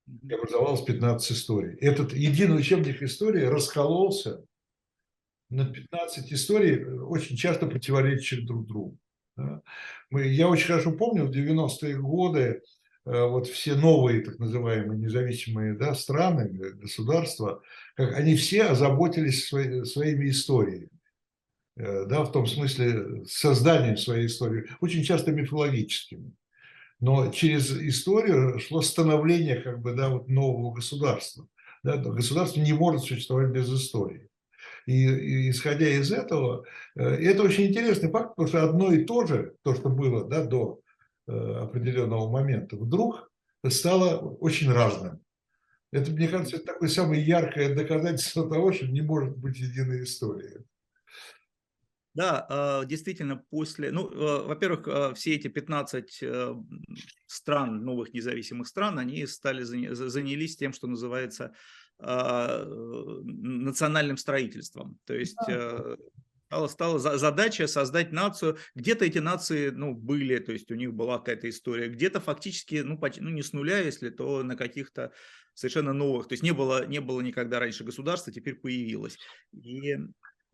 и 0.08 0.34
образовалось 0.34 0.82
15 0.82 1.32
историй. 1.34 1.76
Этот 1.80 2.14
единый 2.14 2.58
учебник 2.58 3.04
истории 3.04 3.44
раскололся 3.44 4.46
на 5.50 5.66
15 5.66 6.32
историй, 6.32 6.86
очень 6.86 7.36
часто 7.36 7.68
противоречащих 7.68 8.46
друг 8.46 8.68
другу. 8.68 8.98
Да. 9.36 9.62
Мы, 10.10 10.28
я 10.28 10.48
очень 10.48 10.68
хорошо 10.68 10.94
помню, 10.94 11.26
в 11.26 11.32
90-е 11.32 11.98
годы 11.98 12.62
э, 13.06 13.24
вот 13.26 13.48
все 13.48 13.76
новые 13.76 14.22
так 14.22 14.40
называемые 14.40 14.98
независимые 14.98 15.74
да, 15.74 15.94
страны, 15.94 16.48
государства, 16.76 17.62
как 17.96 18.16
они 18.16 18.36
все 18.36 18.64
озаботились 18.64 19.46
свои, 19.46 19.84
своими 19.84 20.30
историями. 20.30 20.95
Э, 21.78 22.06
да, 22.06 22.24
в 22.24 22.32
том 22.32 22.48
смысле 22.48 23.26
созданием 23.26 23.98
своей 23.98 24.28
истории, 24.28 24.70
очень 24.80 25.04
часто 25.04 25.32
мифологическими. 25.32 26.34
Но 27.02 27.30
через 27.32 27.72
историю 27.72 28.60
шло 28.60 28.82
становление 28.82 29.58
как 29.62 29.82
бы, 29.82 29.94
да, 29.94 30.10
вот 30.10 30.30
нового 30.30 30.74
государства. 30.74 31.48
Да, 31.84 31.98
государство 31.98 32.62
не 32.62 32.74
может 32.74 33.02
существовать 33.02 33.52
без 33.52 33.72
истории. 33.72 34.30
И, 34.86 35.06
и 35.06 35.50
исходя 35.50 35.90
из 35.90 36.12
этого, 36.12 36.64
э, 36.96 37.04
это 37.04 37.44
очень 37.44 37.68
интересный 37.68 38.10
факт, 38.10 38.36
потому 38.36 38.48
что 38.48 38.64
одно 38.64 38.94
и 38.94 39.04
то 39.04 39.26
же, 39.26 39.56
то, 39.64 39.76
что 39.76 39.90
было 39.90 40.24
да, 40.26 40.46
до 40.46 40.80
э, 41.28 41.32
определенного 41.32 42.30
момента, 42.30 42.78
вдруг 42.78 43.30
стало 43.68 44.18
очень 44.18 44.72
разным. 44.72 45.20
Это, 45.92 46.12
мне 46.12 46.28
кажется, 46.28 46.58
это 46.58 46.68
такое 46.68 46.88
самое 46.88 47.22
яркое 47.22 47.76
доказательство 47.76 48.50
того, 48.50 48.72
что 48.72 48.88
не 48.88 49.02
может 49.02 49.38
быть 49.38 49.58
единой 49.58 50.04
истории. 50.04 50.64
Да, 52.16 52.46
а, 52.50 52.86
действительно, 52.86 53.36
после, 53.36 53.92
ну, 53.92 54.10
а, 54.10 54.48
во-первых, 54.48 54.88
а, 54.88 55.14
все 55.14 55.36
эти 55.36 55.50
15 55.50 56.20
э, 56.22 56.56
стран, 57.28 57.84
новых 57.84 58.14
независимых 58.14 58.68
стран, 58.68 59.00
они 59.00 59.28
стали, 59.28 59.64
занялись 59.64 60.56
тем, 60.56 60.72
что 60.74 60.88
называется 60.88 61.54
национальным 61.98 64.18
строительством. 64.18 65.00
То 65.06 65.14
есть 65.14 65.38
э, 65.48 65.96
стала, 66.48 66.68
стала 66.68 67.18
задача 67.18 67.68
создать 67.68 68.12
нацию. 68.12 68.58
Где-то 68.76 69.06
эти 69.06 69.20
нации 69.20 69.70
ну, 69.70 69.94
были, 69.94 70.40
то 70.40 70.52
есть 70.52 70.70
у 70.72 70.76
них 70.76 70.94
была 70.94 71.20
какая-то 71.20 71.50
история, 71.50 71.88
где-то 71.88 72.20
фактически, 72.20 72.82
ну, 72.84 72.98
почти, 72.98 73.22
ну 73.22 73.30
не 73.30 73.44
с 73.44 73.54
нуля, 73.54 73.80
если, 73.80 74.10
то 74.10 74.44
на 74.44 74.58
каких-то 74.58 75.14
совершенно 75.54 75.94
новых. 75.94 76.28
То 76.28 76.34
есть 76.34 76.44
не 76.44 76.52
было, 76.52 76.86
не 76.86 77.00
было 77.00 77.22
никогда 77.22 77.60
раньше 77.60 77.86
государства, 77.86 78.34
теперь 78.34 78.56
появилось. 78.56 79.18
И 79.54 79.96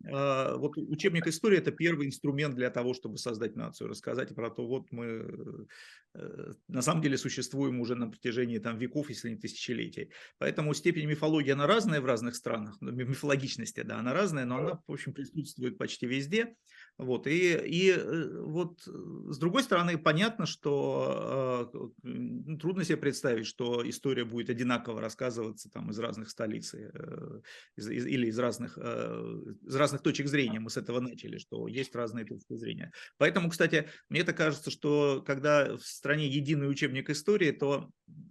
вот 0.03 0.77
учебник 0.77 1.27
истории– 1.27 1.57
это 1.59 1.71
первый 1.71 2.07
инструмент 2.07 2.55
для 2.55 2.69
того, 2.69 2.93
чтобы 2.93 3.17
создать 3.17 3.55
нацию, 3.55 3.89
рассказать 3.89 4.33
про 4.35 4.49
то, 4.49 4.65
вот 4.65 4.91
мы 4.91 5.67
э, 6.13 6.53
на 6.67 6.81
самом 6.81 7.01
деле 7.01 7.17
существуем 7.17 7.79
уже 7.79 7.95
на 7.95 8.09
протяжении 8.09 8.57
там, 8.57 8.77
веков, 8.77 9.09
если 9.09 9.29
не 9.29 9.35
тысячелетий. 9.35 10.11
Поэтому 10.37 10.73
степень 10.73 11.07
мифологии, 11.07 11.51
она 11.51 11.67
разная 11.67 12.01
в 12.01 12.05
разных 12.05 12.35
странах, 12.35 12.77
мифологичности, 12.81 13.81
да, 13.81 13.99
она 13.99 14.13
разная, 14.13 14.45
но 14.45 14.57
она, 14.57 14.81
в 14.87 14.91
общем, 14.91 15.13
присутствует 15.13 15.77
почти 15.77 16.07
везде. 16.07 16.55
Вот, 17.01 17.25
и, 17.25 17.55
и 17.55 17.95
э, 17.97 18.43
вот 18.43 18.81
с 18.85 19.37
другой 19.39 19.63
стороны, 19.63 19.97
понятно, 19.97 20.45
что 20.45 21.71
э, 22.03 22.57
трудно 22.59 22.83
себе 22.83 22.97
представить, 22.97 23.47
что 23.47 23.87
история 23.89 24.23
будет 24.23 24.51
одинаково 24.51 25.01
рассказываться 25.01 25.71
там 25.71 25.89
из 25.89 25.97
разных 25.97 26.29
столиц 26.29 26.75
э, 26.75 27.41
из, 27.75 27.89
из, 27.89 28.05
или 28.05 28.27
из 28.27 28.37
разных, 28.37 28.77
э, 28.79 29.35
из 29.65 29.75
разных 29.75 30.03
точек 30.03 30.27
зрения. 30.27 30.59
Мы 30.59 30.69
с 30.69 30.77
этого 30.77 30.99
начали, 30.99 31.39
что 31.39 31.67
есть 31.67 31.95
разные 31.95 32.23
точки 32.23 32.53
зрения. 32.53 32.91
Поэтому, 33.17 33.49
кстати, 33.49 33.89
мне 34.09 34.19
это 34.19 34.33
кажется, 34.33 34.69
что 34.69 35.23
когда 35.25 35.75
в 35.75 35.81
стране 35.81 36.27
единый 36.27 36.69
учебник 36.69 37.09
истории, 37.09 37.49
то 37.49 37.89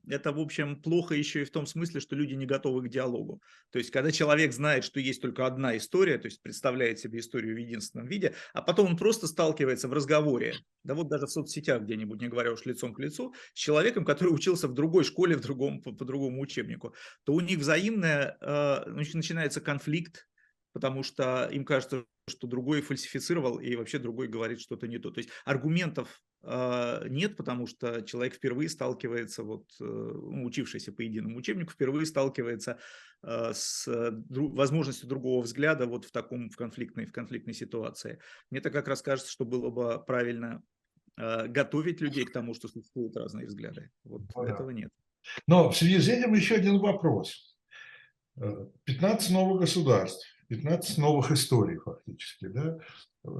это, 0.08 0.32
в 0.32 0.40
общем, 0.40 0.80
плохо 0.80 1.14
еще 1.14 1.42
и 1.42 1.44
в 1.44 1.50
том 1.50 1.66
смысле, 1.66 2.00
что 2.00 2.16
люди 2.16 2.34
не 2.34 2.46
готовы 2.46 2.82
к 2.82 2.90
диалогу. 2.90 3.40
То 3.70 3.78
есть, 3.78 3.90
когда 3.90 4.10
человек 4.10 4.52
знает, 4.52 4.84
что 4.84 5.00
есть 5.00 5.22
только 5.22 5.46
одна 5.46 5.76
история, 5.76 6.18
то 6.18 6.26
есть 6.26 6.42
представляет 6.42 6.98
себе 6.98 7.20
историю 7.20 7.54
в 7.54 7.58
единственном 7.58 8.06
виде, 8.06 8.34
а 8.52 8.62
потом 8.62 8.90
он 8.90 8.96
просто 8.96 9.26
сталкивается 9.26 9.88
в 9.88 9.92
разговоре, 9.92 10.54
да 10.82 10.94
вот 10.94 11.08
даже 11.08 11.26
в 11.26 11.30
соцсетях 11.30 11.82
где-нибудь, 11.82 12.20
не 12.20 12.28
говоря 12.28 12.52
уж 12.52 12.64
лицом 12.64 12.92
к 12.92 12.98
лицу, 13.00 13.34
с 13.54 13.58
человеком, 13.58 14.04
который 14.04 14.34
учился 14.34 14.68
в 14.68 14.74
другой 14.74 15.04
школе, 15.04 15.36
в 15.36 15.40
другом, 15.40 15.80
по, 15.82 15.92
по 15.92 16.04
другому 16.04 16.40
учебнику, 16.42 16.94
то 17.24 17.32
у 17.32 17.40
них 17.40 17.58
взаимная, 17.58 18.36
э, 18.40 18.90
начинается 18.90 19.60
конфликт, 19.60 20.26
потому 20.72 21.02
что 21.02 21.48
им 21.52 21.64
кажется, 21.64 22.04
что 22.28 22.46
другой 22.46 22.80
фальсифицировал, 22.80 23.58
и 23.58 23.74
вообще 23.76 23.98
другой 23.98 24.28
говорит 24.28 24.60
что-то 24.60 24.86
не 24.88 24.98
то. 24.98 25.10
То 25.10 25.18
есть 25.18 25.30
аргументов 25.44 26.22
нет, 26.42 27.36
потому 27.36 27.66
что 27.66 28.00
человек 28.02 28.34
впервые 28.34 28.68
сталкивается, 28.70 29.42
вот, 29.42 29.66
э, 29.80 29.84
ну, 29.84 30.44
учившийся 30.44 30.90
по 30.90 31.02
единому 31.02 31.36
учебнику, 31.36 31.72
впервые 31.72 32.06
сталкивается 32.06 32.78
э, 33.22 33.52
с 33.52 33.86
дру, 34.10 34.48
возможностью 34.48 35.06
другого 35.08 35.42
взгляда 35.42 35.86
вот 35.86 36.06
в 36.06 36.12
таком 36.12 36.48
в 36.48 36.56
конфликтной, 36.56 37.04
в 37.04 37.12
конфликтной 37.12 37.52
ситуации. 37.52 38.20
Мне 38.50 38.62
так 38.62 38.72
как 38.72 38.88
раз 38.88 39.02
кажется, 39.02 39.30
что 39.30 39.44
было 39.44 39.68
бы 39.68 40.02
правильно 40.02 40.62
э, 41.18 41.46
готовить 41.48 42.00
людей 42.00 42.24
к 42.24 42.32
тому, 42.32 42.54
что 42.54 42.68
существуют 42.68 43.16
разные 43.16 43.46
взгляды. 43.46 43.90
Вот 44.04 44.22
ну, 44.34 44.42
этого 44.44 44.70
нет. 44.70 44.90
Но 45.46 45.70
в 45.70 45.76
связи 45.76 45.98
с 45.98 46.08
этим 46.08 46.32
еще 46.32 46.54
один 46.54 46.78
вопрос. 46.78 47.54
15 48.84 49.30
новых 49.32 49.60
государств 49.60 50.26
15 50.50 50.98
новых 50.98 51.30
историй 51.30 51.78
фактически, 51.78 52.48
да. 52.48 52.78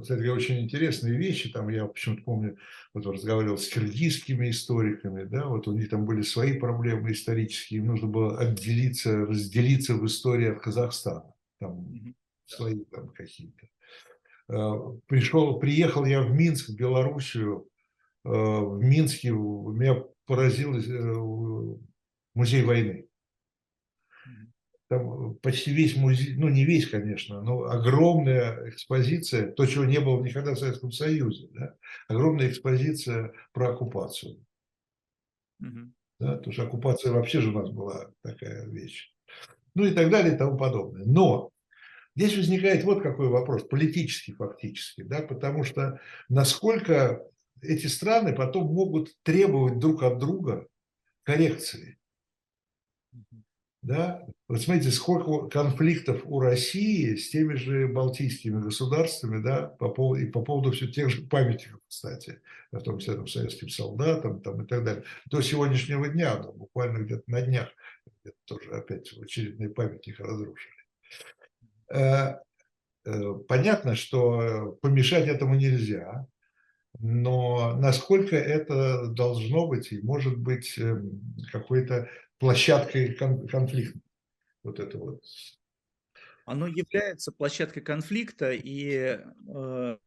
Кстати, 0.01 0.27
очень 0.27 0.61
интересные 0.61 1.17
вещи, 1.17 1.51
там 1.51 1.67
я 1.67 1.85
почему-то 1.85 2.23
помню, 2.23 2.57
вот 2.93 3.05
разговаривал 3.05 3.57
с 3.57 3.67
киргизскими 3.67 4.49
историками, 4.49 5.25
да, 5.25 5.47
вот 5.47 5.67
у 5.67 5.73
них 5.73 5.89
там 5.89 6.05
были 6.05 6.21
свои 6.21 6.57
проблемы 6.57 7.11
исторические, 7.11 7.81
им 7.81 7.87
нужно 7.87 8.07
было 8.07 8.39
отделиться, 8.39 9.25
разделиться 9.25 9.95
в 9.95 10.05
истории 10.05 10.51
от 10.51 10.61
Казахстана, 10.61 11.33
там 11.59 12.15
свои 12.45 12.79
там 12.85 13.09
какие-то. 13.09 13.67
Э, 14.47 14.97
Пришел, 15.07 15.59
приехал 15.59 16.05
я 16.05 16.21
в 16.21 16.31
Минск, 16.31 16.69
в 16.69 16.77
Белоруссию, 16.77 17.67
э, 18.23 18.29
в 18.29 18.79
Минске 18.81 19.31
меня 19.31 20.01
поразил 20.25 20.77
э, 20.77 21.77
музей 22.35 22.63
войны 22.63 23.07
там 24.91 25.35
почти 25.35 25.71
весь 25.71 25.95
музей, 25.95 26.35
ну 26.35 26.49
не 26.49 26.65
весь, 26.65 26.89
конечно, 26.89 27.41
но 27.41 27.63
огромная 27.63 28.67
экспозиция, 28.67 29.49
то, 29.49 29.65
чего 29.65 29.85
не 29.85 30.01
было 30.01 30.21
никогда 30.21 30.53
в 30.53 30.59
Советском 30.59 30.91
Союзе, 30.91 31.47
да? 31.53 31.75
огромная 32.09 32.49
экспозиция 32.49 33.31
про 33.53 33.69
оккупацию. 33.69 34.45
Угу. 35.61 35.93
Да? 36.19 36.35
Потому 36.35 36.51
что 36.51 36.63
оккупация 36.63 37.13
вообще 37.13 37.39
же 37.39 37.51
у 37.51 37.53
нас 37.53 37.69
была 37.69 38.11
такая 38.21 38.67
вещь. 38.67 39.13
Ну 39.75 39.85
и 39.85 39.93
так 39.93 40.09
далее 40.09 40.35
и 40.35 40.37
тому 40.37 40.57
подобное. 40.57 41.05
Но 41.05 41.51
здесь 42.13 42.35
возникает 42.35 42.83
вот 42.83 43.01
какой 43.01 43.29
вопрос, 43.29 43.63
политический 43.63 44.33
фактически, 44.33 45.03
да? 45.03 45.21
потому 45.21 45.63
что 45.63 46.01
насколько 46.27 47.25
эти 47.61 47.87
страны 47.87 48.35
потом 48.35 48.65
могут 48.65 49.15
требовать 49.23 49.79
друг 49.79 50.03
от 50.03 50.19
друга 50.19 50.67
коррекции. 51.23 51.97
Да? 53.81 54.27
Вот 54.47 54.61
смотрите, 54.61 54.91
сколько 54.91 55.47
конфликтов 55.47 56.21
у 56.25 56.39
России 56.39 57.15
с 57.15 57.31
теми 57.31 57.55
же 57.55 57.87
балтийскими 57.87 58.61
государствами, 58.61 59.41
да, 59.41 59.63
по 59.63 59.89
поводу, 59.89 60.21
и 60.21 60.25
по 60.27 60.41
поводу 60.41 60.71
все 60.71 60.87
тех 60.87 61.09
же 61.09 61.23
памятников, 61.23 61.79
кстати, 61.87 62.41
в 62.71 62.79
том 62.81 62.99
числе 62.99 63.15
там, 63.15 63.27
советским 63.27 63.69
солдатам 63.69 64.41
там, 64.41 64.61
и 64.63 64.67
так 64.67 64.83
далее. 64.83 65.03
До 65.31 65.41
сегодняшнего 65.41 66.07
дня, 66.09 66.35
да, 66.35 66.51
буквально 66.51 66.99
где-то 66.99 67.23
на 67.25 67.41
днях, 67.41 67.69
где 68.23 68.33
тоже 68.45 68.71
опять 68.71 69.11
очередные 69.17 69.69
памятники 69.69 70.21
разрушили. 70.21 70.75
Э, 71.89 72.35
э, 73.05 73.33
понятно, 73.47 73.95
что 73.95 74.77
помешать 74.81 75.27
этому 75.27 75.55
нельзя, 75.55 76.27
но 76.99 77.75
насколько 77.77 78.35
это 78.35 79.07
должно 79.07 79.65
быть 79.67 79.91
и 79.91 80.01
может 80.01 80.37
быть 80.37 80.77
эм, 80.77 81.21
какой-то 81.51 82.09
площадкой 82.41 83.13
конфликта. 83.13 83.99
Вот 84.63 84.79
это 84.79 84.97
вот. 84.97 85.23
Оно 86.45 86.67
является 86.67 87.31
площадкой 87.31 87.81
конфликта, 87.81 88.51
и 88.51 89.19
э, 89.47 89.97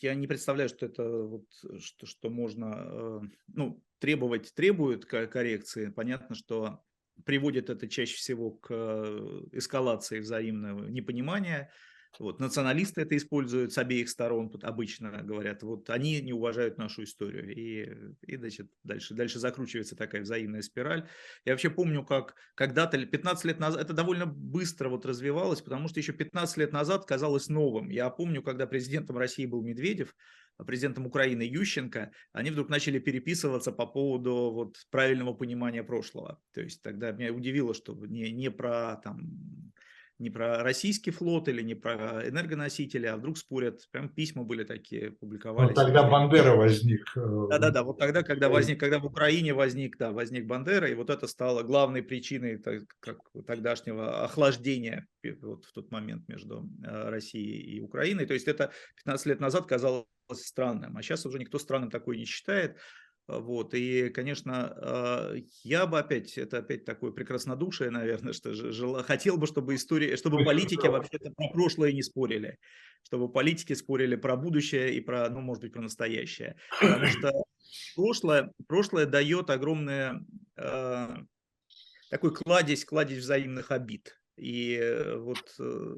я 0.00 0.14
не 0.14 0.26
представляю, 0.26 0.68
что 0.68 0.86
это 0.86 1.02
вот, 1.02 1.46
что, 1.80 2.06
что 2.06 2.28
можно 2.28 2.74
э, 2.76 3.20
ну, 3.48 3.82
требовать, 3.98 4.54
требует 4.54 5.06
коррекции. 5.06 5.88
Понятно, 5.88 6.36
что 6.36 6.84
приводит 7.24 7.70
это 7.70 7.88
чаще 7.88 8.16
всего 8.16 8.50
к 8.50 8.68
э, 8.70 9.40
эскалации 9.52 10.20
взаимного 10.20 10.88
непонимания, 10.88 11.72
вот, 12.18 12.40
националисты 12.40 13.02
это 13.02 13.16
используют 13.16 13.72
с 13.72 13.78
обеих 13.78 14.08
сторон, 14.08 14.50
обычно 14.62 15.22
говорят, 15.22 15.62
вот 15.62 15.88
они 15.90 16.20
не 16.20 16.32
уважают 16.32 16.78
нашу 16.78 17.04
историю. 17.04 17.54
И, 17.54 17.88
и 18.26 18.36
значит, 18.36 18.70
дальше, 18.82 19.14
дальше 19.14 19.38
закручивается 19.38 19.96
такая 19.96 20.22
взаимная 20.22 20.62
спираль. 20.62 21.08
Я 21.44 21.52
вообще 21.52 21.70
помню, 21.70 22.04
как 22.04 22.34
когда-то, 22.54 23.04
15 23.04 23.44
лет 23.44 23.60
назад, 23.60 23.82
это 23.82 23.92
довольно 23.92 24.26
быстро 24.26 24.88
вот 24.88 25.06
развивалось, 25.06 25.62
потому 25.62 25.88
что 25.88 26.00
еще 26.00 26.12
15 26.12 26.56
лет 26.56 26.72
назад 26.72 27.04
казалось 27.04 27.48
новым. 27.48 27.88
Я 27.88 28.10
помню, 28.10 28.42
когда 28.42 28.66
президентом 28.66 29.16
России 29.18 29.46
был 29.46 29.62
Медведев, 29.62 30.14
а 30.56 30.64
президентом 30.64 31.06
Украины 31.06 31.42
Ющенко, 31.42 32.10
они 32.32 32.50
вдруг 32.50 32.68
начали 32.68 32.98
переписываться 32.98 33.70
по 33.70 33.86
поводу 33.86 34.50
вот 34.50 34.76
правильного 34.90 35.32
понимания 35.32 35.84
прошлого. 35.84 36.40
То 36.52 36.62
есть 36.62 36.82
тогда 36.82 37.12
меня 37.12 37.32
удивило, 37.32 37.74
что 37.74 37.94
не, 37.94 38.32
не 38.32 38.50
про 38.50 38.96
там 38.96 39.72
не 40.18 40.30
про 40.30 40.62
российский 40.62 41.10
флот 41.10 41.48
или 41.48 41.62
не 41.62 41.74
про 41.74 42.28
энергоносители, 42.28 43.06
а 43.06 43.16
вдруг 43.16 43.38
спорят. 43.38 43.80
Прям 43.90 44.08
письма 44.08 44.42
были 44.42 44.64
такие, 44.64 45.12
публиковались. 45.12 45.76
Вот 45.76 45.84
тогда 45.84 46.08
Бандера 46.08 46.56
возник. 46.56 47.04
Э, 47.16 47.46
Да-да-да, 47.50 47.84
вот 47.84 47.98
тогда, 47.98 48.22
когда 48.22 48.48
возник, 48.48 48.80
когда 48.80 48.98
в 48.98 49.06
Украине 49.06 49.54
возник, 49.54 49.96
да, 49.96 50.10
возник 50.10 50.46
Бандера, 50.46 50.88
и 50.88 50.94
вот 50.94 51.10
это 51.10 51.26
стало 51.28 51.62
главной 51.62 52.02
причиной 52.02 52.58
так, 52.58 52.82
как 53.00 53.18
тогдашнего 53.46 54.24
охлаждения 54.24 55.06
вот 55.42 55.64
в 55.64 55.72
тот 55.72 55.90
момент 55.90 56.28
между 56.28 56.68
э, 56.84 57.10
Россией 57.10 57.76
и 57.76 57.80
Украиной. 57.80 58.26
То 58.26 58.34
есть 58.34 58.48
это 58.48 58.72
15 58.96 59.26
лет 59.26 59.40
назад 59.40 59.66
казалось 59.66 60.06
странным, 60.32 60.96
а 60.96 61.02
сейчас 61.02 61.26
уже 61.26 61.38
никто 61.38 61.58
странным 61.58 61.90
такое 61.90 62.16
не 62.16 62.24
считает. 62.24 62.76
Вот, 63.28 63.74
и, 63.74 64.08
конечно, 64.08 64.72
а, 64.80 65.34
я 65.62 65.86
бы 65.86 65.98
опять, 65.98 66.38
это 66.38 66.58
опять 66.58 66.86
такое 66.86 67.12
прекраснодушие, 67.12 67.90
наверное, 67.90 68.32
что 68.32 68.54
жел, 68.54 69.02
хотел 69.02 69.36
бы, 69.36 69.46
чтобы 69.46 69.74
история, 69.74 70.16
чтобы 70.16 70.42
политики 70.44 70.86
вообще-то 70.86 71.30
про 71.32 71.48
прошлое 71.50 71.92
не 71.92 72.02
спорили, 72.02 72.58
чтобы 73.02 73.30
политики 73.30 73.74
спорили 73.74 74.16
про 74.16 74.34
будущее 74.36 74.94
и 74.94 75.02
про, 75.02 75.28
ну, 75.28 75.42
может 75.42 75.62
быть, 75.62 75.74
про 75.74 75.82
настоящее. 75.82 76.56
Потому 76.80 77.06
что 77.06 77.32
прошлое, 77.94 78.52
прошлое 78.66 79.04
дает 79.04 79.50
огромное, 79.50 80.24
э, 80.56 81.08
такой 82.10 82.34
кладезь, 82.34 82.86
кладезь 82.86 83.18
взаимных 83.18 83.70
обид. 83.72 84.18
И 84.38 84.78
э, 84.80 85.16
вот, 85.16 85.42
э, 85.58 85.96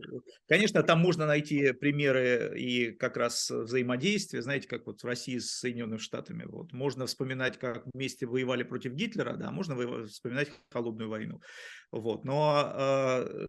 конечно, 0.48 0.82
там 0.82 1.00
можно 1.00 1.26
найти 1.26 1.72
примеры 1.72 2.58
и 2.58 2.92
как 2.92 3.16
раз 3.16 3.50
взаимодействия, 3.50 4.42
знаете, 4.42 4.68
как 4.68 4.86
вот 4.86 5.02
в 5.02 5.06
России 5.06 5.38
с 5.38 5.58
Соединенными 5.58 5.98
Штатами. 5.98 6.44
Вот 6.46 6.72
можно 6.72 7.06
вспоминать, 7.06 7.58
как 7.58 7.84
вместе 7.92 8.26
воевали 8.26 8.62
против 8.62 8.92
Гитлера, 8.92 9.36
да, 9.36 9.50
можно 9.50 10.06
вспоминать 10.06 10.50
холодную 10.70 11.10
войну. 11.10 11.40
Вот. 11.92 12.24
Но, 12.24 12.52
а, 12.54 13.46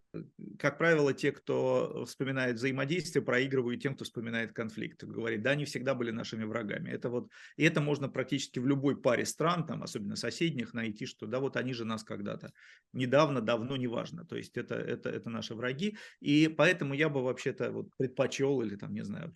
как 0.58 0.78
правило, 0.78 1.12
те, 1.12 1.30
кто 1.30 2.04
вспоминает 2.06 2.56
взаимодействие, 2.56 3.24
проигрывают 3.24 3.80
тем, 3.80 3.94
кто 3.94 4.04
вспоминает 4.04 4.52
конфликт. 4.52 5.04
Говорит, 5.04 5.42
да, 5.42 5.50
они 5.50 5.64
всегда 5.64 5.94
были 5.94 6.10
нашими 6.10 6.44
врагами. 6.44 6.90
Это 6.90 7.08
вот, 7.08 7.30
и 7.56 7.64
это 7.64 7.80
можно 7.80 8.08
практически 8.08 8.58
в 8.58 8.66
любой 8.66 9.00
паре 9.00 9.24
стран, 9.24 9.64
там, 9.64 9.82
особенно 9.82 10.16
соседних, 10.16 10.74
найти, 10.74 11.06
что 11.06 11.26
да, 11.26 11.38
вот 11.38 11.56
они 11.56 11.72
же 11.72 11.84
нас 11.84 12.02
когда-то 12.02 12.52
недавно, 12.92 13.40
давно, 13.40 13.76
неважно. 13.76 14.24
То 14.24 14.36
есть 14.36 14.56
это, 14.56 14.74
это, 14.74 15.08
это 15.08 15.30
наши 15.30 15.54
враги. 15.54 15.96
И 16.20 16.48
поэтому 16.48 16.94
я 16.94 17.08
бы 17.08 17.22
вообще-то 17.22 17.70
вот 17.70 17.88
предпочел 17.96 18.60
или 18.62 18.74
там, 18.74 18.92
не 18.92 19.04
знаю, 19.04 19.34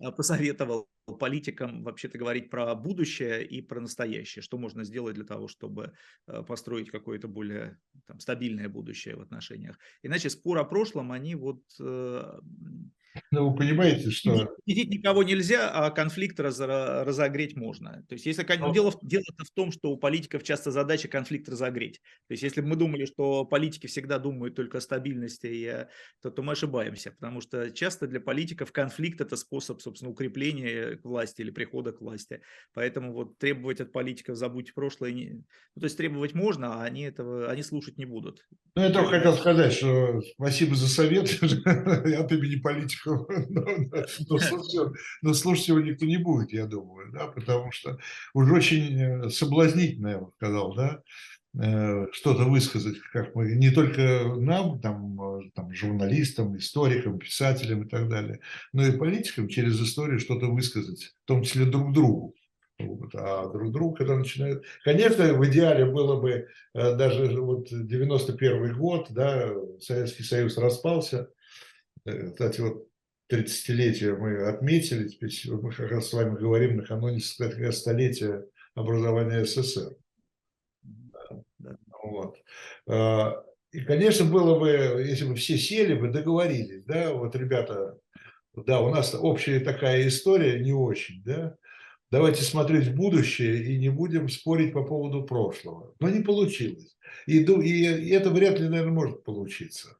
посоветовал 0.16 0.88
политикам 1.14 1.84
вообще-то 1.84 2.18
говорить 2.18 2.50
про 2.50 2.74
будущее 2.74 3.44
и 3.44 3.62
про 3.62 3.80
настоящее, 3.80 4.42
что 4.42 4.58
можно 4.58 4.84
сделать 4.84 5.14
для 5.14 5.24
того, 5.24 5.46
чтобы 5.48 5.92
э, 6.26 6.42
построить 6.42 6.90
какое-то 6.90 7.28
более 7.28 7.78
там, 8.06 8.18
стабильное 8.18 8.68
будущее 8.68 9.16
в 9.16 9.20
отношениях. 9.20 9.78
Иначе 10.02 10.30
спор 10.30 10.58
о 10.58 10.64
прошлом, 10.64 11.12
они 11.12 11.34
вот 11.34 11.62
э, 11.80 12.38
ну, 13.30 13.50
вы 13.50 13.56
понимаете, 13.56 14.10
что... 14.10 14.54
Победить 14.64 14.90
никого 14.90 15.22
нельзя, 15.22 15.70
а 15.70 15.90
конфликт 15.90 16.38
раз, 16.40 16.60
разогреть 16.60 17.56
можно. 17.56 18.04
То 18.08 18.14
есть, 18.14 18.26
если 18.26 18.46
Но... 18.58 18.72
дело, 18.72 18.92
дело 19.02 19.24
в 19.38 19.50
том, 19.50 19.72
что 19.72 19.90
у 19.90 19.96
политиков 19.96 20.42
часто 20.42 20.70
задача 20.70 21.08
конфликт 21.08 21.48
разогреть. 21.48 22.00
То 22.28 22.32
есть, 22.32 22.42
если 22.42 22.60
бы 22.60 22.68
мы 22.68 22.76
думали, 22.76 23.04
что 23.06 23.44
политики 23.44 23.86
всегда 23.86 24.18
думают 24.18 24.54
только 24.54 24.78
о 24.78 24.80
стабильности, 24.80 25.46
и, 25.46 25.86
то, 26.22 26.30
то 26.30 26.42
мы 26.42 26.52
ошибаемся, 26.52 27.12
потому 27.12 27.40
что 27.40 27.70
часто 27.70 28.06
для 28.06 28.20
политиков 28.20 28.72
конфликт– 28.72 29.20
это 29.22 29.36
способ, 29.36 29.80
собственно, 29.80 30.10
укрепления 30.10 30.98
власти 31.02 31.42
или 31.42 31.50
прихода 31.50 31.92
к 31.92 32.00
власти. 32.00 32.40
Поэтому 32.74 33.12
вот 33.12 33.38
требовать 33.38 33.80
от 33.80 33.92
политиков 33.92 34.36
забудь 34.36 34.74
прошлое, 34.74 35.12
не... 35.12 35.44
ну, 35.74 35.80
то 35.80 35.84
есть 35.84 35.96
требовать 35.96 36.34
можно, 36.34 36.74
а 36.74 36.84
они 36.84 37.02
этого, 37.02 37.50
они 37.50 37.62
слушать 37.62 37.98
не 37.98 38.04
будут. 38.04 38.46
Ну, 38.74 38.82
я 38.82 38.90
только 38.90 39.10
хотел 39.10 39.34
сказать, 39.34 39.72
что 39.72 40.20
спасибо 40.34 40.74
за 40.74 40.88
совет 40.88 41.24
от 41.42 42.32
имени 42.32 42.60
политиков 42.60 43.05
но, 44.28 44.38
слушать, 44.38 44.92
но 45.22 45.34
слушать 45.34 45.68
его 45.68 45.80
никто 45.80 46.04
не 46.06 46.16
будет, 46.16 46.52
я 46.52 46.66
думаю, 46.66 47.12
да, 47.12 47.28
потому 47.28 47.70
что 47.70 47.98
уже 48.34 48.52
очень 48.52 49.00
э, 49.00 49.30
соблазнительно, 49.30 50.08
я 50.08 50.18
бы 50.18 50.30
сказал, 50.36 50.74
да, 50.74 51.02
э, 51.58 52.06
что-то 52.12 52.44
высказать, 52.44 52.98
как 53.12 53.34
мы, 53.34 53.52
не 53.52 53.70
только 53.70 54.34
нам, 54.36 54.80
там, 54.80 55.20
э, 55.20 55.50
там, 55.54 55.72
журналистам, 55.72 56.56
историкам, 56.56 57.18
писателям 57.18 57.84
и 57.84 57.88
так 57.88 58.08
далее, 58.08 58.40
но 58.72 58.84
и 58.84 58.96
политикам 58.96 59.48
через 59.48 59.80
историю 59.80 60.18
что-то 60.18 60.46
высказать, 60.46 61.14
в 61.24 61.26
том 61.26 61.42
числе 61.42 61.64
друг 61.64 61.92
другу. 61.92 62.34
Вот, 62.78 63.14
а 63.14 63.48
друг 63.48 63.72
другу, 63.72 63.94
когда 63.94 64.16
начинают... 64.16 64.62
Конечно, 64.84 65.32
в 65.32 65.46
идеале 65.48 65.86
было 65.86 66.20
бы 66.20 66.48
даже 66.74 67.40
вот 67.40 67.68
91 67.70 68.76
год, 68.76 69.06
да, 69.08 69.50
Советский 69.80 70.24
Союз 70.24 70.58
распался. 70.58 71.30
Кстати, 72.04 72.60
вот 72.60 72.86
30-летие 73.30 74.16
мы 74.16 74.48
отметили, 74.48 75.08
теперь 75.08 75.32
мы 75.50 75.72
как 75.72 75.90
раз 75.90 76.08
с 76.08 76.12
вами 76.12 76.36
говорим 76.36 76.76
накануне 76.76 77.20
столетия 77.20 78.44
образования 78.74 79.44
СССР. 79.44 79.96
Вот. 82.02 82.36
А, 82.86 83.42
и, 83.72 83.80
конечно, 83.80 84.24
было 84.24 84.58
бы, 84.58 84.68
если 85.04 85.24
бы 85.24 85.34
все 85.34 85.58
сели 85.58 85.94
бы, 85.94 86.08
договорились, 86.08 86.84
да, 86.84 87.12
вот, 87.12 87.34
ребята, 87.34 87.98
да, 88.54 88.80
у 88.80 88.90
нас 88.90 89.14
общая 89.14 89.60
такая 89.60 90.06
история, 90.06 90.60
не 90.60 90.72
очень, 90.72 91.22
да, 91.24 91.56
давайте 92.10 92.42
смотреть 92.42 92.88
в 92.88 92.94
будущее 92.94 93.64
и 93.64 93.78
не 93.78 93.88
будем 93.88 94.28
спорить 94.28 94.72
по 94.72 94.84
поводу 94.84 95.24
прошлого. 95.24 95.94
Но 95.98 96.08
не 96.08 96.22
получилось. 96.22 96.96
И, 97.26 97.40
и 97.40 98.10
это 98.10 98.30
вряд 98.30 98.60
ли, 98.60 98.68
наверное, 98.68 98.92
может 98.92 99.24
получиться 99.24 99.96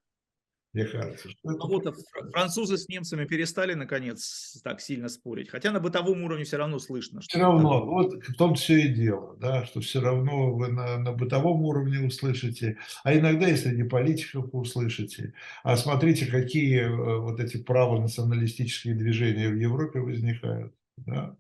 мне 0.77 0.85
кажется. 0.85 1.31
Что 1.31 1.53
это... 1.53 1.67
вот 1.67 1.97
французы 2.33 2.77
с 2.77 2.89
немцами 2.89 3.25
перестали, 3.25 3.73
наконец, 3.73 4.61
так 4.63 4.83
сильно 4.83 5.09
спорить, 5.09 5.49
хотя 5.49 5.73
на 5.73 5.81
бытовом 5.81 6.23
уровне 6.23 6.45
все 6.45 6.59
равно 6.59 6.79
слышно. 6.79 7.21
Все 7.21 7.39
равно, 7.39 7.81
там... 7.81 7.89
вот 7.89 8.13
в 8.23 8.35
том 8.35 8.55
все 8.55 8.81
и 8.81 8.89
дело, 8.89 9.37
да, 9.41 9.65
что 9.65 9.81
все 9.81 10.01
равно 10.01 10.55
вы 10.55 10.69
на, 10.69 10.99
на 10.99 11.13
бытовом 11.13 11.63
уровне 11.63 12.07
услышите, 12.07 12.77
а 13.05 13.17
иногда 13.17 13.49
и 13.49 13.57
среди 13.57 13.85
политиков 13.85 14.51
услышите. 14.53 15.33
А 15.65 15.77
смотрите, 15.77 16.27
какие 16.27 16.83
э, 16.83 17.19
вот 17.21 17.41
эти 17.41 17.57
правонационалистические 17.57 18.95
движения 18.95 19.49
в 19.49 19.57
Европе 19.57 20.01
возникают. 20.01 20.75
Да? 20.99 21.37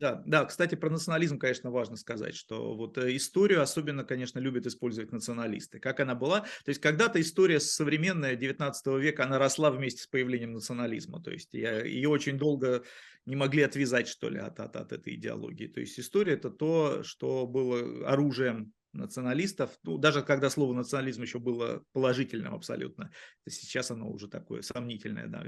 Да, 0.00 0.22
да, 0.24 0.46
кстати, 0.46 0.76
про 0.76 0.88
национализм, 0.88 1.38
конечно, 1.38 1.70
важно 1.70 1.96
сказать, 1.96 2.34
что 2.34 2.74
вот 2.74 2.96
э, 2.96 3.14
историю 3.16 3.60
особенно, 3.60 4.02
конечно, 4.02 4.38
любят 4.38 4.64
использовать 4.66 5.12
националисты. 5.12 5.78
Как 5.78 6.00
она 6.00 6.14
была? 6.14 6.40
То 6.40 6.68
есть 6.70 6.80
когда-то 6.80 7.20
история 7.20 7.60
современная 7.60 8.34
19 8.34 8.98
века, 8.98 9.24
она 9.24 9.38
росла 9.38 9.70
вместе 9.70 10.02
с 10.02 10.06
появлением 10.06 10.52
национализма. 10.52 11.22
То 11.22 11.30
есть 11.30 11.52
ее 11.52 12.08
очень 12.08 12.38
долго 12.38 12.82
не 13.26 13.36
могли 13.36 13.62
отвязать, 13.62 14.08
что 14.08 14.30
ли, 14.30 14.38
от, 14.38 14.58
от, 14.58 14.74
от 14.74 14.92
этой 14.92 15.16
идеологии. 15.16 15.66
То 15.66 15.80
есть 15.80 16.00
история– 16.00 16.32
это 16.34 16.48
то, 16.48 17.02
что 17.02 17.46
было 17.46 18.08
оружием 18.08 18.72
националистов, 18.92 19.78
ну, 19.82 19.98
даже 19.98 20.22
когда 20.22 20.50
слово 20.50 20.74
национализм 20.74 21.22
еще 21.22 21.38
было 21.38 21.84
положительным 21.92 22.54
абсолютно, 22.54 23.10
сейчас 23.48 23.90
оно 23.90 24.10
уже 24.10 24.28
такое 24.28 24.62
сомнительное, 24.62 25.26
да, 25.26 25.44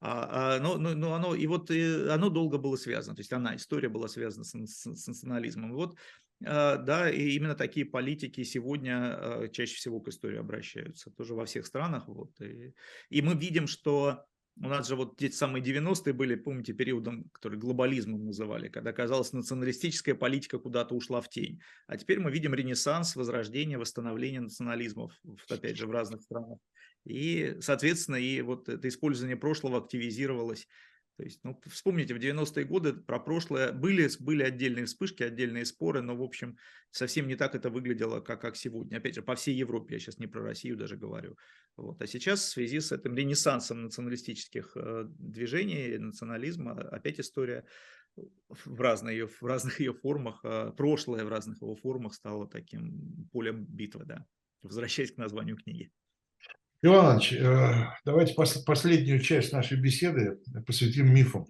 а, 0.00 0.56
а, 0.56 0.60
но, 0.60 0.78
но, 0.78 0.94
но 0.94 1.14
оно, 1.14 1.34
и 1.34 1.46
вот 1.46 1.70
и 1.70 2.08
оно 2.08 2.30
долго 2.30 2.58
было 2.58 2.76
связано, 2.76 3.16
то 3.16 3.20
есть 3.20 3.32
она, 3.32 3.56
история 3.56 3.88
была 3.88 4.08
связана 4.08 4.44
с, 4.44 4.52
с, 4.54 4.94
с 4.94 5.06
национализмом, 5.06 5.72
вот, 5.72 5.96
а, 6.44 6.76
да, 6.76 7.10
и 7.10 7.30
именно 7.30 7.54
такие 7.54 7.86
политики 7.86 8.42
сегодня 8.44 9.16
а, 9.16 9.48
чаще 9.48 9.76
всего 9.76 10.00
к 10.00 10.08
истории 10.08 10.38
обращаются, 10.38 11.10
тоже 11.10 11.34
во 11.34 11.46
всех 11.46 11.66
странах, 11.66 12.08
вот, 12.08 12.40
и, 12.40 12.74
и 13.08 13.22
мы 13.22 13.34
видим, 13.34 13.66
что 13.66 14.26
у 14.58 14.68
нас 14.68 14.88
же 14.88 14.96
вот 14.96 15.20
эти 15.22 15.34
самые 15.34 15.62
90-е 15.62 16.12
были, 16.14 16.34
помните, 16.34 16.72
периодом, 16.72 17.28
который 17.32 17.58
глобализмом 17.58 18.24
называли, 18.24 18.68
когда, 18.68 18.92
казалось, 18.92 19.32
националистическая 19.32 20.14
политика 20.14 20.58
куда-то 20.58 20.94
ушла 20.94 21.20
в 21.20 21.28
тень. 21.28 21.60
А 21.86 21.96
теперь 21.96 22.20
мы 22.20 22.30
видим 22.30 22.54
ренессанс, 22.54 23.16
возрождение, 23.16 23.78
восстановление 23.78 24.40
национализмов, 24.40 25.12
опять 25.50 25.76
же, 25.76 25.86
в 25.86 25.90
разных 25.90 26.22
странах. 26.22 26.58
И, 27.04 27.56
соответственно, 27.60 28.16
и 28.16 28.40
вот 28.40 28.68
это 28.68 28.88
использование 28.88 29.36
прошлого 29.36 29.78
активизировалось 29.78 30.66
то 31.16 31.24
есть, 31.24 31.40
ну, 31.44 31.58
вспомните, 31.66 32.14
в 32.14 32.18
90-е 32.18 32.64
годы 32.66 32.92
про 32.92 33.18
прошлое 33.18 33.72
были, 33.72 34.08
были 34.20 34.42
отдельные 34.42 34.84
вспышки, 34.84 35.22
отдельные 35.22 35.64
споры, 35.64 36.02
но, 36.02 36.14
в 36.14 36.22
общем, 36.22 36.58
совсем 36.90 37.26
не 37.26 37.36
так 37.36 37.54
это 37.54 37.70
выглядело, 37.70 38.20
как, 38.20 38.42
как 38.42 38.56
сегодня. 38.56 38.98
Опять 38.98 39.14
же, 39.14 39.22
по 39.22 39.34
всей 39.34 39.54
Европе, 39.54 39.94
я 39.94 39.98
сейчас 39.98 40.18
не 40.18 40.26
про 40.26 40.42
Россию 40.42 40.76
даже 40.76 40.96
говорю. 40.96 41.38
Вот. 41.76 42.02
А 42.02 42.06
сейчас 42.06 42.40
в 42.40 42.50
связи 42.50 42.80
с 42.80 42.92
этим 42.92 43.14
ренессансом 43.14 43.82
националистических 43.82 44.72
э, 44.76 45.04
движений, 45.08 45.96
национализма, 45.96 46.72
опять 46.72 47.18
история 47.18 47.64
в, 48.48 48.80
разные 48.80 49.16
ее, 49.16 49.26
в 49.26 49.42
разных 49.42 49.80
ее 49.80 49.94
формах, 49.94 50.40
э, 50.44 50.72
прошлое 50.76 51.24
в 51.24 51.28
разных 51.28 51.62
его 51.62 51.76
формах 51.76 52.12
стало 52.12 52.46
таким 52.46 53.26
полем 53.32 53.64
битвы, 53.64 54.04
да. 54.04 54.26
Возвращаясь 54.62 55.12
к 55.12 55.16
названию 55.16 55.56
книги. 55.56 55.90
Иван 56.82 57.06
Иванович, 57.06 57.32
э, 57.32 57.86
давайте 58.04 58.34
последнюю 58.34 59.20
часть 59.20 59.52
нашей 59.52 59.80
беседы 59.80 60.38
посвятим 60.66 61.12
мифам. 61.12 61.46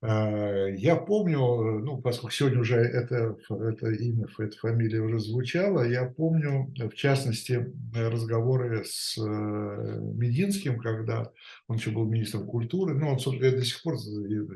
Э, 0.00 0.72
я 0.76 0.94
помню, 0.94 1.80
ну, 1.80 2.00
поскольку 2.00 2.32
сегодня 2.32 2.60
уже 2.60 2.76
это, 2.76 3.36
это 3.50 3.90
имя, 3.90 4.28
эта 4.38 4.56
фамилия 4.56 5.00
уже 5.00 5.18
звучала, 5.18 5.82
я 5.82 6.04
помню, 6.04 6.72
в 6.76 6.94
частности, 6.94 7.72
разговоры 7.92 8.84
с 8.84 9.18
э, 9.18 9.20
Мединским, 9.20 10.78
когда 10.78 11.32
он 11.66 11.78
еще 11.78 11.90
был 11.90 12.04
министром 12.04 12.46
культуры, 12.46 12.94
ну, 12.94 13.08
он, 13.08 13.18
собственно 13.18 13.50
до 13.50 13.64
сих 13.64 13.82
пор, 13.82 13.96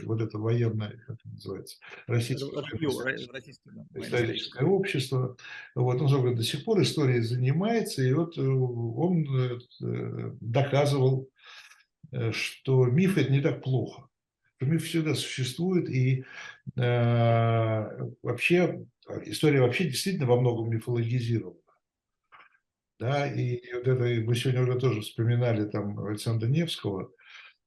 вот 0.04 0.20
это 0.20 0.38
военное, 0.38 0.90
как 1.06 1.16
это 1.16 1.28
называется, 1.28 1.78
российское, 2.06 2.46
историческое 3.96 4.64
общество, 4.64 5.36
вот, 5.74 6.00
он, 6.00 6.08
собственно, 6.08 6.36
до 6.36 6.44
сих 6.44 6.64
пор 6.64 6.82
историей 6.82 7.20
занимается, 7.20 8.02
и 8.02 8.12
вот 8.12 8.38
э, 8.38 8.42
он 8.42 9.60
доказывал, 10.40 11.28
что 12.30 12.86
миф– 12.86 13.16
это 13.18 13.32
не 13.32 13.40
так 13.40 13.62
плохо 13.62 14.08
миф 14.66 14.84
всегда 14.84 15.14
существует, 15.14 15.88
и 15.88 16.24
э, 16.76 18.06
вообще 18.22 18.86
история 19.24 19.60
вообще 19.60 19.84
действительно 19.84 20.26
во 20.26 20.40
многом 20.40 20.70
мифологизирована. 20.70 21.56
Да, 23.02 23.26
и 23.26 23.60
вот 23.74 23.88
это 23.88 24.04
мы 24.24 24.34
сегодня 24.36 24.62
уже 24.62 24.78
тоже 24.78 25.00
вспоминали 25.00 25.68
там 25.68 25.98
Александра 26.06 26.46
Невского 26.46 27.10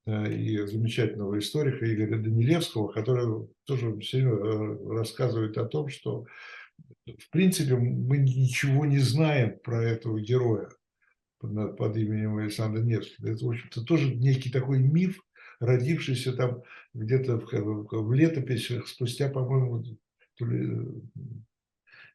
э, 0.05 0.33
и 0.33 0.65
замечательного 0.65 1.37
историка 1.39 1.93
Игоря 1.93 2.17
Данилевского, 2.19 2.89
который 2.91 3.49
тоже 3.65 3.99
все 3.99 4.19
э, 4.19 4.93
рассказывает 4.95 5.57
о 5.57 5.65
том, 5.65 5.89
что 5.89 6.25
в 7.05 7.29
принципе 7.31 7.75
мы 7.75 8.17
ничего 8.17 8.85
не 8.85 8.99
знаем 8.99 9.59
про 9.59 9.83
этого 9.83 10.21
героя 10.21 10.69
под, 11.39 11.77
под 11.77 11.97
именем 11.97 12.37
Александра 12.37 12.81
Невского. 12.81 13.27
Это, 13.27 13.45
в 13.45 13.49
общем-то, 13.49 13.83
тоже 13.83 14.15
некий 14.15 14.49
такой 14.49 14.79
миф, 14.79 15.19
родившийся 15.59 16.33
там 16.33 16.63
где-то 16.93 17.37
в, 17.39 17.87
в 17.91 18.13
летописях 18.13 18.87
спустя, 18.87 19.29
по-моему, 19.29 19.83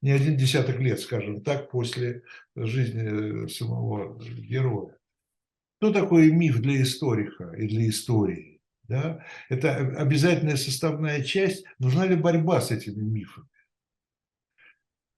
не 0.02 0.10
один 0.10 0.36
десяток 0.36 0.78
лет, 0.80 1.00
скажем 1.00 1.42
так, 1.42 1.70
после 1.70 2.22
жизни 2.56 3.48
самого 3.48 4.18
героя. 4.22 4.96
Что 5.78 5.92
такое 5.92 6.30
миф 6.30 6.60
для 6.60 6.82
историка 6.82 7.52
и 7.56 7.66
для 7.66 7.88
истории? 7.88 8.60
Да? 8.84 9.24
Это 9.48 9.76
обязательная 9.76 10.56
составная 10.56 11.22
часть. 11.22 11.64
Нужна 11.78 12.06
ли 12.06 12.16
борьба 12.16 12.60
с 12.60 12.70
этими 12.70 13.02
мифами? 13.02 13.46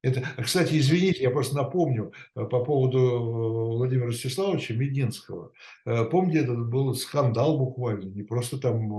Это, 0.03 0.29
а, 0.37 0.43
кстати, 0.43 0.77
извините, 0.79 1.23
я 1.23 1.31
просто 1.31 1.55
напомню 1.55 2.13
э, 2.35 2.45
по 2.45 2.65
поводу 2.65 2.99
э, 2.99 3.77
Владимира 3.77 4.09
Ростиславовича 4.09 4.75
Мединского. 4.75 5.53
Э, 5.87 6.05
помните, 6.05 6.41
этот 6.41 6.69
был 6.69 6.93
скандал 6.95 7.57
буквально, 7.57 8.07
не 8.07 8.25
просто 8.25 8.59
там 8.59 8.93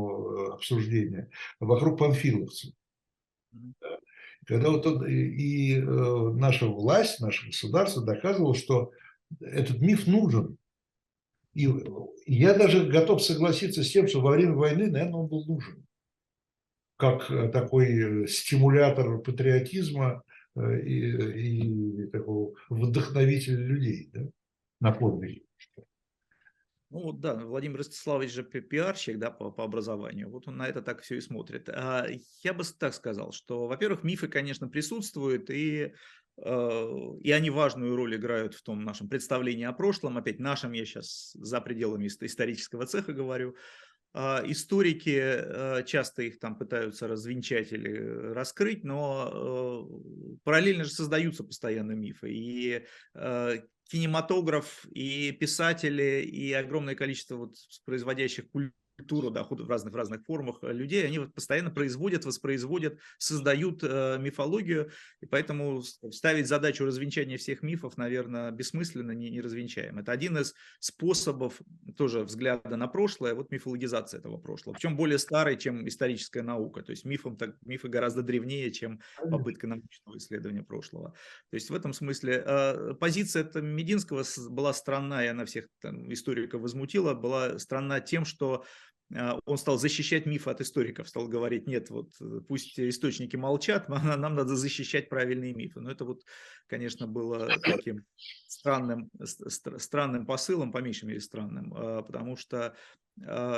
обсуждение, 0.54 1.30
а 1.60 1.66
вокруг 1.66 1.99
панфиловцев. 1.99 2.72
Когда 4.45 4.72
вот 4.72 4.86
он, 4.86 5.06
и 5.08 5.78
наша 5.80 6.68
власть, 6.68 7.22
наше 7.22 7.47
государство 7.47 8.04
доказывало, 8.04 8.56
что 8.56 8.91
этот 9.39 9.80
миф 9.80 10.06
нужен. 10.06 10.58
И 11.54 11.70
я 12.26 12.54
даже 12.54 12.86
готов 12.86 13.22
согласиться 13.24 13.84
с 13.84 13.91
тем, 13.91 14.08
что 14.08 14.20
во 14.20 14.32
время 14.32 14.54
войны, 14.54 14.88
наверное, 14.88 15.22
он 15.22 15.28
был 15.28 15.45
нужен. 15.45 15.86
Как 16.97 17.28
такой 17.54 18.28
стимулятор 18.28 19.20
патриотизма, 19.20 20.24
и, 20.56 22.04
и 22.04 22.08
такого 22.08 22.56
вдохновителя 22.70 23.58
людей 23.58 24.10
да, 24.14 24.22
на 24.80 24.91
подвиги. 24.91 25.45
Ну 26.93 27.06
вот 27.06 27.20
да, 27.22 27.34
Владимир 27.34 27.80
Ростиславович 27.80 28.32
же 28.32 28.43
пиарщик 28.43 29.18
да, 29.18 29.32
по, 29.32 29.49
по 29.49 29.64
образованию, 29.64 30.30
вот 30.30 30.47
он 30.47 30.58
на 30.58 30.68
это 30.68 30.84
так 30.84 31.01
все 31.01 31.16
и 31.18 31.22
смотрит. 31.22 31.68
А 31.70 32.06
я 32.43 32.54
бы 32.54 32.64
так 32.78 32.93
сказал, 32.93 33.32
что, 33.32 33.66
во-первых, 33.66 34.04
мифы, 34.04 34.28
конечно, 34.28 34.70
присутствуют, 34.70 35.49
и, 35.49 35.95
э, 36.38 36.88
и 37.20 37.32
они 37.32 37.49
важную 37.49 37.95
роль 37.95 38.16
играют 38.16 38.54
в 38.54 38.62
том 38.62 38.84
нашем 38.84 39.10
представлении 39.10 39.66
о 39.66 39.74
прошлом, 39.74 40.20
опять 40.20 40.39
нашем, 40.39 40.74
я 40.74 40.86
сейчас 40.86 41.32
за 41.34 41.62
пределами 41.62 42.06
исторического 42.06 42.86
цеха 42.86 43.12
говорю, 43.12 43.56
историки 44.16 45.18
э, 45.18 45.84
часто 45.86 46.24
их 46.24 46.39
там 46.39 46.55
пытаются 46.55 47.07
развенчать 47.07 47.72
или 47.72 47.97
раскрыть, 48.34 48.84
но 48.84 49.88
э, 49.89 50.38
параллельно 50.43 50.84
же 50.84 50.91
создаются 50.91 51.43
постоянно 51.43 51.93
мифы. 51.93 52.32
И 52.32 52.86
э, 53.16 53.57
кинематограф, 53.89 54.86
и 54.91 55.32
писатели, 55.32 56.22
и 56.22 56.53
огромное 56.53 56.95
количество 56.95 57.38
вот 57.38 57.55
производящих 57.86 58.49
культуру 58.49 58.74
культуру, 58.98 59.30
да, 59.30 59.44
в 59.44 59.70
разных, 59.70 59.94
в 59.94 59.96
разных 59.96 60.24
формах 60.24 60.60
э, 60.62 60.72
людей, 60.72 61.06
они 61.06 61.20
вот 61.20 61.34
постоянно 61.34 61.72
производят, 61.72 62.26
воспроизводят, 62.26 63.00
создают 63.18 63.84
э, 63.84 64.18
мифологию, 64.20 64.91
и 65.22 65.26
поэтому 65.26 65.82
ставить 65.82 66.48
задачу 66.48 66.86
развенчания 66.86 67.38
всех 67.38 67.64
мифов, 67.64 67.98
наверное, 67.98 68.52
бессмысленно, 68.52 69.12
не, 69.12 69.30
не 69.30 69.41
развенчаем. 69.41 70.00
Это 70.00 70.12
один 70.12 70.38
из 70.38 70.54
способов 70.80 71.62
тоже 71.98 72.24
взгляда 72.24 72.78
на 72.78 72.88
прошлое, 72.88 73.34
вот 73.34 73.52
мифологизация 73.52 74.20
этого 74.20 74.38
прошлого, 74.38 74.74
причем 74.76 74.96
более 74.96 75.18
старый, 75.18 75.58
чем 75.58 75.88
историческая 75.88 76.44
наука, 76.44 76.84
то 76.84 76.91
есть 76.91 77.06
мифом, 77.06 77.36
так, 77.36 77.56
мифы 77.66 77.89
гораздо 77.89 78.22
древнее, 78.22 78.72
чем 78.72 79.02
попытка 79.30 79.68
научного 79.68 80.18
исследования 80.18 80.64
прошлого. 80.64 81.14
То 81.50 81.56
есть 81.56 81.70
в 81.70 81.76
этом 81.76 81.94
смысле 81.94 82.44
э, 82.46 82.94
позиция 83.00 83.50
Мединского 83.62 84.24
была 84.50 84.74
странная, 84.74 85.26
и 85.26 85.28
она 85.28 85.46
всех 85.46 85.68
там, 85.82 86.12
историков 86.12 86.62
возмутила, 86.62 87.14
была 87.14 87.60
странна 87.60 88.00
тем, 88.00 88.26
что 88.26 88.66
он 89.45 89.57
стал 89.57 89.78
защищать 89.78 90.26
мифы 90.26 90.49
от 90.49 90.61
историков, 90.61 91.07
стал 91.07 91.28
говорить, 91.28 91.68
нет, 91.68 91.89
вот 91.89 92.09
э, 92.22 92.41
пусть 92.47 92.80
источники 92.80 93.36
молчат, 93.36 93.89
нам 93.89 94.36
надо 94.36 94.55
защищать 94.55 95.09
правильные 95.09 95.53
мифы. 95.53 95.80
Но 95.80 95.91
это 95.91 96.05
вот, 96.05 96.24
конечно, 96.68 97.07
было 97.07 97.49
таким 97.61 98.05
странным, 98.47 99.09
странным 99.78 100.26
посылом, 100.26 100.72
по 100.72 100.80
меньшей 100.80 101.05
мере 101.05 101.20
странным, 101.20 101.74
а, 101.76 102.01
потому 102.01 102.36
что 102.36 102.68
а, 102.68 102.76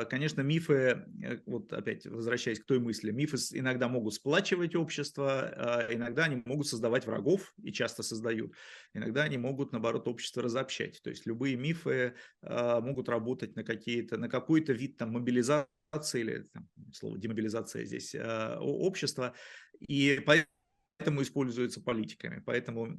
конечно, 0.09 0.41
мифы, 0.41 1.05
э, 1.23 1.39
вот 1.45 1.71
опять 1.71 2.05
возвращаясь 2.05 2.59
к 2.59 2.65
той 2.65 2.79
мысли, 2.79 3.11
мифы 3.11 3.37
иногда 3.53 3.87
могут 3.87 4.13
сплачивать 4.13 4.75
общество, 4.75 5.47
а 5.55 5.93
иногда 5.93 6.25
они 6.25 6.41
могут 6.45 6.67
создавать 6.67 7.05
врагов 7.05 7.53
и 7.61 7.71
часто 7.71 8.03
создают, 8.03 8.53
иногда 8.93 9.23
они 9.23 9.37
могут, 9.37 9.71
наоборот, 9.71 10.07
общество 10.07 10.43
разобщать. 10.43 11.01
То 11.01 11.09
есть 11.09 11.25
любые 11.25 11.55
мифы 11.55 12.15
а, 12.41 12.81
могут 12.81 13.07
работать 13.07 13.55
на, 13.55 13.63
какие-то, 13.63 14.17
на 14.17 14.29
какой-то 14.29 14.73
вид 14.73 14.97
там, 14.97 15.13
мобилизации 15.13 15.69
или 16.13 16.39
там, 16.53 16.67
слово 16.93 17.17
демобилизация 17.17 17.85
здесь 17.85 18.13
общества, 18.59 19.33
и 19.79 20.21
поэтому 20.25 21.21
используются 21.21 21.81
политиками. 21.81 22.43
Поэтому 22.45 22.97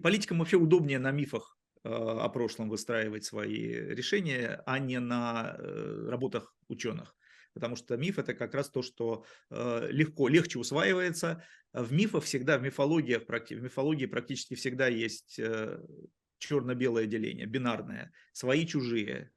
политикам 0.00 0.38
вообще 0.38 0.56
удобнее 0.56 1.00
на 1.00 1.10
мифах 1.10 1.58
о 1.84 2.28
прошлом 2.28 2.68
выстраивать 2.68 3.24
свои 3.24 3.68
решения, 3.72 4.62
а 4.66 4.78
не 4.78 4.98
на 5.00 5.56
э, 5.58 6.06
работах 6.08 6.54
ученых. 6.68 7.14
Потому 7.52 7.76
что 7.76 7.96
миф 7.96 8.18
это 8.18 8.34
как 8.34 8.54
раз 8.54 8.70
то, 8.70 8.82
что 8.82 9.24
э, 9.50 9.88
легко, 9.90 10.28
легче 10.28 10.58
усваивается. 10.58 11.44
В 11.72 11.92
мифах 11.92 12.24
всегда, 12.24 12.58
в 12.58 12.62
мифологиях, 12.62 13.22
в 13.26 13.62
мифологии 13.62 14.06
практически 14.06 14.54
всегда 14.54 14.88
есть 14.88 15.38
э, 15.38 15.78
черно-белое 16.38 17.06
деление, 17.06 17.46
бинарное. 17.46 18.12
Свои, 18.32 18.66
чужие, 18.66 19.30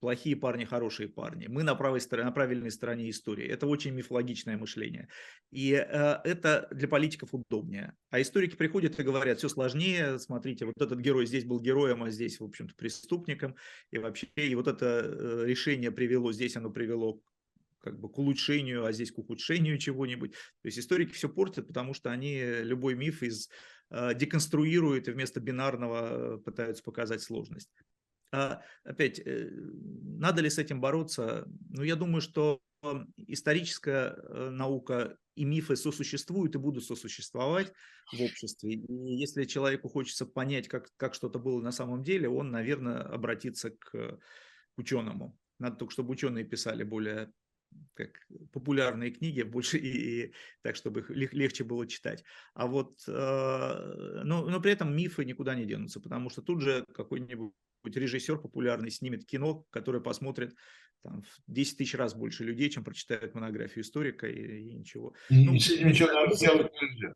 плохие 0.00 0.36
парни, 0.36 0.64
хорошие 0.64 1.08
парни. 1.08 1.46
Мы 1.48 1.62
на 1.62 1.74
правой 1.74 2.00
стороне, 2.00 2.26
на 2.26 2.32
правильной 2.32 2.70
стороне 2.70 3.10
истории. 3.10 3.46
Это 3.46 3.66
очень 3.66 3.92
мифологичное 3.92 4.56
мышление. 4.56 5.08
И 5.50 5.72
э, 5.72 6.16
это 6.24 6.68
для 6.70 6.88
политиков 6.88 7.30
удобнее. 7.32 7.94
А 8.10 8.20
историки 8.20 8.56
приходят 8.56 8.98
и 8.98 9.02
говорят, 9.02 9.38
все 9.38 9.48
сложнее, 9.48 10.18
смотрите, 10.18 10.66
вот 10.66 10.80
этот 10.80 11.00
герой 11.00 11.26
здесь 11.26 11.44
был 11.44 11.60
героем, 11.60 12.02
а 12.02 12.10
здесь, 12.10 12.40
в 12.40 12.44
общем-то, 12.44 12.74
преступником. 12.74 13.56
И 13.90 13.98
вообще, 13.98 14.26
и 14.36 14.54
вот 14.54 14.68
это 14.68 15.02
э, 15.04 15.44
решение 15.46 15.90
привело, 15.90 16.32
здесь 16.32 16.56
оно 16.56 16.70
привело 16.70 17.20
как 17.84 18.00
бы 18.00 18.08
к 18.08 18.18
улучшению, 18.18 18.86
а 18.86 18.92
здесь 18.92 19.12
к 19.12 19.18
ухудшению 19.18 19.78
чего-нибудь. 19.78 20.32
То 20.32 20.66
есть 20.66 20.78
историки 20.78 21.12
все 21.12 21.28
портят, 21.28 21.66
потому 21.66 21.92
что 21.92 22.10
они 22.10 22.42
любой 22.62 22.94
миф 22.94 23.22
из 23.22 23.50
э, 23.90 24.14
деконструируют 24.14 25.06
и 25.06 25.12
вместо 25.12 25.38
бинарного 25.38 26.36
э, 26.36 26.38
пытаются 26.38 26.82
показать 26.82 27.20
сложность. 27.20 27.70
А, 28.34 28.62
опять, 28.82 29.20
э, 29.20 29.48
надо 30.18 30.42
ли 30.42 30.50
с 30.50 30.58
этим 30.58 30.80
бороться? 30.80 31.46
Ну, 31.70 31.84
я 31.84 31.94
думаю, 31.94 32.20
что 32.20 32.60
историческая 33.16 34.16
э, 34.16 34.50
наука 34.50 35.16
и 35.36 35.44
мифы 35.44 35.76
сосуществуют 35.76 36.56
и 36.56 36.58
будут 36.58 36.84
сосуществовать 36.84 37.72
в 38.12 38.20
обществе. 38.20 38.74
И 38.74 39.16
если 39.16 39.44
человеку 39.44 39.88
хочется 39.88 40.26
понять, 40.26 40.66
как, 40.66 40.88
как 40.96 41.14
что-то 41.14 41.38
было 41.38 41.60
на 41.60 41.70
самом 41.70 42.02
деле, 42.02 42.28
он, 42.28 42.50
наверное, 42.50 43.02
обратится 43.02 43.70
к, 43.70 44.18
ученому. 44.76 45.38
Надо 45.60 45.76
только, 45.76 45.92
чтобы 45.92 46.10
ученые 46.10 46.44
писали 46.44 46.82
более 46.82 47.32
как 47.94 48.10
популярные 48.52 49.12
книги, 49.12 49.42
больше 49.42 49.78
и, 49.78 50.26
и 50.26 50.34
так, 50.62 50.74
чтобы 50.74 51.00
их 51.00 51.10
лег, 51.10 51.32
легче 51.32 51.62
было 51.62 51.86
читать. 51.86 52.24
А 52.54 52.66
вот, 52.66 52.94
э, 53.06 54.22
но, 54.24 54.48
но 54.48 54.60
при 54.60 54.72
этом 54.72 54.96
мифы 54.96 55.24
никуда 55.24 55.54
не 55.54 55.64
денутся, 55.64 56.00
потому 56.00 56.30
что 56.30 56.42
тут 56.42 56.62
же 56.62 56.84
какой-нибудь 56.94 57.52
режиссер 57.84 58.38
популярный 58.38 58.90
снимет 58.90 59.24
кино, 59.24 59.66
которое 59.70 60.00
посмотрит 60.00 60.54
там, 61.02 61.22
в 61.22 61.52
10 61.52 61.78
тысяч 61.78 61.94
раз 61.94 62.14
больше 62.14 62.44
людей, 62.44 62.70
чем 62.70 62.82
прочитают 62.82 63.34
монографию 63.34 63.84
историка 63.84 64.26
и, 64.26 64.60
и 64.60 64.74
ничего. 64.74 65.14
И 65.28 65.44
ну, 65.44 65.52
ничего 65.52 66.34
сделать 66.34 66.72
нельзя. 66.80 67.14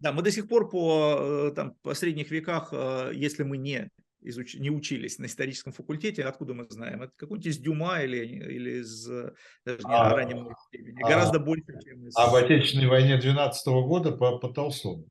Да, 0.00 0.12
мы 0.12 0.22
до 0.22 0.32
сих 0.32 0.48
пор 0.48 0.68
по, 0.68 1.50
э, 1.50 1.54
там, 1.54 1.74
по 1.82 1.94
средних 1.94 2.30
веках, 2.30 2.70
э, 2.72 3.12
если 3.14 3.44
мы 3.44 3.56
не, 3.56 3.88
изуч... 4.20 4.54
не 4.54 4.70
учились 4.70 5.18
на 5.18 5.26
историческом 5.26 5.72
факультете, 5.72 6.24
откуда 6.24 6.54
мы 6.54 6.66
знаем? 6.70 7.02
Это 7.02 7.12
какой-нибудь 7.16 7.46
из 7.46 7.58
Дюма 7.58 8.02
или, 8.02 8.24
или 8.26 8.80
из 8.80 9.06
даже 9.06 9.78
не 9.78 9.94
а, 9.94 10.14
раннем 10.14 10.48
времени, 10.72 11.02
а, 11.02 11.08
гораздо 11.08 11.38
больше, 11.38 11.78
чем 11.84 12.08
из... 12.08 12.16
А 12.16 12.30
в 12.30 12.34
Отечественной 12.34 12.88
войне 12.88 13.16
12 13.16 13.66
-го 13.68 13.86
года 13.86 14.10
по, 14.10 14.38
по 14.38 14.48
Толстому. 14.48 15.06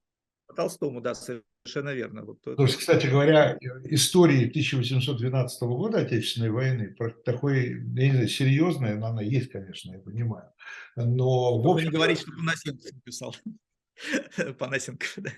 По 0.47 0.55
Толстому, 0.55 0.99
да, 0.99 1.13
Совершенно 1.15 1.45
верно. 1.93 2.24
Вот, 2.24 2.41
То 2.41 2.64
есть, 2.64 2.78
кстати 2.78 3.07
говоря, 3.07 3.57
истории 3.86 4.47
1812 4.47 5.62
года 5.64 5.99
Отечественной 5.99 6.49
войны, 6.49 6.95
такой, 7.24 7.82
я 7.95 8.07
не 8.07 8.12
знаю, 8.12 8.28
серьезная, 8.28 8.95
но 8.95 9.07
она 9.07 9.22
есть, 9.22 9.51
конечно, 9.51 9.91
я 9.91 9.99
понимаю. 9.99 10.51
Но 10.95 11.62
в 11.62 11.68
общем... 11.68 11.86
не 11.86 11.91
говорить, 11.91 12.20
что 12.20 12.32
Панасенков 12.32 12.91
написал. 12.93 13.36
Панасенков, 14.57 15.14
да. 15.18 15.32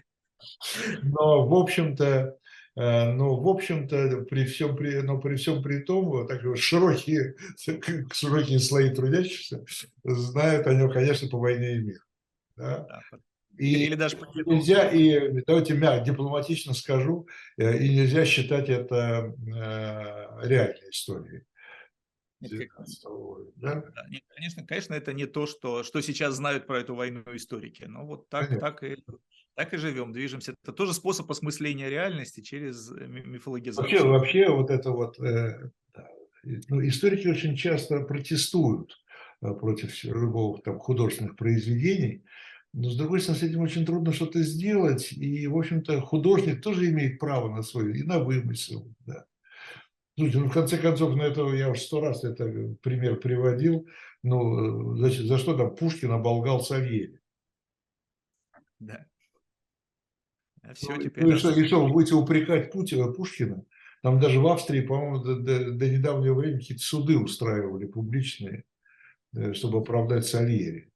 Но, 1.04 1.48
в 1.48 1.54
общем-то, 1.54 2.38
э, 2.76 3.12
ну, 3.12 3.42
в 3.42 3.48
общем-то, 3.48 4.26
при 4.30 4.46
всем 4.46 4.76
при, 4.76 5.02
но 5.02 5.20
при 5.20 5.36
всем 5.36 5.62
при 5.62 5.80
том, 5.80 6.28
так 6.28 6.42
широкие, 6.58 7.36
широкие 8.14 8.60
слои 8.60 8.90
трудящихся 8.90 9.64
знают 10.04 10.68
о 10.68 10.74
нем, 10.74 10.92
конечно, 10.92 11.28
по 11.28 11.38
войне 11.38 11.76
и 11.78 11.80
мир. 11.80 12.06
Да? 12.56 12.88
И 13.58 13.86
Или 13.86 13.96
даже 13.96 14.18
нельзя, 14.46 14.90
и 14.90 15.42
давайте 15.46 15.76
мягко, 15.76 16.06
дипломатично 16.06 16.74
скажу, 16.74 17.28
э, 17.58 17.78
и 17.78 17.96
нельзя 17.96 18.26
считать 18.26 18.70
это 18.70 19.36
э, 19.46 20.48
реальной 20.48 20.90
историей. 20.90 21.44
Нет, 22.52 22.70
да? 23.56 23.84
Нет, 24.10 24.24
конечно, 24.36 24.66
конечно, 24.66 24.94
это 24.94 25.14
не 25.14 25.26
то, 25.26 25.46
что, 25.46 25.84
что 25.84 26.02
сейчас 26.02 26.36
знают 26.36 26.68
про 26.68 26.80
эту 26.80 26.96
войну 26.96 27.24
историки. 27.34 27.86
Но 27.86 28.06
вот 28.06 28.28
так, 28.30 28.60
так, 28.60 28.84
и, 28.84 28.98
так 29.56 29.74
и 29.74 29.78
живем, 29.78 30.12
движемся. 30.12 30.56
Это 30.64 30.74
тоже 30.74 30.94
способ 30.94 31.30
осмысления 31.32 31.90
реальности 31.90 32.42
через 32.42 32.90
мифологизацию. 32.92 33.84
Вообще, 33.84 34.08
вообще 34.08 34.50
вот 34.50 34.72
это 34.72 34.92
вот, 34.92 35.20
э, 35.20 35.70
ну, 36.44 36.86
историки 36.86 37.28
очень 37.28 37.56
часто 37.56 38.02
протестуют 38.02 38.98
э, 39.42 39.54
против 39.54 40.04
любых 40.04 40.64
там 40.64 40.80
художественных 40.80 41.36
произведений, 41.38 42.26
Но, 42.74 42.90
с 42.90 42.98
другой 42.98 43.22
стороны, 43.22 43.40
с 43.40 43.44
этим 43.44 43.62
очень 43.62 43.86
трудно 43.86 44.14
что-то 44.14 44.42
сделать, 44.42 45.12
и, 45.12 45.48
в 45.48 45.56
общем-то, 45.56 46.02
художник 46.02 46.62
тоже 46.62 46.90
имеет 46.90 47.20
право 47.20 47.54
на 47.56 47.62
свой, 47.62 48.00
и 48.00 48.04
на 48.04 48.20
вымысел, 48.20 48.92
да. 49.06 49.26
Слушайте, 50.16 50.40
ну, 50.40 50.50
в 50.50 50.54
конце 50.54 50.78
концов, 50.78 51.16
на 51.16 51.24
это 51.24 51.48
я 51.54 51.70
уже 51.70 51.82
сто 51.82 52.02
раз 52.02 52.24
это 52.24 52.46
пример 52.82 53.20
приводил, 53.20 53.88
ну, 54.24 54.96
за, 54.96 55.10
за 55.10 55.38
что 55.38 55.56
там 55.56 55.76
Пушкин 55.76 56.12
оболгал 56.12 56.62
Савьева? 56.62 57.18
Да. 58.80 59.06
А 60.64 60.74
все 60.74 60.96
ну, 60.96 61.02
теперь... 61.02 61.24
Ну, 61.26 61.32
и, 61.32 61.36
что, 61.36 61.52
и 61.52 61.66
что, 61.66 61.86
вы 61.86 61.92
будете 61.92 62.16
упрекать 62.16 62.72
Путина, 62.72 63.12
Пушкина? 63.12 63.66
Там 64.02 64.20
даже 64.20 64.40
в 64.40 64.48
Австрии, 64.48 64.82
по-моему, 64.82 65.20
до, 65.20 65.36
до, 65.36 65.72
до 65.72 65.90
недавнего 65.90 66.36
времени 66.36 66.60
какие-то 66.60 66.84
суды 66.84 67.18
устраивали 67.18 67.86
публичные, 67.86 68.66
э, 69.36 69.54
чтобы 69.54 69.80
оправдать 69.80 70.26
Сальери. 70.26 70.92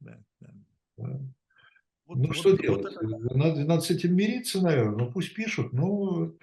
Да, 0.00 0.18
да. 0.40 0.48
Да. 0.50 0.54
Вот, 2.06 2.18
ну, 2.18 2.26
вот, 2.26 2.36
что 2.36 2.50
вот 2.50 2.60
делать? 2.60 2.94
Это... 2.94 3.06
Надо, 3.36 3.64
надо 3.64 3.80
с 3.82 3.90
этим 3.90 4.16
мириться, 4.16 4.60
наверное. 4.60 5.04
Ну, 5.04 5.12
пусть 5.12 5.34
пишут. 5.34 5.72
Ну, 5.72 6.36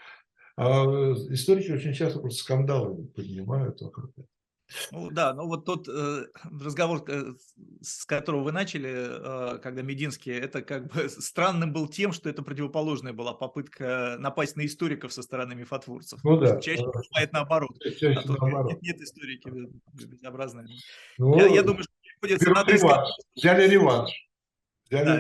а 0.56 0.86
историки 1.30 1.72
очень 1.72 1.94
часто 1.94 2.20
просто 2.20 2.42
скандалы 2.42 3.06
поднимают 3.08 3.82
вокруг 3.82 4.12
этого. 4.12 4.28
Ну 4.92 5.10
да, 5.12 5.34
ну 5.34 5.48
вот 5.48 5.66
тот 5.66 5.88
э, 5.88 6.26
разговор, 6.44 7.04
э, 7.08 7.36
с 7.82 8.06
которого 8.06 8.44
вы 8.44 8.52
начали, 8.52 8.90
э, 8.92 9.60
когда 9.60 9.82
Мединский, 9.82 10.34
это 10.34 10.62
как 10.62 10.92
бы 10.92 11.08
странным 11.10 11.72
был 11.72 11.88
тем, 11.88 12.12
что 12.12 12.30
это 12.30 12.44
противоположная 12.44 13.14
была 13.14 13.34
попытка 13.34 14.18
напасть 14.20 14.58
на 14.58 14.66
историков 14.66 15.14
со 15.14 15.22
стороны 15.22 15.56
мифотворцев. 15.56 16.22
Ну 16.24 16.38
да. 16.38 16.60
Чаще 16.60 16.84
да. 16.84 16.92
бывает 16.92 17.32
наоборот. 17.32 17.78
Чаще 17.82 18.20
а 18.26 18.28
наоборот. 18.28 18.74
Нет, 18.74 18.82
нет 18.82 19.02
историки 19.02 19.50
безобразные. 19.94 20.68
Ну, 21.18 21.38
я, 21.38 21.48
я 21.48 21.64
думаю, 21.64 21.84
что 21.84 21.94
приходится... 22.20 22.50
Реванш. 22.68 23.10
Взяли 23.36 23.68
реванш. 23.70 24.12
Да. 24.90 25.20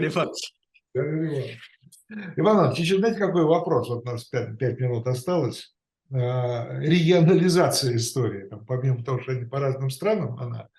Иван 2.37 2.57
Иванович, 2.57 2.79
еще 2.79 2.97
знаете, 2.97 3.19
какой 3.19 3.43
вопрос? 3.43 3.89
Вот 3.89 4.03
у 4.03 4.05
нас 4.05 4.23
5, 4.25 4.57
5 4.57 4.79
минут 4.79 5.07
осталось. 5.07 5.75
Э, 6.09 6.79
регионализация 6.79 7.95
истории, 7.97 8.47
там, 8.47 8.65
помимо 8.65 9.03
того, 9.03 9.21
что 9.21 9.33
они 9.33 9.45
по 9.45 9.59
разным 9.59 9.89
странам, 9.89 10.39
она 10.39 10.69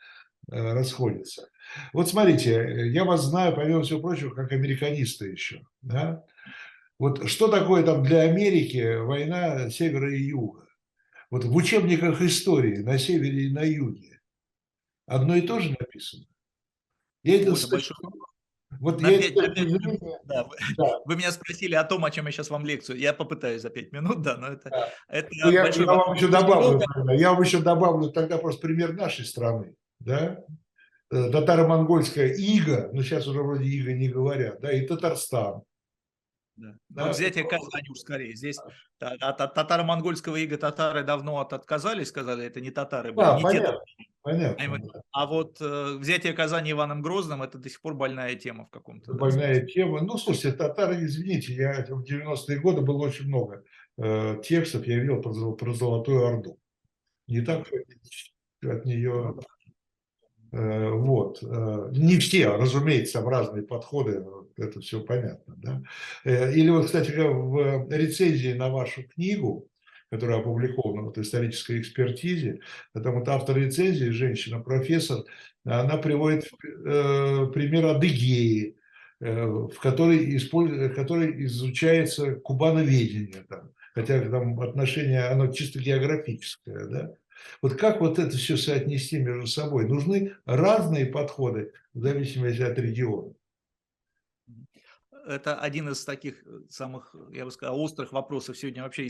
э, 0.51 0.73
расходится. 0.73 1.49
Вот 1.93 2.09
смотрите, 2.09 2.89
я 2.89 3.05
вас 3.05 3.25
знаю, 3.25 3.55
помимо 3.55 3.83
всего 3.83 4.01
прочего, 4.01 4.31
как 4.31 4.53
американиста 4.53 5.27
еще. 5.27 5.61
Да? 5.83 6.25
Вот 6.99 7.29
что 7.29 7.49
такое 7.49 7.85
там 7.85 8.03
для 8.03 8.23
Америки 8.23 8.97
война 8.97 9.69
севера 9.69 10.13
и 10.13 10.23
юга? 10.23 10.67
Вот 11.31 11.45
в 11.45 11.55
учебниках 11.55 12.23
истории 12.23 12.79
на 12.79 12.99
севере 12.99 13.49
и 13.49 13.53
на 13.53 13.63
юге 13.63 14.21
одно 15.05 15.37
и 15.37 15.43
то 15.43 15.61
же 15.61 15.77
написано. 15.79 16.25
Я 17.23 17.43
это 17.43 17.55
слышал. 17.55 17.97
Вот 18.81 19.01
на 19.01 19.09
я 19.09 19.19
5, 19.19 19.37
на 19.37 19.49
5 19.49 19.67
минут, 19.67 20.01
да, 20.25 20.45
вы, 20.45 20.57
да. 20.77 21.01
вы 21.05 21.17
меня 21.17 21.33
спросили 21.33 21.75
о 21.75 21.85
том, 21.85 22.05
о 22.05 22.11
чем 22.11 22.27
я 22.27 22.33
сейчас 22.33 22.51
вам 22.51 22.67
лекцию. 22.67 22.99
Я 22.99 23.13
попытаюсь 23.13 23.63
за 23.63 23.71
5 23.71 23.93
минут, 23.93 24.23
да, 24.23 24.37
но 24.37 24.49
это... 24.49 24.71
Да. 24.71 24.89
это 25.09 25.29
ну, 25.45 25.51
я, 25.51 25.67
я 25.67 25.87
вам 25.87 26.15
еще 26.15 26.29
добавлю, 26.29 26.79
тогда, 26.79 27.13
я 27.15 27.33
вам 27.33 27.43
еще 27.43 27.61
добавлю 27.61 28.11
тогда 28.11 28.37
просто 28.37 28.61
пример 28.61 28.93
нашей 28.93 29.25
страны, 29.25 29.75
да, 30.01 30.45
э, 31.11 31.31
татаро-монгольская 31.31 32.35
ига, 32.35 32.91
ну 32.93 33.03
сейчас 33.03 33.27
уже 33.27 33.43
вроде 33.43 33.65
ига 33.65 33.95
не 33.95 34.09
говорят, 34.09 34.61
да, 34.61 34.71
и 34.71 34.87
Татарстан. 34.87 35.63
Да. 36.57 36.75
Да, 36.89 37.07
вот 37.07 37.15
взятие 37.15 37.45
Казани 37.45 37.89
уж 37.89 38.01
скорее. 38.01 38.35
Здесь 38.35 38.59
от 38.99 39.55
татаро-монгольского 39.55 40.37
ига 40.37 40.59
татары 40.59 41.05
давно 41.05 41.39
от 41.39 41.53
отказались, 41.53 42.09
сказали, 42.09 42.45
это 42.45 42.61
не 42.61 42.73
татары 42.73 43.13
были, 43.13 43.27
да, 43.27 43.37
не 43.37 43.43
понятно. 43.45 43.81
те 43.97 44.05
Понятно. 44.29 45.03
А 45.11 45.27
вот 45.27 45.59
э, 45.61 45.97
взятие 45.99 46.35
Казани 46.35 46.73
Иваном 46.73 47.01
Грозным 47.01 47.43
это 47.43 47.57
до 47.57 47.71
сих 47.71 47.81
пор 47.81 47.95
больная 47.95 48.35
тема 48.35 48.67
в 48.67 48.71
каком-то. 48.71 49.15
Больная 49.15 49.61
да, 49.61 49.67
тема. 49.67 50.03
Ну, 50.03 50.19
слушайте, 50.19 50.53
татары, 50.53 51.03
извините, 51.05 51.55
я 51.55 51.87
в 51.89 52.05
90-е 52.05 52.59
годы 52.59 52.83
было 52.83 53.07
очень 53.07 53.27
много 53.27 53.65
э, 53.97 54.37
текстов, 54.45 54.87
я 54.87 54.99
видел 54.99 55.23
про, 55.23 55.33
про 55.53 55.73
Золотую 55.73 56.27
Орду. 56.27 56.59
Не 57.27 57.41
так, 57.41 57.67
от 58.63 58.85
нее... 58.85 59.39
Э, 60.53 60.91
вот. 60.91 61.43
Э, 61.43 61.89
не 61.93 62.19
все, 62.19 62.51
разумеется, 62.51 63.15
там 63.15 63.29
разные 63.29 63.63
подходы, 63.63 64.27
это 64.57 64.81
все 64.81 65.01
понятно. 65.01 65.55
Да? 65.57 65.83
Э, 66.25 66.53
или 66.53 66.69
вот, 66.69 66.87
кстати, 66.87 67.13
в 67.13 67.89
рецензии 67.91 68.53
на 68.53 68.69
вашу 68.69 69.05
книгу 69.05 69.69
которая 70.11 70.41
опубликована 70.41 71.11
в 71.11 71.19
исторической 71.19 71.81
экспертизе. 71.81 72.61
Там 72.95 73.19
вот 73.19 73.29
автор 73.29 73.57
рецензии, 73.57 74.11
женщина, 74.11 74.61
профессор, 74.61 75.25
она 75.65 75.97
приводит 75.99 76.49
э, 76.65 77.47
пример 77.53 77.87
Адыгеи, 77.87 78.77
э, 79.21 79.45
в 79.47 79.79
которой, 79.81 80.37
использ... 80.37 80.95
которой 80.95 81.45
изучается 81.45 82.35
кубановедение. 82.37 83.45
Там, 83.49 83.71
хотя 83.95 84.21
там 84.29 84.59
отношение, 84.61 85.25
оно 85.25 85.53
чисто 85.53 85.79
географическое. 85.79 86.87
Да? 86.87 87.13
Вот 87.63 87.75
как 87.75 88.01
вот 88.01 88.19
это 88.19 88.37
все 88.37 88.57
соотнести 88.57 89.19
между 89.19 89.47
собой? 89.47 89.87
Нужны 89.87 90.35
разные 90.47 91.07
подходы 91.07 91.73
в 91.95 92.01
зависимости 92.01 92.63
от 92.63 92.79
региона 92.79 93.33
это 95.29 95.61
один 95.61 95.89
из 95.91 96.05
таких 96.05 96.43
э, 96.47 96.61
самых, 96.71 97.15
я 97.31 97.45
бы 97.45 97.51
сказал, 97.51 97.81
острых 97.81 98.13
вопросов 98.13 98.57
сегодня 98.57 98.83
вообще 98.83 99.09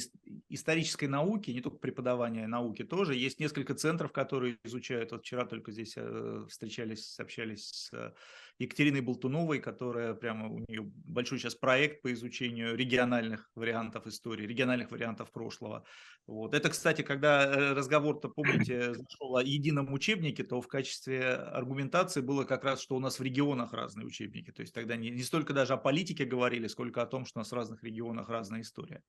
исторической 0.49 1.07
науки, 1.07 1.51
не 1.51 1.61
только 1.61 1.79
преподавания 1.79 2.47
науки 2.47 2.83
тоже. 2.83 3.15
Есть 3.15 3.39
несколько 3.41 3.75
центров, 3.75 4.13
которые 4.13 4.59
изучают. 4.65 5.13
Вот 5.13 5.23
вчера 5.23 5.47
только 5.47 5.73
здесь 5.73 5.95
э, 5.97 6.45
встречались, 6.49 7.19
общались 7.21 7.69
с 7.69 8.15
Екатериной 8.59 9.01
Болтуновой, 9.01 9.61
которая 9.61 10.15
прямо 10.15 10.49
у 10.49 10.59
нее 10.59 10.83
большой 10.83 11.39
сейчас 11.39 11.55
проект 11.55 12.03
по 12.03 12.13
изучению 12.13 12.77
региональных 12.77 13.51
вариантов 13.55 14.07
истории, 14.07 14.47
региональных 14.47 14.91
вариантов 14.91 15.31
прошлого. 15.31 15.85
Вот. 16.27 16.55
Это, 16.55 16.69
кстати, 16.69 17.03
когда 17.03 17.45
э, 17.45 17.73
разговор-то, 17.75 18.29
помните, 18.29 18.95
зашел 18.95 19.37
о 19.37 19.43
едином 19.43 19.93
учебнике, 19.93 20.43
то 20.43 20.61
в 20.61 20.67
качестве 20.67 21.33
аргументации 21.33 22.21
было 22.21 22.45
как 22.45 22.65
раз, 22.65 22.83
что 22.83 22.97
у 22.97 23.01
нас 23.01 23.19
в 23.19 23.23
регионах 23.23 23.73
разные 23.73 24.07
учебники. 24.07 24.51
То 24.51 24.63
есть 24.63 24.75
тогда 24.75 24.97
не, 24.97 25.11
не 25.11 25.23
столько 25.23 25.53
даже 25.53 25.75
о 25.75 25.77
политике 25.77 26.25
говорили, 26.25 26.67
сколько 26.67 27.03
о 27.03 27.07
том, 27.07 27.27
что 27.27 27.39
у 27.39 27.41
нас 27.41 27.53
в 27.53 27.55
разных 27.55 27.85
регионах 27.85 28.29
разная 28.29 28.63
история. 28.63 29.03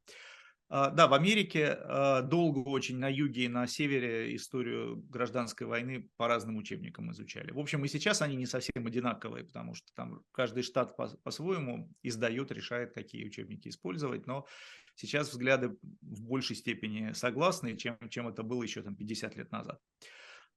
А, 0.72 0.92
да, 0.92 1.08
в 1.08 1.16
Америке 1.16 1.78
а, 1.82 2.22
долго 2.22 2.60
очень 2.60 3.00
на 3.00 3.10
юге 3.10 3.46
и 3.46 3.48
на 3.48 3.66
севере 3.66 4.36
историю 4.36 4.98
гражданской 5.10 5.66
войны 5.66 6.08
по 6.16 6.28
разным 6.28 6.58
учебникам 6.58 7.12
изучали. 7.12 7.52
В 7.52 7.58
общем, 7.58 7.84
и 7.84 7.88
сейчас 7.88 8.22
они 8.22 8.36
не 8.36 8.46
совсем 8.46 8.86
одинаковые, 8.86 9.46
потому 9.46 9.74
что 9.74 9.88
там 9.96 10.22
каждый 10.32 10.62
штат 10.62 10.96
по-своему 10.96 11.92
издает, 12.04 12.52
решает, 12.52 12.94
какие 12.94 13.26
учебники 13.26 13.70
использовать, 13.70 14.28
но 14.28 14.46
сейчас 14.94 15.32
взгляды 15.32 15.76
в 16.02 16.22
большей 16.22 16.56
степени 16.56 17.14
согласны, 17.14 17.76
чем, 17.76 17.98
чем 18.10 18.28
это 18.28 18.44
было 18.44 18.62
еще 18.62 18.84
там 18.84 18.96
50 18.96 19.36
лет 19.38 19.52
назад. 19.52 19.80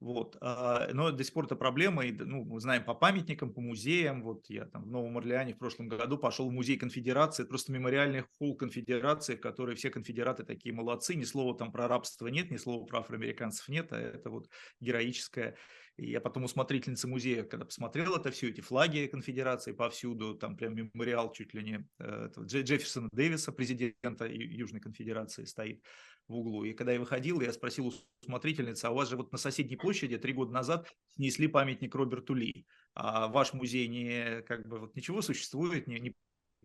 Вот. 0.02 0.36
А, 0.40 0.88
но 0.92 1.12
до 1.12 1.22
сих 1.22 1.32
пор 1.32 1.44
это 1.44 1.54
проблема. 1.54 2.04
И, 2.04 2.10
ну, 2.10 2.44
мы 2.44 2.60
знаем 2.60 2.84
по 2.84 2.92
памятникам, 2.92 3.54
по 3.54 3.60
музеям. 3.60 4.24
Вот 4.24 4.46
я 4.48 4.66
там 4.66 4.82
в 4.82 4.90
Новом 4.90 5.16
Орлеане 5.16 5.54
в 5.54 5.58
прошлом 5.58 5.86
году 5.86 6.18
пошел 6.18 6.50
в 6.50 6.52
музей 6.52 6.76
конфедерации. 6.76 7.44
Это 7.44 7.50
просто 7.50 7.70
мемориальный 7.70 8.24
холл 8.36 8.56
конфедерации, 8.56 9.36
в 9.36 9.40
которой 9.40 9.76
все 9.76 9.90
конфедераты 9.90 10.42
такие 10.42 10.74
молодцы. 10.74 11.14
Ни 11.14 11.22
слова 11.22 11.56
там 11.56 11.70
про 11.70 11.86
рабство 11.86 12.26
нет, 12.26 12.50
ни 12.50 12.56
слова 12.56 12.84
про 12.84 12.98
афроамериканцев 12.98 13.68
нет. 13.68 13.92
А 13.92 13.96
это 13.96 14.28
вот 14.28 14.48
героическое 14.80 15.56
и 15.98 16.10
я 16.10 16.20
потом 16.20 16.44
у 16.44 16.48
смотрительницы 16.48 17.06
музея, 17.06 17.44
когда 17.44 17.66
посмотрел 17.66 18.16
это 18.16 18.30
все, 18.30 18.48
эти 18.48 18.62
флаги 18.62 19.08
конфедерации 19.08 19.72
повсюду, 19.72 20.34
там 20.34 20.56
прям 20.56 20.74
мемориал 20.74 21.32
чуть 21.32 21.52
ли 21.52 21.62
не 21.62 21.88
э, 21.98 22.28
Джефферсона 22.40 23.08
Дэвиса, 23.12 23.52
президента 23.52 24.26
Южной 24.26 24.80
конфедерации 24.80 25.44
стоит 25.44 25.82
в 26.28 26.36
углу. 26.36 26.64
И 26.64 26.72
когда 26.72 26.92
я 26.92 27.00
выходил, 27.00 27.40
я 27.40 27.52
спросил 27.52 27.88
у 27.88 27.92
смотрительницы, 28.24 28.86
а 28.86 28.90
у 28.90 28.94
вас 28.94 29.08
же 29.08 29.16
вот 29.16 29.32
на 29.32 29.38
соседней 29.38 29.76
площади 29.76 30.18
три 30.18 30.32
года 30.32 30.52
назад 30.52 30.88
снесли 31.14 31.48
памятник 31.48 31.94
Роберту 31.94 32.34
Ли, 32.34 32.66
а 32.94 33.28
ваш 33.28 33.52
музей 33.52 33.88
не, 33.88 34.42
как 34.42 34.66
бы, 34.68 34.78
вот 34.78 34.96
ничего 34.96 35.22
существует, 35.22 35.86
не, 35.86 36.00
не 36.00 36.14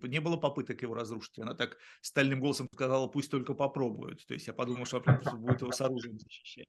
не 0.02 0.20
было 0.20 0.38
попыток 0.38 0.82
его 0.82 0.94
разрушить. 0.94 1.40
Она 1.40 1.54
так 1.54 1.78
стальным 2.02 2.40
голосом 2.40 2.68
сказала, 2.74 3.08
пусть 3.08 3.32
только 3.32 3.54
попробуют. 3.54 4.26
То 4.28 4.34
есть 4.34 4.48
я 4.48 4.54
подумал, 4.54 4.86
что 4.86 5.00
будет 5.00 5.62
его 5.62 5.72
с 5.72 5.82
оружием 5.82 6.20
защищать. 6.20 6.68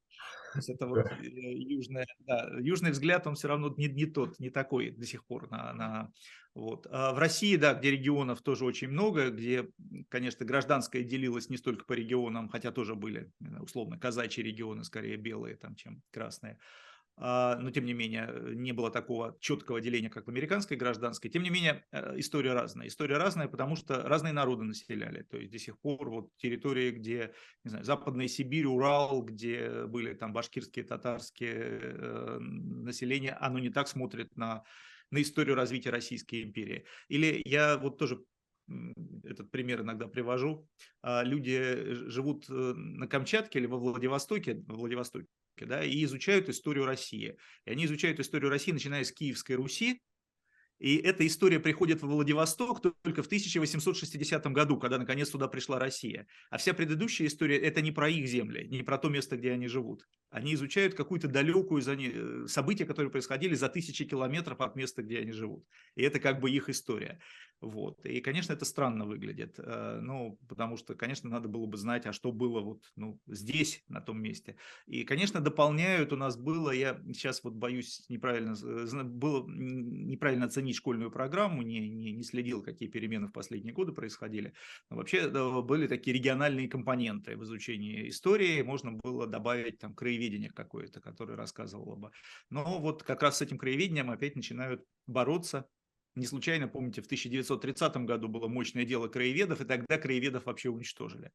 То 0.52 0.58
есть 0.58 0.70
это 0.70 0.86
вот 0.86 0.98
э, 0.98 1.24
южный, 1.24 2.06
да, 2.20 2.50
южный 2.58 2.90
взгляд, 2.90 3.26
он 3.26 3.34
все 3.34 3.48
равно 3.48 3.74
не, 3.76 3.88
не 3.88 4.06
тот, 4.06 4.38
не 4.38 4.50
такой 4.50 4.90
до 4.90 5.04
сих 5.04 5.24
пор. 5.26 5.50
На, 5.50 5.72
на, 5.72 6.12
вот. 6.54 6.86
А 6.90 7.12
в 7.12 7.18
России, 7.18 7.56
да, 7.56 7.74
где 7.74 7.90
регионов 7.90 8.42
тоже 8.42 8.64
очень 8.64 8.88
много, 8.88 9.30
где, 9.30 9.68
конечно, 10.08 10.46
гражданское 10.46 11.02
делилось 11.02 11.50
не 11.50 11.56
столько 11.56 11.84
по 11.84 11.92
регионам, 11.92 12.48
хотя 12.48 12.72
тоже 12.72 12.94
были, 12.94 13.30
э, 13.40 13.60
условно, 13.60 13.98
казачьи 13.98 14.42
регионы, 14.42 14.84
скорее 14.84 15.16
белые, 15.16 15.56
там, 15.56 15.74
чем 15.74 16.02
красные. 16.10 16.58
А, 17.20 17.56
но 17.56 17.70
тем 17.70 17.84
не 17.84 17.94
менее 17.94 18.54
не 18.54 18.72
было 18.72 18.90
такого 18.90 19.36
четкого 19.40 19.80
деления, 19.80 20.08
как 20.08 20.26
в 20.26 20.30
американской 20.30 20.76
гражданской. 20.76 21.30
Тем 21.30 21.42
не 21.42 21.50
менее, 21.50 21.84
э, 21.90 22.14
история 22.18 22.52
разная. 22.52 22.86
История 22.86 23.16
разная, 23.16 23.48
потому 23.48 23.76
что 23.76 24.02
разные 24.02 24.32
народы 24.32 24.64
населяли. 24.64 25.22
То 25.22 25.36
есть 25.36 25.50
до 25.50 25.58
сих 25.58 25.78
пор 25.80 26.08
вот 26.08 26.30
территории, 26.36 26.92
где, 26.92 27.32
не 27.64 27.70
знаю, 27.70 27.84
Западная 27.84 28.28
Сибирь, 28.28 28.66
Урал, 28.66 29.22
где 29.22 29.84
были 29.86 30.14
там 30.14 30.32
башкирские, 30.32 30.84
татарские 30.84 31.80
э, 31.82 32.38
населения, 32.38 33.32
оно 33.40 33.58
не 33.58 33.70
так 33.70 33.88
смотрит 33.88 34.36
на 34.36 34.64
на 35.10 35.22
историю 35.22 35.56
развития 35.56 35.88
Российской 35.88 36.42
империи. 36.42 36.84
Или 37.08 37.40
я 37.46 37.78
вот 37.78 37.96
тоже 37.96 38.22
этот 39.24 39.50
пример 39.50 39.82
иногда 39.82 40.08
привожу. 40.08 40.68
А, 41.02 41.22
люди 41.22 41.94
живут 42.08 42.48
э, 42.48 42.52
на 42.52 43.06
Камчатке 43.06 43.58
или 43.58 43.66
во 43.66 43.78
Владивостоке, 43.78 44.62
во 44.66 44.76
Владивостоке 44.76 45.28
да, 45.60 45.84
и 45.84 46.04
изучают 46.04 46.48
историю 46.48 46.86
России. 46.86 47.36
И 47.64 47.70
они 47.70 47.84
изучают 47.86 48.20
историю 48.20 48.50
России, 48.50 48.72
начиная 48.72 49.04
с 49.04 49.12
Киевской 49.12 49.52
Руси, 49.52 50.00
и 50.78 50.96
эта 50.96 51.26
история 51.26 51.58
приходит 51.58 52.02
в 52.02 52.06
Владивосток 52.06 52.80
только 52.80 53.22
в 53.22 53.26
1860 53.26 54.46
году, 54.52 54.78
когда 54.78 54.98
наконец 54.98 55.28
туда 55.30 55.48
пришла 55.48 55.78
Россия. 55.78 56.26
А 56.50 56.58
вся 56.58 56.72
предыдущая 56.72 57.26
история– 57.26 57.58
это 57.58 57.80
не 57.82 57.90
про 57.90 58.08
их 58.08 58.28
земли, 58.28 58.66
не 58.68 58.82
про 58.84 58.96
то 58.96 59.08
место, 59.08 59.36
где 59.36 59.52
они 59.52 59.66
живут. 59.66 60.06
Они 60.30 60.54
изучают 60.54 60.94
какую-то 60.94 61.28
далекую 61.28 61.82
э, 61.82 62.46
события, 62.48 62.84
которые 62.84 63.10
происходили 63.10 63.54
за 63.54 63.68
тысячи 63.68 64.04
километров 64.04 64.60
от 64.60 64.76
места, 64.76 65.02
где 65.02 65.20
они 65.20 65.32
живут. 65.32 65.64
И 65.94 66.02
это 66.02 66.20
как 66.20 66.40
бы 66.40 66.50
их 66.50 66.68
история. 66.68 67.18
Вот. 67.60 68.04
И, 68.06 68.20
конечно, 68.20 68.52
это 68.52 68.64
странно 68.64 69.04
выглядит. 69.04 69.54
Э, 69.58 69.98
ну, 70.00 70.38
потому 70.48 70.76
что, 70.76 70.94
конечно, 70.94 71.28
надо 71.30 71.48
было 71.48 71.66
бы 71.66 71.76
знать, 71.76 72.06
а 72.06 72.12
что 72.12 72.30
было 72.30 72.60
вот 72.60 72.84
ну, 72.94 73.18
здесь, 73.26 73.82
на 73.88 74.00
том 74.00 74.20
месте. 74.22 74.56
И, 74.86 75.04
конечно, 75.04 75.40
дополняют 75.40 76.12
у 76.12 76.16
нас 76.16 76.36
было, 76.36 76.70
я 76.70 77.00
сейчас 77.06 77.42
вот 77.42 77.54
боюсь 77.54 78.04
неправильно, 78.08 78.54
было 79.04 79.48
неправильно 79.48 80.46
оценить 80.46 80.76
школьную 80.76 81.10
программу, 81.10 81.62
не, 81.62 81.88
не, 81.88 82.12
не 82.12 82.22
следил, 82.22 82.62
какие 82.62 82.88
перемены 82.88 83.26
в 83.28 83.32
последние 83.32 83.74
годы 83.74 83.92
происходили. 83.92 84.52
Но 84.90 84.96
вообще 84.96 85.28
были 85.62 85.86
такие 85.86 86.14
региональные 86.14 86.68
компоненты 86.68 87.36
в 87.36 87.42
изучении 87.44 88.08
истории. 88.08 88.62
Можно 88.62 88.92
было 88.92 89.26
добавить 89.26 89.78
там 89.78 89.94
краеведение 90.18 90.50
какое-то, 90.50 91.00
которое 91.00 91.36
рассказывало 91.36 91.96
бы. 91.96 92.10
Но 92.50 92.80
вот 92.80 93.02
как 93.02 93.22
раз 93.22 93.38
с 93.38 93.42
этим 93.42 93.58
краеведением 93.58 94.10
опять 94.10 94.36
начинают 94.36 94.84
бороться, 95.06 95.68
не 96.14 96.26
случайно, 96.26 96.66
помните, 96.66 97.00
в 97.00 97.06
1930 97.06 97.96
году 97.98 98.28
было 98.28 98.48
мощное 98.48 98.84
дело 98.84 99.06
краеведов, 99.06 99.60
и 99.60 99.64
тогда 99.64 99.98
краеведов 99.98 100.46
вообще 100.46 100.68
уничтожили. 100.68 101.30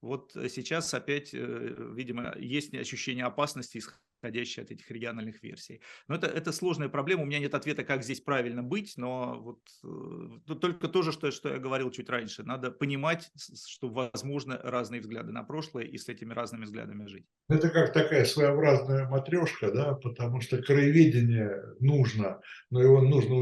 Вот 0.00 0.34
э, 0.36 0.48
сейчас 0.48 0.94
опять, 0.94 1.34
э, 1.34 1.92
видимо, 1.94 2.34
есть 2.38 2.72
ощущение 2.74 3.26
опасности, 3.26 3.82
исходящее 4.22 4.64
от 4.64 4.70
этих 4.70 4.90
региональных 4.90 5.42
версий. 5.42 5.80
Но 6.08 6.14
это, 6.14 6.26
это 6.26 6.52
сложная 6.52 6.88
проблема, 6.88 7.22
у 7.22 7.26
меня 7.26 7.38
нет 7.38 7.54
ответа, 7.54 7.84
как 7.84 8.02
здесь 8.02 8.20
правильно 8.20 8.62
быть, 8.62 8.94
но 8.96 9.40
вот 9.40 9.60
э, 9.84 10.54
только 10.54 10.88
то 10.88 11.02
же, 11.02 11.12
что, 11.12 11.30
что 11.30 11.48
я 11.48 11.58
говорил 11.58 11.90
чуть 11.90 12.08
раньше. 12.08 12.42
Надо 12.44 12.70
понимать, 12.70 13.30
что 13.66 13.88
возможны 13.88 14.58
разные 14.62 15.00
взгляды 15.00 15.32
на 15.32 15.42
прошлое 15.42 15.84
и 15.84 15.98
с 15.98 16.08
этими 16.08 16.32
разными 16.32 16.64
взглядами 16.64 17.06
жить. 17.06 17.26
Это 17.48 17.68
как 17.70 17.92
такая 17.92 18.24
своеобразная 18.24 19.08
матрешка, 19.08 19.72
да, 19.72 19.94
потому 19.94 20.40
что 20.40 20.62
краеведение 20.62 21.60
нужно, 21.80 22.40
но 22.70 22.80
его 22.80 23.02
нужно 23.02 23.34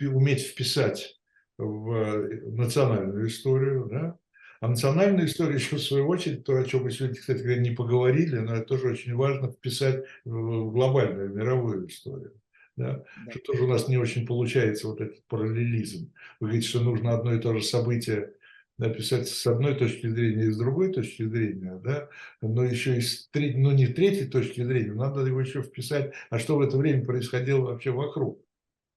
уметь 0.00 0.42
вписать 0.42 1.20
в 1.58 2.50
национальную 2.56 3.28
историю, 3.28 3.86
да, 3.90 4.18
а 4.62 4.68
национальная 4.68 5.26
история 5.26 5.56
еще, 5.56 5.74
в 5.74 5.82
свою 5.82 6.06
очередь, 6.06 6.44
то, 6.44 6.56
о 6.56 6.62
чем 6.62 6.84
мы 6.84 6.92
сегодня, 6.92 7.16
кстати 7.16 7.42
говоря, 7.42 7.60
не 7.60 7.72
поговорили, 7.72 8.36
но 8.36 8.54
это 8.54 8.64
тоже 8.64 8.90
очень 8.90 9.12
важно 9.16 9.50
вписать 9.50 10.04
в 10.24 10.70
глобальную 10.70 11.34
мировую 11.34 11.88
историю. 11.88 12.32
Да? 12.76 13.04
Да. 13.26 13.32
Что 13.32 13.40
тоже 13.40 13.64
у 13.64 13.66
нас 13.66 13.88
не 13.88 13.98
очень 13.98 14.24
получается 14.24 14.86
вот 14.86 15.00
этот 15.00 15.20
параллелизм. 15.24 16.12
Вы 16.38 16.46
говорите, 16.46 16.68
что 16.68 16.80
нужно 16.80 17.12
одно 17.12 17.34
и 17.34 17.40
то 17.40 17.52
же 17.54 17.60
событие 17.60 18.34
написать 18.78 19.26
с 19.26 19.44
одной 19.48 19.74
точки 19.74 20.06
зрения 20.06 20.44
и 20.44 20.52
с 20.52 20.56
другой 20.56 20.92
точки 20.92 21.24
зрения, 21.24 21.80
да, 21.82 22.08
но 22.40 22.62
еще 22.64 22.98
и 22.98 23.00
с 23.00 23.26
третьей, 23.32 23.60
ну 23.60 23.72
не 23.72 23.88
третьей 23.88 24.28
точки 24.28 24.62
зрения, 24.62 24.92
надо 24.92 25.26
его 25.26 25.40
еще 25.40 25.62
вписать, 25.62 26.12
а 26.30 26.38
что 26.38 26.56
в 26.56 26.60
это 26.60 26.76
время 26.76 27.04
происходило 27.04 27.62
вообще 27.62 27.90
вокруг. 27.90 28.40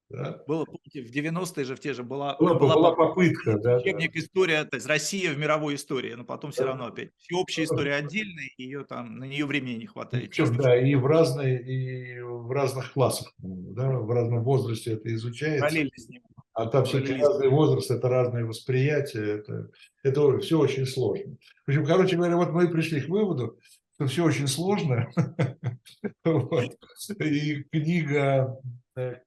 Да? 0.09 0.43
Было, 0.47 0.65
помните, 0.65 1.01
в 1.01 1.11
90-е 1.11 1.65
же 1.65 1.75
в 1.75 1.79
те 1.79 1.93
же 1.93 2.03
была, 2.03 2.35
была, 2.37 2.53
была, 2.53 2.75
была 2.75 2.95
попытка, 2.95 3.57
да, 3.57 3.77
учебник 3.77 4.13
да. 4.13 4.19
история, 4.19 4.63
то 4.63 4.75
есть 4.75 4.85
Россия 4.85 5.33
в 5.33 5.37
мировой 5.37 5.75
истории, 5.75 6.13
но 6.13 6.23
потом 6.23 6.51
все 6.51 6.63
равно 6.63 6.87
опять 6.87 7.09
всеобщая 7.17 7.63
история 7.63 7.95
отдельная, 7.95 8.49
ее 8.57 8.83
там, 8.83 9.17
на 9.17 9.23
нее 9.23 9.45
времени 9.45 9.79
не 9.79 9.87
хватает. 9.87 10.29
Причем, 10.29 10.55
да, 10.57 10.79
и 10.79 10.93
в 10.93 11.05
разные, 11.07 11.59
и 11.59 12.21
в 12.21 12.51
разных 12.51 12.93
классах, 12.93 13.33
да, 13.39 13.97
в 13.97 14.11
разном 14.11 14.43
возрасте 14.43 14.93
это 14.93 15.13
изучается. 15.15 15.61
Параллельно 15.61 15.91
с 15.95 16.07
ним. 16.07 16.21
А 16.53 16.67
там 16.67 16.85
все-таки 16.85 17.21
разный 17.21 17.49
возраст, 17.49 17.91
это 17.91 18.07
разные 18.07 18.45
восприятия, 18.45 19.39
это, 19.39 19.69
это 20.03 20.39
все 20.39 20.57
очень 20.57 20.85
сложно. 20.85 21.35
В 21.65 21.69
общем, 21.69 21.85
короче 21.85 22.15
говоря, 22.15 22.37
вот 22.37 22.51
мы 22.51 22.69
пришли 22.69 23.01
к 23.01 23.09
выводу, 23.09 23.59
что 23.95 24.07
все 24.07 24.23
очень 24.23 24.47
сложно. 24.47 25.09
И 27.19 27.63
книга, 27.63 28.57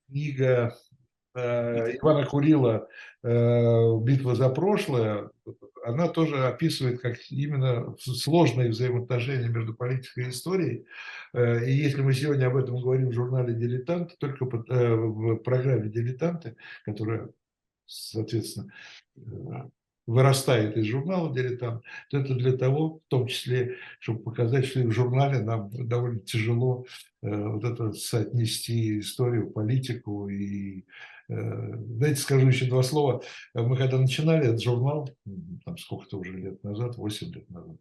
книга 0.06 0.76
э, 1.34 1.96
Ивана 1.96 2.26
Курила 2.26 2.88
э, 3.22 3.98
«Битва 4.02 4.34
за 4.34 4.48
прошлое», 4.48 5.30
она 5.84 6.08
тоже 6.08 6.46
описывает 6.46 7.00
как 7.00 7.16
именно 7.30 7.94
сложные 7.98 8.70
взаимоотношения 8.70 9.48
между 9.48 9.74
политикой 9.74 10.26
и 10.26 10.30
историей. 10.30 10.86
И 11.34 11.70
если 11.70 12.02
мы 12.02 12.12
сегодня 12.12 12.48
об 12.48 12.56
этом 12.56 12.80
говорим 12.80 13.08
в 13.08 13.14
журнале 13.14 13.54
«Дилетант», 13.54 14.18
только 14.18 14.44
в 14.44 15.36
программе 15.36 15.88
«Дилетанты», 15.88 16.56
которая, 16.84 17.30
соответственно, 17.86 18.72
вырастает 20.08 20.76
из 20.78 20.86
журнала 20.86 21.32
«Дилетант», 21.32 21.84
то 22.10 22.18
это 22.18 22.34
для 22.34 22.56
того, 22.56 23.00
в 23.06 23.08
том 23.08 23.26
числе, 23.26 23.76
чтобы 24.00 24.20
показать, 24.20 24.64
что 24.64 24.80
и 24.80 24.86
в 24.86 24.90
журнале 24.90 25.40
нам 25.40 25.70
довольно 25.70 26.20
тяжело 26.20 26.86
э, 27.22 27.28
вот 27.28 27.62
это 27.62 27.92
соотнести 27.92 29.00
историю, 29.00 29.50
политику. 29.50 30.30
И, 30.30 30.86
э, 31.28 31.74
знаете, 31.98 32.22
скажу 32.22 32.48
еще 32.48 32.64
два 32.64 32.82
слова. 32.82 33.22
Мы 33.52 33.76
когда 33.76 33.98
начинали 33.98 34.46
этот 34.46 34.62
журнал, 34.62 35.10
там 35.66 35.76
сколько-то 35.76 36.18
уже 36.18 36.32
лет 36.32 36.64
назад, 36.64 36.96
8 36.96 37.34
лет 37.34 37.50
назад, 37.50 37.76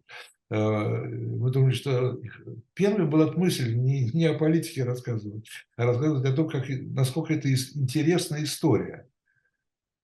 э, 0.49 0.55
мы 0.57 1.49
думали, 1.49 1.73
что 1.73 2.19
первая 2.73 3.07
была 3.07 3.32
мысль 3.32 3.73
не, 3.73 4.11
не 4.11 4.25
о 4.25 4.38
политике 4.38 4.84
рассказывать, 4.84 5.47
а 5.78 5.86
рассказывать 5.86 6.25
о 6.25 6.36
том, 6.36 6.49
как, 6.49 6.65
насколько 6.67 7.34
это 7.34 7.49
интересная 7.49 8.43
история. 8.43 9.06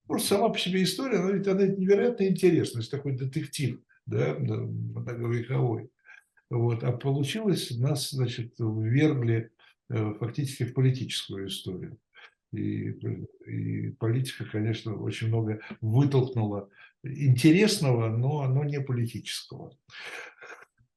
Просто 0.08 0.36
сама 0.36 0.50
по 0.50 0.60
себе 0.60 0.84
история, 0.84 1.18
она 1.20 1.32
ведь 1.32 1.48
она 1.48 1.66
невероятно 1.66 2.28
интересная, 2.28 2.84
такой 2.84 3.14
детектив, 3.14 3.80
да, 4.06 4.36
многовековой. 4.36 5.90
Вот. 6.50 6.84
А 6.84 6.92
получилось, 6.92 7.72
нас, 7.78 8.12
значит, 8.12 8.54
ввергли 8.60 9.52
э, 9.90 10.14
фактически 10.20 10.64
в 10.66 10.74
политическую 10.74 11.48
историю. 11.48 11.98
И, 12.52 12.92
и 13.48 13.90
политика, 13.98 14.46
конечно, 14.46 14.96
очень 14.96 15.30
много 15.30 15.62
вытолкнула 15.82 16.70
интересного, 17.04 18.10
но, 18.10 18.48
но 18.48 18.64
не 18.64 18.80
политического. 18.80 19.76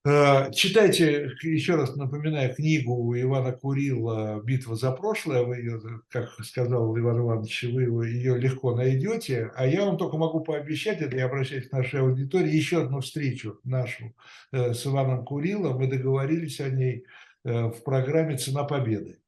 Э, 0.09 0.53
читайте, 0.53 1.33
еще 1.43 1.75
раз 1.75 1.97
напоминаю, 1.97 2.55
книгу 2.55 3.13
Ивана 3.19 3.51
Курила 3.51 4.41
«Битва 4.41 4.77
за 4.77 4.93
прошлое». 4.93 5.43
Вы 5.43 5.57
ее, 5.57 5.81
как 6.09 6.31
сказал 6.45 6.97
Иван 6.97 7.19
Иванович, 7.19 7.65
вы 7.65 8.07
ее 8.07 8.39
легко 8.39 8.77
найдете. 8.77 9.51
А 9.57 9.67
я 9.67 9.85
вам 9.85 9.99
только 9.99 10.17
могу 10.17 10.45
пообещать, 10.45 11.01
это 11.01 11.17
я 11.17 11.25
обращаюсь 11.27 11.69
к 11.69 11.73
нашей 11.73 12.03
аудитории, 12.03 12.55
еще 12.55 12.83
одну 12.83 13.01
встречу 13.01 13.59
нашу 13.65 14.15
э, 14.53 14.75
с 14.75 14.87
Иваном 14.87 15.25
Курилом. 15.25 15.79
Мы 15.79 15.89
договорились 15.89 16.61
о 16.61 16.69
ней 16.69 17.05
э, 17.45 17.65
в 17.65 17.83
программе 17.83 18.37
«Цена 18.37 18.63
победы». 18.63 19.19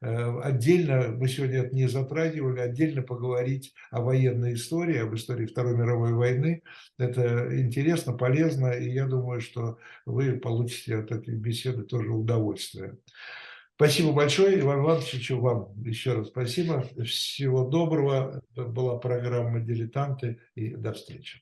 Э, 0.00 0.40
отдельно, 0.42 1.08
мы 1.08 1.28
сегодня 1.28 1.58
это 1.58 1.74
не 1.74 1.88
затрагивали, 1.88 2.60
отдельно 2.60 3.02
поговорить 3.02 3.74
о 3.90 4.02
военной 4.02 4.54
истории, 4.54 4.98
об 4.98 5.14
истории 5.14 5.46
Второй 5.46 5.76
мировой 5.76 6.12
войны. 6.12 6.62
Это 6.98 7.60
интересно, 7.60 8.12
полезно, 8.12 8.72
и 8.72 8.90
я 8.90 9.06
думаю, 9.06 9.40
что 9.40 9.78
вы 10.04 10.32
получите 10.34 10.96
от 10.96 11.10
этой 11.10 11.34
беседы 11.34 11.82
тоже 11.84 12.10
удовольствие. 12.10 12.96
Спасибо 13.76 14.12
большое, 14.12 14.60
Иван 14.60 14.80
Иванович, 14.80 15.30
вам 15.32 15.68
еще 15.82 16.14
раз 16.14 16.28
спасибо. 16.28 16.88
Всего 17.04 17.68
доброго. 17.68 18.42
Это 18.52 18.64
была 18.64 18.96
программа 18.96 19.60
«Дилетанты» 19.60 20.38
и 20.54 20.70
до 20.70 20.94
встречи. 20.94 21.34